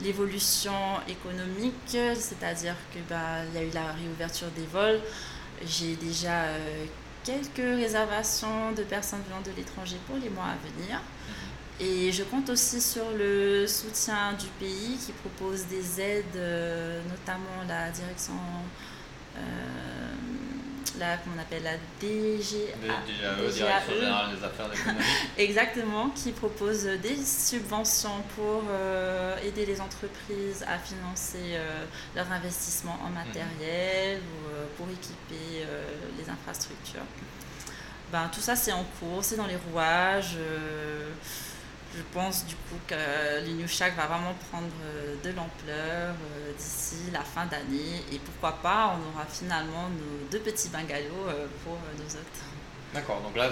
l'évolution 0.00 0.72
économique, 1.08 1.96
c'est-à-dire 2.14 2.74
qu'il 2.92 3.02
bah, 3.08 3.44
y 3.54 3.58
a 3.58 3.62
eu 3.62 3.70
la 3.72 3.92
réouverture 3.92 4.48
des 4.56 4.66
vols, 4.66 5.00
j'ai 5.66 5.96
déjà 5.96 6.44
euh, 6.44 6.84
quelques 7.26 7.76
réservations 7.82 8.72
de 8.72 8.84
personnes 8.84 9.22
venant 9.28 9.40
de 9.40 9.50
l'étranger 9.56 9.96
pour 10.06 10.16
les 10.16 10.30
mois 10.30 10.44
à 10.44 10.56
venir. 10.68 11.00
Mhm. 11.00 11.86
Et 11.86 12.12
je 12.12 12.22
compte 12.22 12.48
aussi 12.48 12.80
sur 12.80 13.10
le 13.18 13.66
soutien 13.66 14.32
du 14.34 14.46
pays 14.60 14.96
qui 15.04 15.12
propose 15.12 15.66
des 15.66 16.00
aides, 16.00 16.36
euh, 16.36 17.02
notamment 17.10 17.58
la 17.68 17.90
direction 17.90 18.32
euh, 19.36 19.40
la, 20.98 21.16
comment 21.18 21.36
on 21.36 21.40
appelle 21.40 21.62
la 21.62 21.76
DG, 22.00 22.74
DGAE, 22.82 23.52
Direction 23.52 23.94
Générale 23.94 24.36
des 24.36 24.44
Affaires 24.44 24.68
d'économie. 24.68 25.00
Exactement, 25.38 26.10
qui 26.10 26.32
propose 26.32 26.84
des 26.84 27.16
subventions 27.24 28.22
pour 28.34 28.64
euh, 28.70 29.36
aider 29.44 29.66
les 29.66 29.80
entreprises 29.80 30.64
à 30.66 30.78
financer 30.78 31.54
euh, 31.54 31.84
leurs 32.14 32.30
investissements 32.30 32.98
en 33.04 33.10
matériel 33.10 34.20
ou 34.20 34.48
euh, 34.48 34.66
pour 34.76 34.86
équiper 34.88 35.66
les 36.18 36.30
infrastructures. 36.30 37.06
Ben, 38.12 38.30
tout 38.32 38.40
ça, 38.40 38.54
c'est 38.54 38.72
en 38.72 38.84
cours, 38.98 39.24
c'est 39.24 39.36
dans 39.36 39.46
les 39.46 39.56
rouages 39.56 40.36
je 41.94 42.02
pense 42.12 42.44
du 42.46 42.54
coup 42.54 42.78
que 42.86 42.94
le 42.94 43.66
Shack 43.66 43.96
va 43.96 44.06
vraiment 44.06 44.34
prendre 44.50 44.68
euh, 44.84 45.14
de 45.22 45.30
l'ampleur 45.30 46.14
euh, 46.14 46.52
d'ici 46.56 47.10
la 47.12 47.20
fin 47.20 47.46
d'année 47.46 48.02
et 48.12 48.18
pourquoi 48.18 48.52
pas 48.62 48.96
on 48.96 49.14
aura 49.14 49.26
finalement 49.26 49.88
nos 49.88 50.28
deux 50.30 50.40
petits 50.40 50.68
bungalows 50.68 51.28
euh, 51.28 51.46
pour 51.64 51.78
nos 51.96 52.04
hôtes. 52.04 52.40
D'accord, 52.94 53.20
donc 53.20 53.36
là 53.36 53.48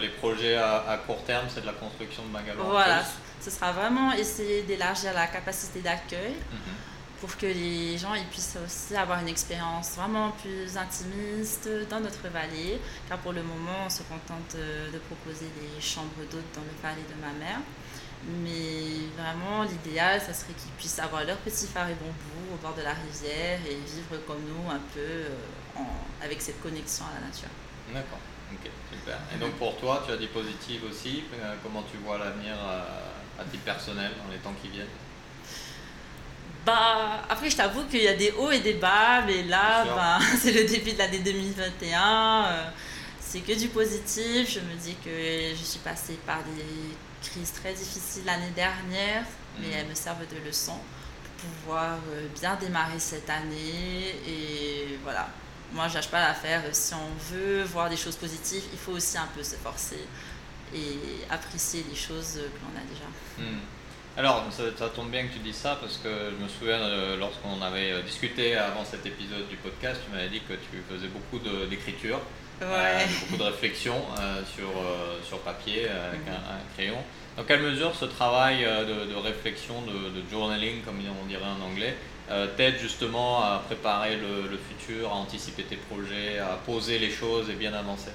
les 0.00 0.08
projets 0.08 0.56
à, 0.56 1.00
court 1.06 1.22
terme 1.24 1.46
c'est 1.48 1.62
de 1.62 1.66
la 1.66 1.72
construction 1.72 2.24
de 2.24 2.28
bungalows. 2.28 2.64
Voilà, 2.64 3.02
ce 3.40 3.50
sera 3.50 3.72
vraiment 3.72 4.12
essayer 4.12 4.62
d'élargir 4.62 5.12
la 5.14 5.26
capacité 5.26 5.80
d'accueil. 5.80 6.34
Mhm. 6.50 6.91
Pour 7.22 7.36
que 7.36 7.46
les 7.46 7.96
gens 7.96 8.14
puissent 8.32 8.58
aussi 8.64 8.96
avoir 8.96 9.20
une 9.20 9.28
expérience 9.28 9.90
vraiment 9.94 10.32
plus 10.42 10.76
intimiste 10.76 11.68
dans 11.88 12.00
notre 12.00 12.26
vallée, 12.28 12.80
car 13.08 13.18
pour 13.18 13.32
le 13.32 13.44
moment 13.44 13.86
on 13.86 13.88
se 13.88 14.02
contente 14.02 14.56
de 14.56 14.98
proposer 14.98 15.46
des 15.60 15.80
chambres 15.80 16.24
d'hôtes 16.32 16.52
dans 16.52 16.66
le 16.70 16.74
vallée 16.82 17.06
de 17.08 17.14
ma 17.24 17.32
mère. 17.38 17.60
Mais 18.42 19.06
vraiment, 19.16 19.62
l'idéal, 19.62 20.20
ça 20.20 20.34
serait 20.34 20.54
qu'ils 20.54 20.72
puissent 20.72 20.98
avoir 20.98 21.24
leur 21.24 21.36
petit 21.38 21.68
phare 21.68 21.88
et 21.88 21.94
bambou 21.94 22.54
au 22.54 22.56
bord 22.56 22.74
de 22.74 22.82
la 22.82 22.94
rivière 22.94 23.60
et 23.70 23.74
vivre 23.74 24.20
comme 24.26 24.42
nous, 24.42 24.68
un 24.68 24.82
peu 24.92 25.00
euh, 25.00 25.82
avec 26.24 26.42
cette 26.42 26.60
connexion 26.60 27.04
à 27.06 27.20
la 27.20 27.26
nature. 27.28 27.50
D'accord, 27.94 28.18
ok, 28.52 28.70
super. 28.92 29.18
Et 29.32 29.38
donc 29.38 29.52
pour 29.52 29.76
toi, 29.76 30.02
tu 30.04 30.12
as 30.12 30.16
des 30.16 30.28
positives 30.28 30.82
aussi. 30.90 31.22
Euh, 31.34 31.54
comment 31.62 31.84
tu 31.90 31.98
vois 31.98 32.18
l'avenir 32.18 32.54
à, 32.54 33.40
à 33.40 33.44
titre 33.44 33.64
personnel 33.64 34.10
dans 34.24 34.32
les 34.32 34.38
temps 34.38 34.54
qui 34.60 34.68
viennent? 34.68 34.86
Bah, 36.64 37.22
après, 37.28 37.50
je 37.50 37.56
t'avoue 37.56 37.84
qu'il 37.84 38.02
y 38.02 38.08
a 38.08 38.14
des 38.14 38.30
hauts 38.32 38.50
et 38.50 38.60
des 38.60 38.74
bas, 38.74 39.22
mais 39.26 39.42
là, 39.42 39.84
bah, 39.84 40.18
c'est 40.38 40.52
le 40.52 40.64
début 40.64 40.92
de 40.92 40.98
l'année 40.98 41.18
2021. 41.18 42.44
Euh, 42.46 42.64
c'est 43.18 43.40
que 43.40 43.58
du 43.58 43.68
positif. 43.68 44.50
Je 44.50 44.60
me 44.60 44.74
dis 44.76 44.94
que 45.04 45.10
je 45.56 45.64
suis 45.64 45.80
passée 45.80 46.18
par 46.26 46.38
des 46.44 46.62
crise 47.22 47.52
très 47.52 47.72
difficile 47.72 48.24
l'année 48.26 48.50
dernière, 48.54 49.24
mais 49.58 49.68
mhm. 49.68 49.74
elles 49.74 49.88
me 49.88 49.94
servent 49.94 50.26
de 50.26 50.44
leçon 50.44 50.76
pour 51.24 51.50
pouvoir 51.50 51.98
euh, 52.10 52.26
bien 52.40 52.56
démarrer 52.56 52.98
cette 52.98 53.30
année. 53.30 54.16
Et 54.26 54.98
voilà, 55.02 55.28
moi, 55.72 55.88
je 55.88 55.94
lâche 55.94 56.08
pas 56.08 56.20
l'affaire. 56.20 56.62
Si 56.72 56.94
on 56.94 57.34
veut 57.34 57.62
voir 57.64 57.88
des 57.88 57.96
choses 57.96 58.16
positives, 58.16 58.64
il 58.72 58.78
faut 58.78 58.92
aussi 58.92 59.16
un 59.18 59.28
peu 59.34 59.42
se 59.42 59.56
forcer 59.56 60.04
et 60.74 60.98
apprécier 61.30 61.84
les 61.88 61.96
choses 61.96 62.34
que 62.34 62.58
l'on 62.60 62.80
a 62.80 62.84
déjà. 62.84 63.06
Mhm. 63.38 63.60
Alors, 64.14 64.44
ça, 64.50 64.88
tombe 64.90 65.10
bien 65.10 65.26
que 65.26 65.32
tu 65.32 65.38
dis 65.38 65.54
ça 65.54 65.78
parce 65.80 65.96
que 65.96 66.08
je 66.08 66.42
me 66.42 66.46
souviens 66.46 66.82
euh, 66.82 67.16
lorsqu'on 67.16 67.62
avait 67.62 67.92
euh, 67.92 68.02
discuté 68.02 68.54
avant 68.54 68.84
cet 68.84 69.06
épisode 69.06 69.48
du 69.48 69.56
podcast, 69.56 70.02
tu 70.04 70.14
m'avais 70.14 70.28
dit 70.28 70.40
que 70.40 70.52
tu 70.52 70.82
faisais 70.90 71.08
beaucoup 71.08 71.38
d'écriture. 71.70 72.20
Euh, 72.60 73.00
beaucoup 73.22 73.38
de 73.38 73.48
réflexion 73.48 73.94
euh, 74.20 74.42
sur, 74.54 74.68
sur 75.26 75.38
papier 75.38 75.88
avec 75.88 76.20
mhm. 76.26 76.34
un, 76.34 76.74
crayon. 76.74 76.98
Dans 77.38 77.44
quelle 77.44 77.62
mesure 77.62 77.94
ce 77.94 78.04
travail 78.04 78.64
de, 78.64 79.16
réflexion, 79.16 79.80
de, 79.82 80.30
journaling, 80.30 80.82
comme 80.82 81.00
on 81.22 81.26
dirait 81.26 81.42
en 81.42 81.64
anglais, 81.64 81.96
t'aide 82.58 82.78
justement 82.78 83.42
à 83.42 83.62
préparer 83.66 84.16
le, 84.16 84.58
futur, 84.68 85.10
à 85.10 85.14
anticiper 85.14 85.62
tes 85.62 85.76
projets, 85.76 86.38
à 86.38 86.58
poser 86.66 86.98
les 86.98 87.10
choses 87.10 87.48
et 87.48 87.54
bien 87.54 87.72
avancer? 87.72 88.10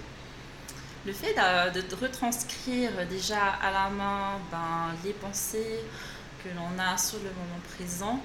Le 1.08 1.14
fait 1.14 1.34
de, 1.34 1.96
retranscrire 1.96 2.92
déjà 3.10 3.40
à 3.62 3.72
la 3.72 3.90
main 3.90 4.40
ben, 4.52 4.94
les 5.06 5.14
pensées 5.14 5.80
que 6.44 6.50
l'on 6.50 6.78
a 6.78 6.98
sur 6.98 7.18
le 7.20 7.30
moment 7.30 7.62
présent, 7.76 8.22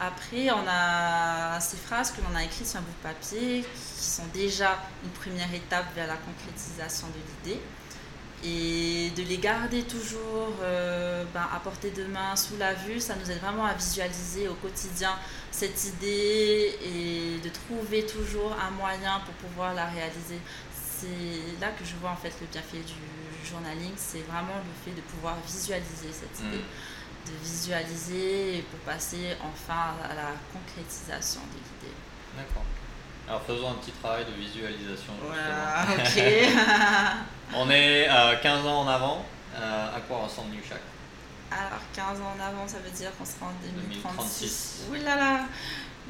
après, 0.00 0.48
on 0.50 0.64
a 0.68 1.58
ces 1.58 1.76
phrases 1.76 2.12
que 2.12 2.20
l'on 2.20 2.36
a 2.36 2.44
écrites 2.44 2.66
sur 2.66 2.78
un 2.78 2.82
bout 2.82 2.92
de 3.02 3.08
papier 3.08 3.64
qui 3.74 4.04
sont 4.04 4.26
déjà 4.32 4.78
une 5.02 5.10
première 5.10 5.52
étape 5.52 5.86
vers 5.96 6.06
la 6.06 6.16
concrétisation 6.16 7.08
de 7.08 7.48
l'idée. 7.50 7.60
Et 8.44 9.10
de 9.16 9.28
les 9.28 9.38
garder 9.38 9.82
toujours 9.82 10.54
euh, 10.62 11.24
ben, 11.34 11.48
à 11.52 11.58
portée 11.58 11.90
de 11.90 12.04
main, 12.04 12.36
sous 12.36 12.56
la 12.56 12.74
vue, 12.74 13.00
ça 13.00 13.16
nous 13.16 13.28
aide 13.28 13.40
vraiment 13.40 13.66
à 13.66 13.74
visualiser 13.74 14.46
au 14.46 14.54
quotidien 14.54 15.10
cette 15.50 15.84
idée 15.86 16.78
et 16.84 17.40
de 17.42 17.48
trouver 17.48 18.06
toujours 18.06 18.56
un 18.64 18.70
moyen 18.70 19.20
pour 19.24 19.34
pouvoir 19.34 19.74
la 19.74 19.86
réaliser. 19.86 20.38
C'est 21.00 21.60
là 21.60 21.70
que 21.78 21.84
je 21.84 21.94
vois 21.96 22.10
en 22.10 22.16
fait 22.16 22.32
le 22.40 22.46
bienfait 22.50 22.78
du 22.78 23.48
journaling, 23.48 23.92
c'est 23.96 24.22
vraiment 24.22 24.56
le 24.56 24.74
fait 24.84 24.96
de 24.96 25.02
pouvoir 25.02 25.36
visualiser 25.46 26.12
cette 26.12 26.40
idée. 26.40 26.58
Mm 26.58 26.98
de 27.28 27.44
visualiser 27.44 28.64
pour 28.70 28.80
passer 28.80 29.36
enfin 29.42 29.94
à 30.04 30.14
la 30.14 30.32
concrétisation 30.52 31.40
de 31.52 31.58
l'idée. 31.58 31.94
D'accord. 32.36 32.64
Alors 33.28 33.42
faisons 33.42 33.70
un 33.70 33.74
petit 33.74 33.92
travail 33.92 34.24
de 34.24 34.32
visualisation. 34.32 35.12
Voilà, 35.22 35.84
ok. 35.98 36.22
On 37.54 37.70
est 37.70 38.06
à 38.08 38.36
15 38.36 38.66
ans 38.66 38.80
en 38.82 38.88
avant. 38.88 39.24
Euh, 39.56 39.96
à 39.96 40.00
quoi 40.00 40.18
ressemble 40.18 40.50
New 40.54 40.62
Shack 40.62 40.80
Alors 41.50 41.80
15 41.94 42.20
ans 42.20 42.34
en 42.36 42.42
avant, 42.42 42.68
ça 42.68 42.78
veut 42.78 42.90
dire 42.90 43.10
qu'on 43.16 43.24
sera 43.24 43.46
en 43.46 43.54
2036. 43.76 44.02
2036. 44.02 44.80
Ouh 44.90 45.04
là 45.04 45.16
là 45.16 45.46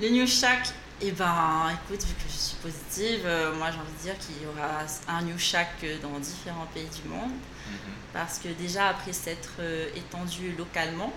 Le 0.00 0.08
New 0.08 0.26
Shack, 0.26 0.68
eh 1.00 1.12
ben 1.12 1.70
écoute, 1.70 2.04
vu 2.04 2.14
que 2.14 2.28
je 2.28 2.36
suis 2.36 2.56
positive, 2.56 3.20
euh, 3.24 3.54
moi 3.54 3.70
j'ai 3.70 3.78
envie 3.78 3.92
de 3.92 4.02
dire 4.02 4.18
qu'il 4.18 4.42
y 4.42 4.46
aura 4.46 4.80
un 5.08 5.22
New 5.22 5.38
Shack 5.38 5.84
dans 6.02 6.18
différents 6.18 6.66
pays 6.74 6.88
du 7.02 7.08
monde. 7.08 7.30
Mhm. 7.30 7.92
Parce 8.12 8.38
que 8.38 8.48
déjà, 8.48 8.88
après 8.88 9.12
s'être 9.12 9.56
euh, 9.60 9.88
étendu 9.94 10.52
localement, 10.56 11.12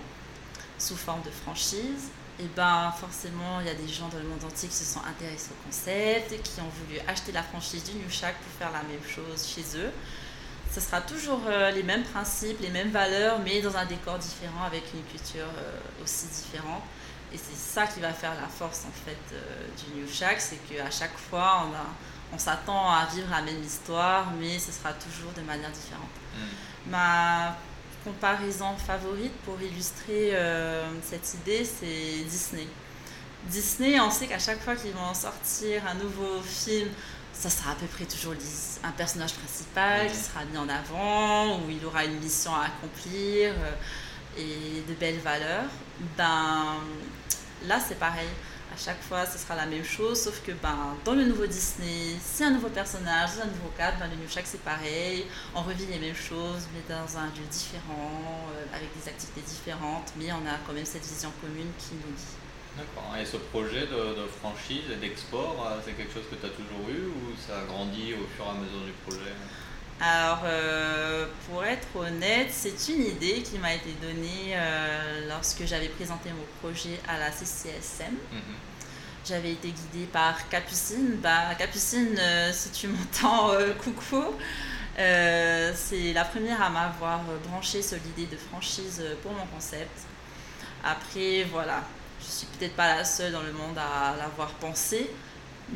sous 0.78 0.96
forme 0.96 1.22
de 1.22 1.30
franchise, 1.30 2.10
et 2.38 2.44
eh 2.44 2.48
ben 2.56 2.92
forcément, 2.98 3.60
il 3.60 3.66
y 3.66 3.70
a 3.70 3.74
des 3.74 3.88
gens 3.88 4.08
dans 4.08 4.18
le 4.18 4.24
monde 4.24 4.42
entier 4.44 4.68
qui 4.68 4.74
se 4.74 4.84
sont 4.84 5.02
intéressés 5.04 5.50
au 5.50 5.66
concept, 5.66 6.42
qui 6.42 6.60
ont 6.60 6.70
voulu 6.86 6.98
acheter 7.06 7.30
la 7.30 7.42
franchise 7.42 7.84
du 7.84 7.92
New 7.92 8.10
Shack 8.10 8.34
pour 8.36 8.52
faire 8.58 8.72
la 8.72 8.82
même 8.82 9.04
chose 9.06 9.46
chez 9.46 9.78
eux. 9.78 9.90
Ce 10.74 10.80
sera 10.80 11.00
toujours 11.00 11.42
euh, 11.46 11.70
les 11.70 11.82
mêmes 11.82 12.04
principes, 12.04 12.60
les 12.60 12.70
mêmes 12.70 12.90
valeurs, 12.90 13.38
mais 13.44 13.60
dans 13.60 13.76
un 13.76 13.84
décor 13.84 14.18
différent, 14.18 14.64
avec 14.66 14.84
une 14.94 15.02
culture 15.04 15.46
euh, 15.58 16.02
aussi 16.02 16.26
différente. 16.26 16.82
Et 17.32 17.38
c'est 17.38 17.56
ça 17.56 17.86
qui 17.86 18.00
va 18.00 18.12
faire 18.12 18.34
la 18.40 18.48
force 18.48 18.84
en 18.86 18.92
fait 18.92 19.34
du 19.78 20.00
New 20.00 20.06
Shack, 20.06 20.38
c'est 20.38 20.58
qu'à 20.68 20.90
chaque 20.90 21.16
fois 21.16 21.66
on, 21.66 21.74
a, 21.74 21.86
on 22.34 22.38
s'attend 22.38 22.90
à 22.90 23.06
vivre 23.06 23.28
la 23.30 23.40
même 23.40 23.62
histoire, 23.62 24.30
mais 24.38 24.58
ce 24.58 24.70
sera 24.70 24.92
toujours 24.92 25.32
de 25.32 25.40
manière 25.40 25.70
différente. 25.70 26.10
Mm. 26.36 26.90
Ma 26.90 27.56
comparaison 28.04 28.76
favorite 28.76 29.32
pour 29.46 29.56
illustrer 29.62 30.36
cette 31.02 31.34
idée, 31.40 31.64
c'est 31.64 32.22
Disney. 32.24 32.66
Disney, 33.46 33.98
on 33.98 34.10
sait 34.10 34.26
qu'à 34.26 34.38
chaque 34.38 34.60
fois 34.60 34.76
qu'ils 34.76 34.92
vont 34.92 35.14
sortir 35.14 35.82
un 35.86 35.94
nouveau 35.94 36.40
film, 36.42 36.88
ça 37.42 37.50
sera 37.50 37.72
à 37.72 37.74
peu 37.74 37.86
près 37.86 38.04
toujours 38.04 38.34
un 38.84 38.92
personnage 38.92 39.34
principal 39.34 40.06
qui 40.06 40.14
sera 40.14 40.44
mis 40.44 40.56
en 40.56 40.68
avant, 40.68 41.58
où 41.58 41.70
il 41.70 41.84
aura 41.84 42.04
une 42.04 42.20
mission 42.20 42.54
à 42.54 42.66
accomplir 42.66 43.52
euh, 43.58 44.38
et 44.38 44.80
de 44.88 44.94
belles 44.94 45.18
valeurs. 45.18 45.68
Ben, 46.16 46.76
là, 47.66 47.80
c'est 47.80 47.98
pareil. 47.98 48.28
À 48.72 48.76
chaque 48.76 49.02
fois, 49.02 49.26
ce 49.26 49.38
sera 49.38 49.56
la 49.56 49.66
même 49.66 49.82
chose, 49.84 50.22
sauf 50.22 50.40
que 50.46 50.52
ben, 50.52 50.96
dans 51.04 51.14
le 51.14 51.24
nouveau 51.24 51.46
Disney, 51.46 52.14
c'est 52.24 52.44
un 52.44 52.50
nouveau 52.50 52.68
personnage, 52.68 53.30
c'est 53.34 53.42
un 53.42 53.46
nouveau 53.46 53.72
cadre. 53.76 53.98
Dans 53.98 54.06
le 54.06 54.14
New 54.14 54.28
Shack, 54.30 54.44
c'est 54.46 54.62
pareil. 54.62 55.26
On 55.52 55.62
revit 55.62 55.86
les 55.86 55.98
mêmes 55.98 56.14
choses, 56.14 56.68
mais 56.72 56.94
dans 56.94 57.18
un 57.18 57.26
lieu 57.26 57.44
différent, 57.50 58.46
euh, 58.54 58.76
avec 58.76 58.88
des 58.96 59.08
activités 59.08 59.40
différentes, 59.40 60.12
mais 60.16 60.30
on 60.30 60.46
a 60.46 60.58
quand 60.64 60.74
même 60.74 60.86
cette 60.86 61.04
vision 61.04 61.32
commune 61.40 61.72
qui 61.76 61.94
nous 61.94 62.14
dit 62.16 62.36
D'accord. 62.76 63.14
Et 63.20 63.26
ce 63.26 63.36
projet 63.36 63.86
de, 63.86 64.26
franchise 64.40 64.88
et 64.90 64.96
d'export, 64.96 65.56
euh, 65.66 65.78
c'est 65.84 65.92
quelque 65.92 66.14
chose 66.14 66.24
que 66.30 66.36
tu 66.36 66.46
as 66.46 66.48
ça 67.52 67.60
a 67.60 67.64
grandi 67.64 68.14
au 68.14 68.26
fur 68.34 68.46
et 68.46 68.48
à 68.48 68.54
mesure 68.54 68.86
du 68.86 68.92
projet 69.06 69.32
alors, 70.04 70.40
euh, 70.46 71.26
pour 71.46 71.64
être 71.64 71.86
honnête, 71.94 72.48
c'est 72.50 72.88
une 72.88 73.02
idée 73.02 73.40
qui 73.42 73.56
m'a 73.58 73.72
été 73.72 73.92
donnée 74.02 74.52
euh, 74.52 75.28
lorsque 75.28 75.64
j'avais 75.64 75.86
présenté 75.86 76.30
mon 76.30 76.44
projet 76.60 76.98
à 77.06 77.20
la 77.20 77.30
CCSM. 77.30 78.10
Mhm. 78.10 78.40
J'avais 79.24 79.52
été 79.52 79.68
guidée 79.68 80.06
par 80.06 80.48
Capucine. 80.48 81.18
Bah, 81.22 81.54
Capucine, 81.56 82.18
si 82.52 82.70
tu 82.70 82.88
m'entends, 82.88 83.52
coucou. 83.84 84.24
c'est 84.96 86.12
la 86.12 86.24
première 86.24 86.60
à 86.60 86.68
m'avoir 86.68 87.20
branché 87.46 87.80
sur 87.80 87.98
l'idée 88.04 88.28
de 88.28 88.36
franchise 88.36 89.04
pour 89.22 89.30
mon 89.30 89.46
concept. 89.46 90.00
Après, 90.82 91.44
voilà, 91.52 91.84
je 92.20 92.26
suis 92.26 92.46
peut-être 92.58 92.74
pas 92.74 92.96
la 92.96 93.04
seule 93.04 93.30
dans 93.30 93.42
le 93.42 93.52
monde 93.52 93.78
à 93.78 94.16
l'avoir 94.16 94.48
pensé, 94.54 95.08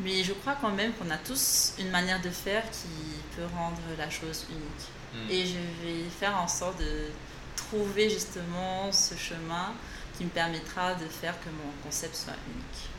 mais 0.03 0.23
je 0.23 0.33
crois 0.33 0.55
quand 0.59 0.71
même 0.71 0.93
qu'on 0.93 1.09
a 1.09 1.17
tous 1.17 1.73
une 1.79 1.89
manière 1.89 2.21
de 2.21 2.29
faire 2.29 2.63
qui 2.71 2.87
peut 3.35 3.45
rendre 3.55 3.81
la 3.97 4.09
chose 4.09 4.45
unique. 4.49 4.87
Hmm. 5.13 5.31
Et 5.31 5.45
je 5.45 5.59
vais 5.83 6.09
faire 6.09 6.37
en 6.37 6.47
sorte 6.47 6.79
de 6.79 7.07
trouver 7.55 8.09
justement 8.09 8.91
ce 8.91 9.15
chemin 9.15 9.73
qui 10.17 10.25
me 10.25 10.29
permettra 10.29 10.95
de 10.95 11.05
faire 11.05 11.39
que 11.39 11.49
mon 11.49 11.71
concept 11.83 12.15
soit 12.15 12.33
unique. 12.47 12.89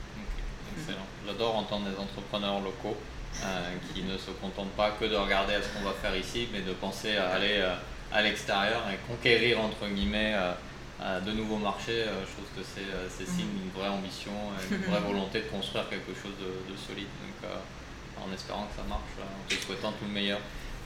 Excellent. 0.78 1.06
J'adore 1.26 1.56
entendre 1.56 1.90
des 1.90 1.98
entrepreneurs 1.98 2.60
locaux 2.60 2.96
euh, 3.42 3.74
qui 3.94 4.02
ne 4.02 4.16
se 4.16 4.30
contentent 4.30 4.72
pas 4.72 4.92
que 4.92 5.04
de 5.04 5.16
regarder 5.16 5.54
à 5.54 5.62
ce 5.62 5.68
qu'on 5.68 5.84
va 5.84 5.92
faire 5.92 6.16
ici, 6.16 6.48
mais 6.52 6.60
de 6.60 6.72
penser 6.72 7.16
à 7.16 7.30
aller 7.30 7.58
euh, 7.58 7.74
à 8.12 8.22
l'extérieur 8.22 8.82
et 8.90 8.96
conquérir 9.10 9.60
entre 9.60 9.86
guillemets 9.88 10.32
euh, 10.34 10.52
de 11.00 11.32
nouveaux 11.32 11.58
marchés, 11.58 12.02
euh, 12.02 12.26
je 12.26 12.32
trouve 12.32 12.50
que 12.56 12.62
c'est 12.62 12.90
euh, 12.90 13.08
signe 13.08 13.46
d'une 13.46 13.70
vraie 13.70 13.88
ambition, 13.88 14.32
une 14.70 14.82
vraie 14.90 15.00
volonté 15.06 15.42
de 15.42 15.46
construire 15.46 15.88
quelque 15.88 16.12
chose 16.14 16.34
de, 16.40 16.76
solide. 16.76 17.06
Donc, 17.22 17.50
euh, 17.50 18.24
en 18.26 18.32
espérant 18.34 18.66
que 18.66 18.76
ça 18.76 18.82
marche, 18.88 19.14
en 19.22 19.48
te 19.48 19.54
souhaitant 19.54 19.92
tout 19.92 20.04
le 20.06 20.12
meilleur. 20.12 20.40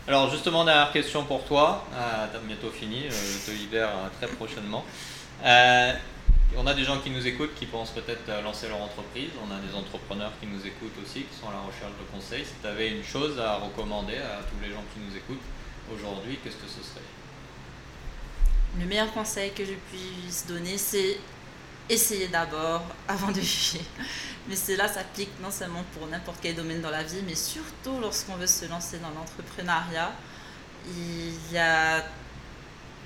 Alors 0.07 0.31
justement, 0.31 0.65
dernière 0.65 0.93
question 0.93 1.25
pour 1.25 1.45
toi. 1.45 1.87
tu 1.93 2.37
as 2.37 2.41
bientôt 2.41 2.71
fini, 2.71 3.05
je 3.09 3.51
te 3.51 3.57
libère 3.57 3.89
très 4.21 4.27
prochainement. 4.27 4.85
on 5.43 6.67
a 6.67 6.75
des 6.75 6.85
gens 6.85 6.99
qui 6.99 7.09
nous 7.09 7.27
écoutent 7.27 7.55
qui 7.55 7.65
pensent 7.65 7.93
peut-être 7.93 8.43
lancer 8.43 8.69
leur 8.69 8.83
entreprise. 8.83 9.31
On 9.41 9.51
a 9.51 9.59
des 9.61 9.75
entrepreneurs 9.75 10.33
qui 10.41 10.47
nous 10.47 10.61
écoutent 10.67 10.99
aussi, 11.03 11.23
qui 11.23 11.35
sont 11.41 11.49
à 11.49 11.53
la 11.53 11.61
recherche 11.61 11.97
de 11.99 12.05
conseils. 12.13 12.45
Si 12.45 12.53
tu 12.61 12.67
avais 12.67 12.91
une 12.91 13.05
chose 13.05 13.39
à 13.41 13.55
recommander 13.55 14.17
à 14.17 14.43
tous 14.43 14.61
les 14.61 14.71
gens 14.71 14.85
qui 14.93 15.01
nous 15.01 15.17
écoutent 15.17 15.49
aujourd'hui, 15.89 16.39
qu'est-ce 16.43 16.57
que 16.57 16.69
ce 16.69 16.83
serait? 16.83 17.12
Le 18.79 18.87
meilleur 18.87 19.13
conseil 19.13 19.53
que 19.53 19.65
je 19.65 19.75
puisse 19.91 20.47
donner, 20.47 20.79
c'est 20.79 21.19
essayer 21.89 22.29
d'abord 22.29 22.83
avant 23.09 23.31
de 23.31 23.41
juger. 23.41 23.85
Mais 24.49 24.57
cela 24.57 24.89
s'applique 24.89 25.31
non 25.41 25.51
seulement 25.51 25.85
pour 25.97 26.09
n'importe 26.09 26.39
quel 26.43 26.55
domaine 26.55 26.81
dans 26.81 26.91
la 26.91 27.03
vie, 27.03 27.23
mais 27.27 27.35
surtout 27.35 28.01
lorsqu'on 28.01 28.37
veut 28.37 28.47
se 28.47 28.67
lancer 28.67 28.99
dans 28.99 29.11
l'entrepreneuriat. 29.11 30.13
Il 30.89 31.53
y 31.53 31.59
a 31.59 32.05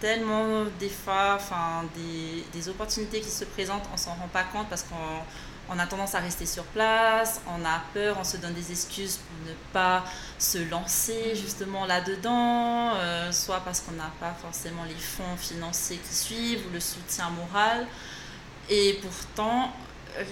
tellement 0.00 0.64
des 0.78 0.88
fois, 0.88 1.34
enfin, 1.36 1.84
des, 1.94 2.44
des 2.52 2.68
opportunités 2.68 3.20
qui 3.20 3.30
se 3.30 3.44
présentent, 3.44 3.88
on 3.92 3.96
s'en 3.96 4.14
rend 4.14 4.28
pas 4.28 4.44
compte 4.44 4.68
parce 4.68 4.82
qu'on 4.82 4.94
on 5.68 5.78
a 5.78 5.86
tendance 5.86 6.14
à 6.14 6.20
rester 6.20 6.46
sur 6.46 6.64
place, 6.64 7.40
on 7.48 7.64
a 7.64 7.82
peur, 7.92 8.16
on 8.20 8.24
se 8.24 8.36
donne 8.36 8.54
des 8.54 8.70
excuses 8.70 9.18
pour 9.18 9.48
ne 9.48 9.54
pas 9.72 10.04
se 10.38 10.58
lancer 10.70 11.34
justement 11.34 11.86
là-dedans, 11.86 12.94
euh, 12.94 13.32
soit 13.32 13.60
parce 13.60 13.80
qu'on 13.80 13.92
n'a 13.92 14.12
pas 14.20 14.34
forcément 14.40 14.84
les 14.84 14.94
fonds 14.94 15.36
financiers 15.36 15.98
qui 15.98 16.14
suivent 16.14 16.66
ou 16.68 16.72
le 16.72 16.80
soutien 16.80 17.30
moral. 17.30 17.86
Et 18.68 18.98
pourtant, 19.02 19.72
euh, 20.18 20.24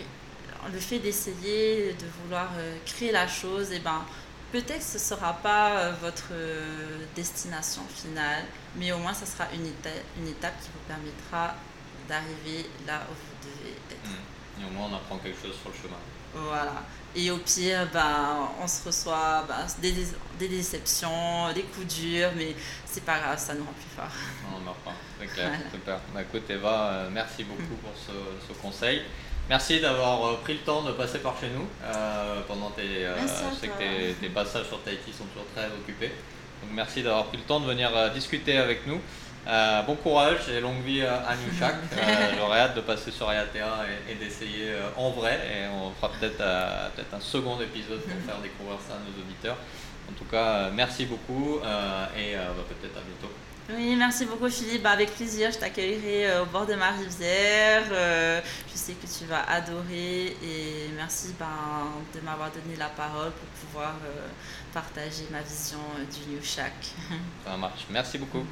le 0.72 0.78
fait 0.78 0.98
d'essayer 0.98 1.94
de 1.94 2.06
vouloir 2.22 2.50
euh, 2.56 2.76
créer 2.86 3.12
la 3.12 3.26
chose, 3.26 3.68
eh 3.72 3.80
ben, 3.80 4.04
peut-être 4.52 4.82
ce 4.82 4.98
ne 4.98 5.02
sera 5.02 5.32
pas 5.34 5.90
votre 6.00 6.30
destination 7.16 7.82
finale, 7.92 8.44
mais 8.76 8.92
au 8.92 8.98
moins 8.98 9.14
ce 9.14 9.26
sera 9.26 9.46
une 9.52 9.66
une 9.66 10.28
étape 10.28 10.54
qui 10.62 10.68
vous 10.68 10.86
permettra 10.86 11.56
d'arriver 12.08 12.70
là 12.86 13.00
où 13.10 13.14
vous 13.14 13.48
devez 13.48 13.72
être. 13.90 14.23
Et 14.64 14.70
au 14.70 14.78
moins, 14.78 14.88
on 14.90 14.96
apprend 14.96 15.18
quelque 15.18 15.40
chose 15.40 15.56
sur 15.60 15.70
le 15.70 15.76
chemin. 15.76 15.98
Voilà. 16.34 16.82
Et 17.14 17.30
au 17.30 17.36
pire, 17.38 17.86
ben, 17.92 18.48
on 18.60 18.66
se 18.66 18.84
reçoit 18.86 19.44
ben, 19.46 19.66
des, 19.80 19.94
des, 20.38 20.48
déceptions, 20.48 21.52
des 21.54 21.62
coups 21.62 21.86
durs, 21.86 22.30
mais 22.36 22.56
c'est 22.84 23.04
pas 23.04 23.20
grave, 23.20 23.38
ça 23.38 23.54
nous 23.54 23.64
rend 23.64 23.72
plus 23.72 23.94
fort. 23.94 24.10
On 24.50 24.68
en 24.68 24.74
c'est 25.20 25.26
clair, 25.26 25.52
super. 25.72 26.00
Bah, 26.12 26.22
écoute 26.22 26.50
Eva, 26.50 26.88
euh, 26.88 27.10
merci 27.12 27.44
beaucoup 27.44 27.76
pour 27.80 27.92
ce, 27.94 28.12
ce 28.48 28.60
conseil. 28.60 29.02
Merci 29.48 29.78
d'avoir 29.78 30.24
euh, 30.24 30.36
pris 30.42 30.54
le 30.54 30.60
temps 30.60 30.82
de 30.82 30.92
passer 30.92 31.18
par 31.18 31.38
chez 31.38 31.48
nous 31.48 31.66
euh, 31.84 32.40
pendant 32.48 32.70
tes. 32.70 33.04
Euh, 33.04 33.14
je 33.20 33.60
sais 33.60 33.68
que 33.68 33.78
tes, 33.78 34.14
tes, 34.14 34.28
passages 34.30 34.66
sur 34.68 34.80
Tahiti 34.80 35.12
sont 35.12 35.24
toujours 35.26 35.46
très 35.54 35.66
occupés. 35.66 36.12
Donc 36.62 36.70
merci 36.72 37.02
d'avoir 37.02 37.26
pris 37.26 37.36
le 37.36 37.42
temps 37.42 37.60
de 37.60 37.66
venir 37.66 37.90
discuter 38.14 38.56
avec 38.56 38.86
nous. 38.86 39.00
Euh, 39.46 39.82
bon 39.82 39.94
courage 39.96 40.48
et 40.48 40.60
longue 40.60 40.82
vie 40.82 41.02
à 41.02 41.34
Newchak. 41.36 41.74
Euh, 41.92 42.32
J'aurais 42.38 42.60
hâte 42.60 42.76
de 42.76 42.80
passer 42.80 43.10
sur 43.10 43.28
Ayatea 43.28 43.84
et, 44.08 44.14
d'essayer 44.14 44.70
euh, 44.70 44.88
en 44.96 45.10
vrai. 45.10 45.34
Et 45.34 45.68
on 45.68 45.90
fera 45.90 46.12
peut-être 46.12 46.38
peut 46.38 47.16
un 47.16 47.20
second 47.20 47.60
épisode 47.60 48.00
pour 48.00 48.20
faire 48.26 48.40
découvrir 48.42 48.78
ça 48.88 48.94
à 48.94 48.98
nos 48.98 49.22
auditeurs. 49.22 49.56
En 50.08 50.12
tout 50.12 50.24
cas, 50.24 50.70
merci 50.70 51.06
beaucoup 51.06 51.58
et 51.58 52.34
bah, 52.36 52.64
peut-être 52.68 52.96
à 52.96 53.00
bientôt. 53.00 53.32
Oui, 53.70 53.96
merci 53.96 54.26
beaucoup 54.26 54.50
Philippe. 54.50 54.82
Bah, 54.82 54.90
avec 54.90 55.14
plaisir, 55.14 55.50
je 55.50 55.58
t'accueillerai 55.58 56.40
au 56.40 56.46
bord 56.46 56.66
de 56.66 56.74
ma 56.74 56.90
rivière. 56.90 57.84
je 57.88 58.76
sais 58.76 58.92
que 58.92 59.06
tu 59.06 59.24
vas 59.24 59.42
adorer 59.48 60.36
et 60.42 60.90
merci 60.96 61.34
bah, 61.38 61.46
de 62.14 62.20
m'avoir 62.20 62.50
donné 62.50 62.76
la 62.78 62.88
parole 62.88 63.32
pour 63.32 63.48
pouvoir 63.68 63.94
partager 64.74 65.26
ma 65.30 65.40
vision 65.40 65.78
du 65.98 66.34
New 66.34 66.42
Shack. 66.42 66.74
Ça 67.46 67.56
marche. 67.56 67.86
Merci 67.90 68.18
beaucoup. 68.18 68.44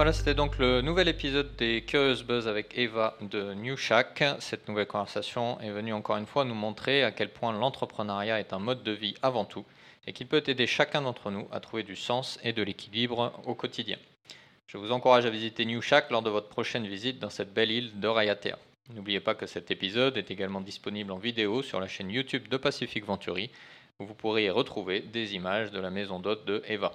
Voilà, 0.00 0.14
c'était 0.14 0.32
donc 0.32 0.56
le 0.56 0.80
nouvel 0.80 1.08
épisode 1.08 1.56
des 1.56 1.82
Curious 1.82 2.24
Buzz 2.24 2.48
avec 2.48 2.72
Eva 2.78 3.18
de 3.20 3.52
New 3.52 3.76
Shack. 3.76 4.24
Cette 4.38 4.66
nouvelle 4.66 4.86
conversation 4.86 5.60
est 5.60 5.68
venue 5.68 5.92
encore 5.92 6.16
une 6.16 6.24
fois 6.24 6.46
nous 6.46 6.54
montrer 6.54 7.04
à 7.04 7.12
quel 7.12 7.28
point 7.28 7.52
l'entrepreneuriat 7.52 8.40
est 8.40 8.54
un 8.54 8.58
mode 8.58 8.82
de 8.82 8.92
vie 8.92 9.14
avant 9.20 9.44
tout 9.44 9.66
et 10.06 10.14
qu'il 10.14 10.26
peut 10.26 10.42
aider 10.46 10.66
chacun 10.66 11.02
d'entre 11.02 11.30
nous 11.30 11.46
à 11.52 11.60
trouver 11.60 11.82
du 11.82 11.96
sens 11.96 12.38
et 12.42 12.54
de 12.54 12.62
l'équilibre 12.62 13.38
au 13.44 13.54
quotidien. 13.54 13.98
Je 14.68 14.78
vous 14.78 14.90
encourage 14.90 15.26
à 15.26 15.30
visiter 15.30 15.66
New 15.66 15.82
Shack 15.82 16.10
lors 16.10 16.22
de 16.22 16.30
votre 16.30 16.48
prochaine 16.48 16.86
visite 16.86 17.18
dans 17.18 17.28
cette 17.28 17.52
belle 17.52 17.70
île 17.70 18.00
de 18.00 18.08
Rayatea. 18.08 18.56
N'oubliez 18.94 19.20
pas 19.20 19.34
que 19.34 19.44
cet 19.44 19.70
épisode 19.70 20.16
est 20.16 20.30
également 20.30 20.62
disponible 20.62 21.12
en 21.12 21.18
vidéo 21.18 21.62
sur 21.62 21.78
la 21.78 21.88
chaîne 21.88 22.10
YouTube 22.10 22.48
de 22.48 22.56
Pacific 22.56 23.04
Venturi, 23.04 23.50
vous 24.04 24.14
pourrez 24.14 24.44
y 24.44 24.50
retrouver 24.50 25.00
des 25.00 25.34
images 25.34 25.70
de 25.70 25.80
la 25.80 25.90
maison 25.90 26.20
d'hôte 26.20 26.46
de 26.46 26.62
Eva. 26.68 26.92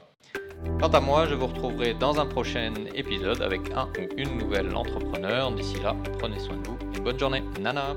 Quant 0.79 0.89
à 0.89 0.99
moi, 0.99 1.25
je 1.27 1.35
vous 1.35 1.47
retrouverai 1.47 1.93
dans 1.93 2.19
un 2.19 2.25
prochain 2.25 2.73
épisode 2.95 3.41
avec 3.41 3.71
un 3.71 3.87
ou 3.99 4.07
une 4.17 4.37
nouvelle 4.37 4.75
entrepreneur. 4.75 5.51
D'ici 5.51 5.77
là, 5.81 5.95
prenez 6.19 6.39
soin 6.39 6.57
de 6.57 6.67
vous 6.67 6.77
et 6.95 6.99
bonne 6.99 7.19
journée. 7.19 7.43
Nana 7.61 7.95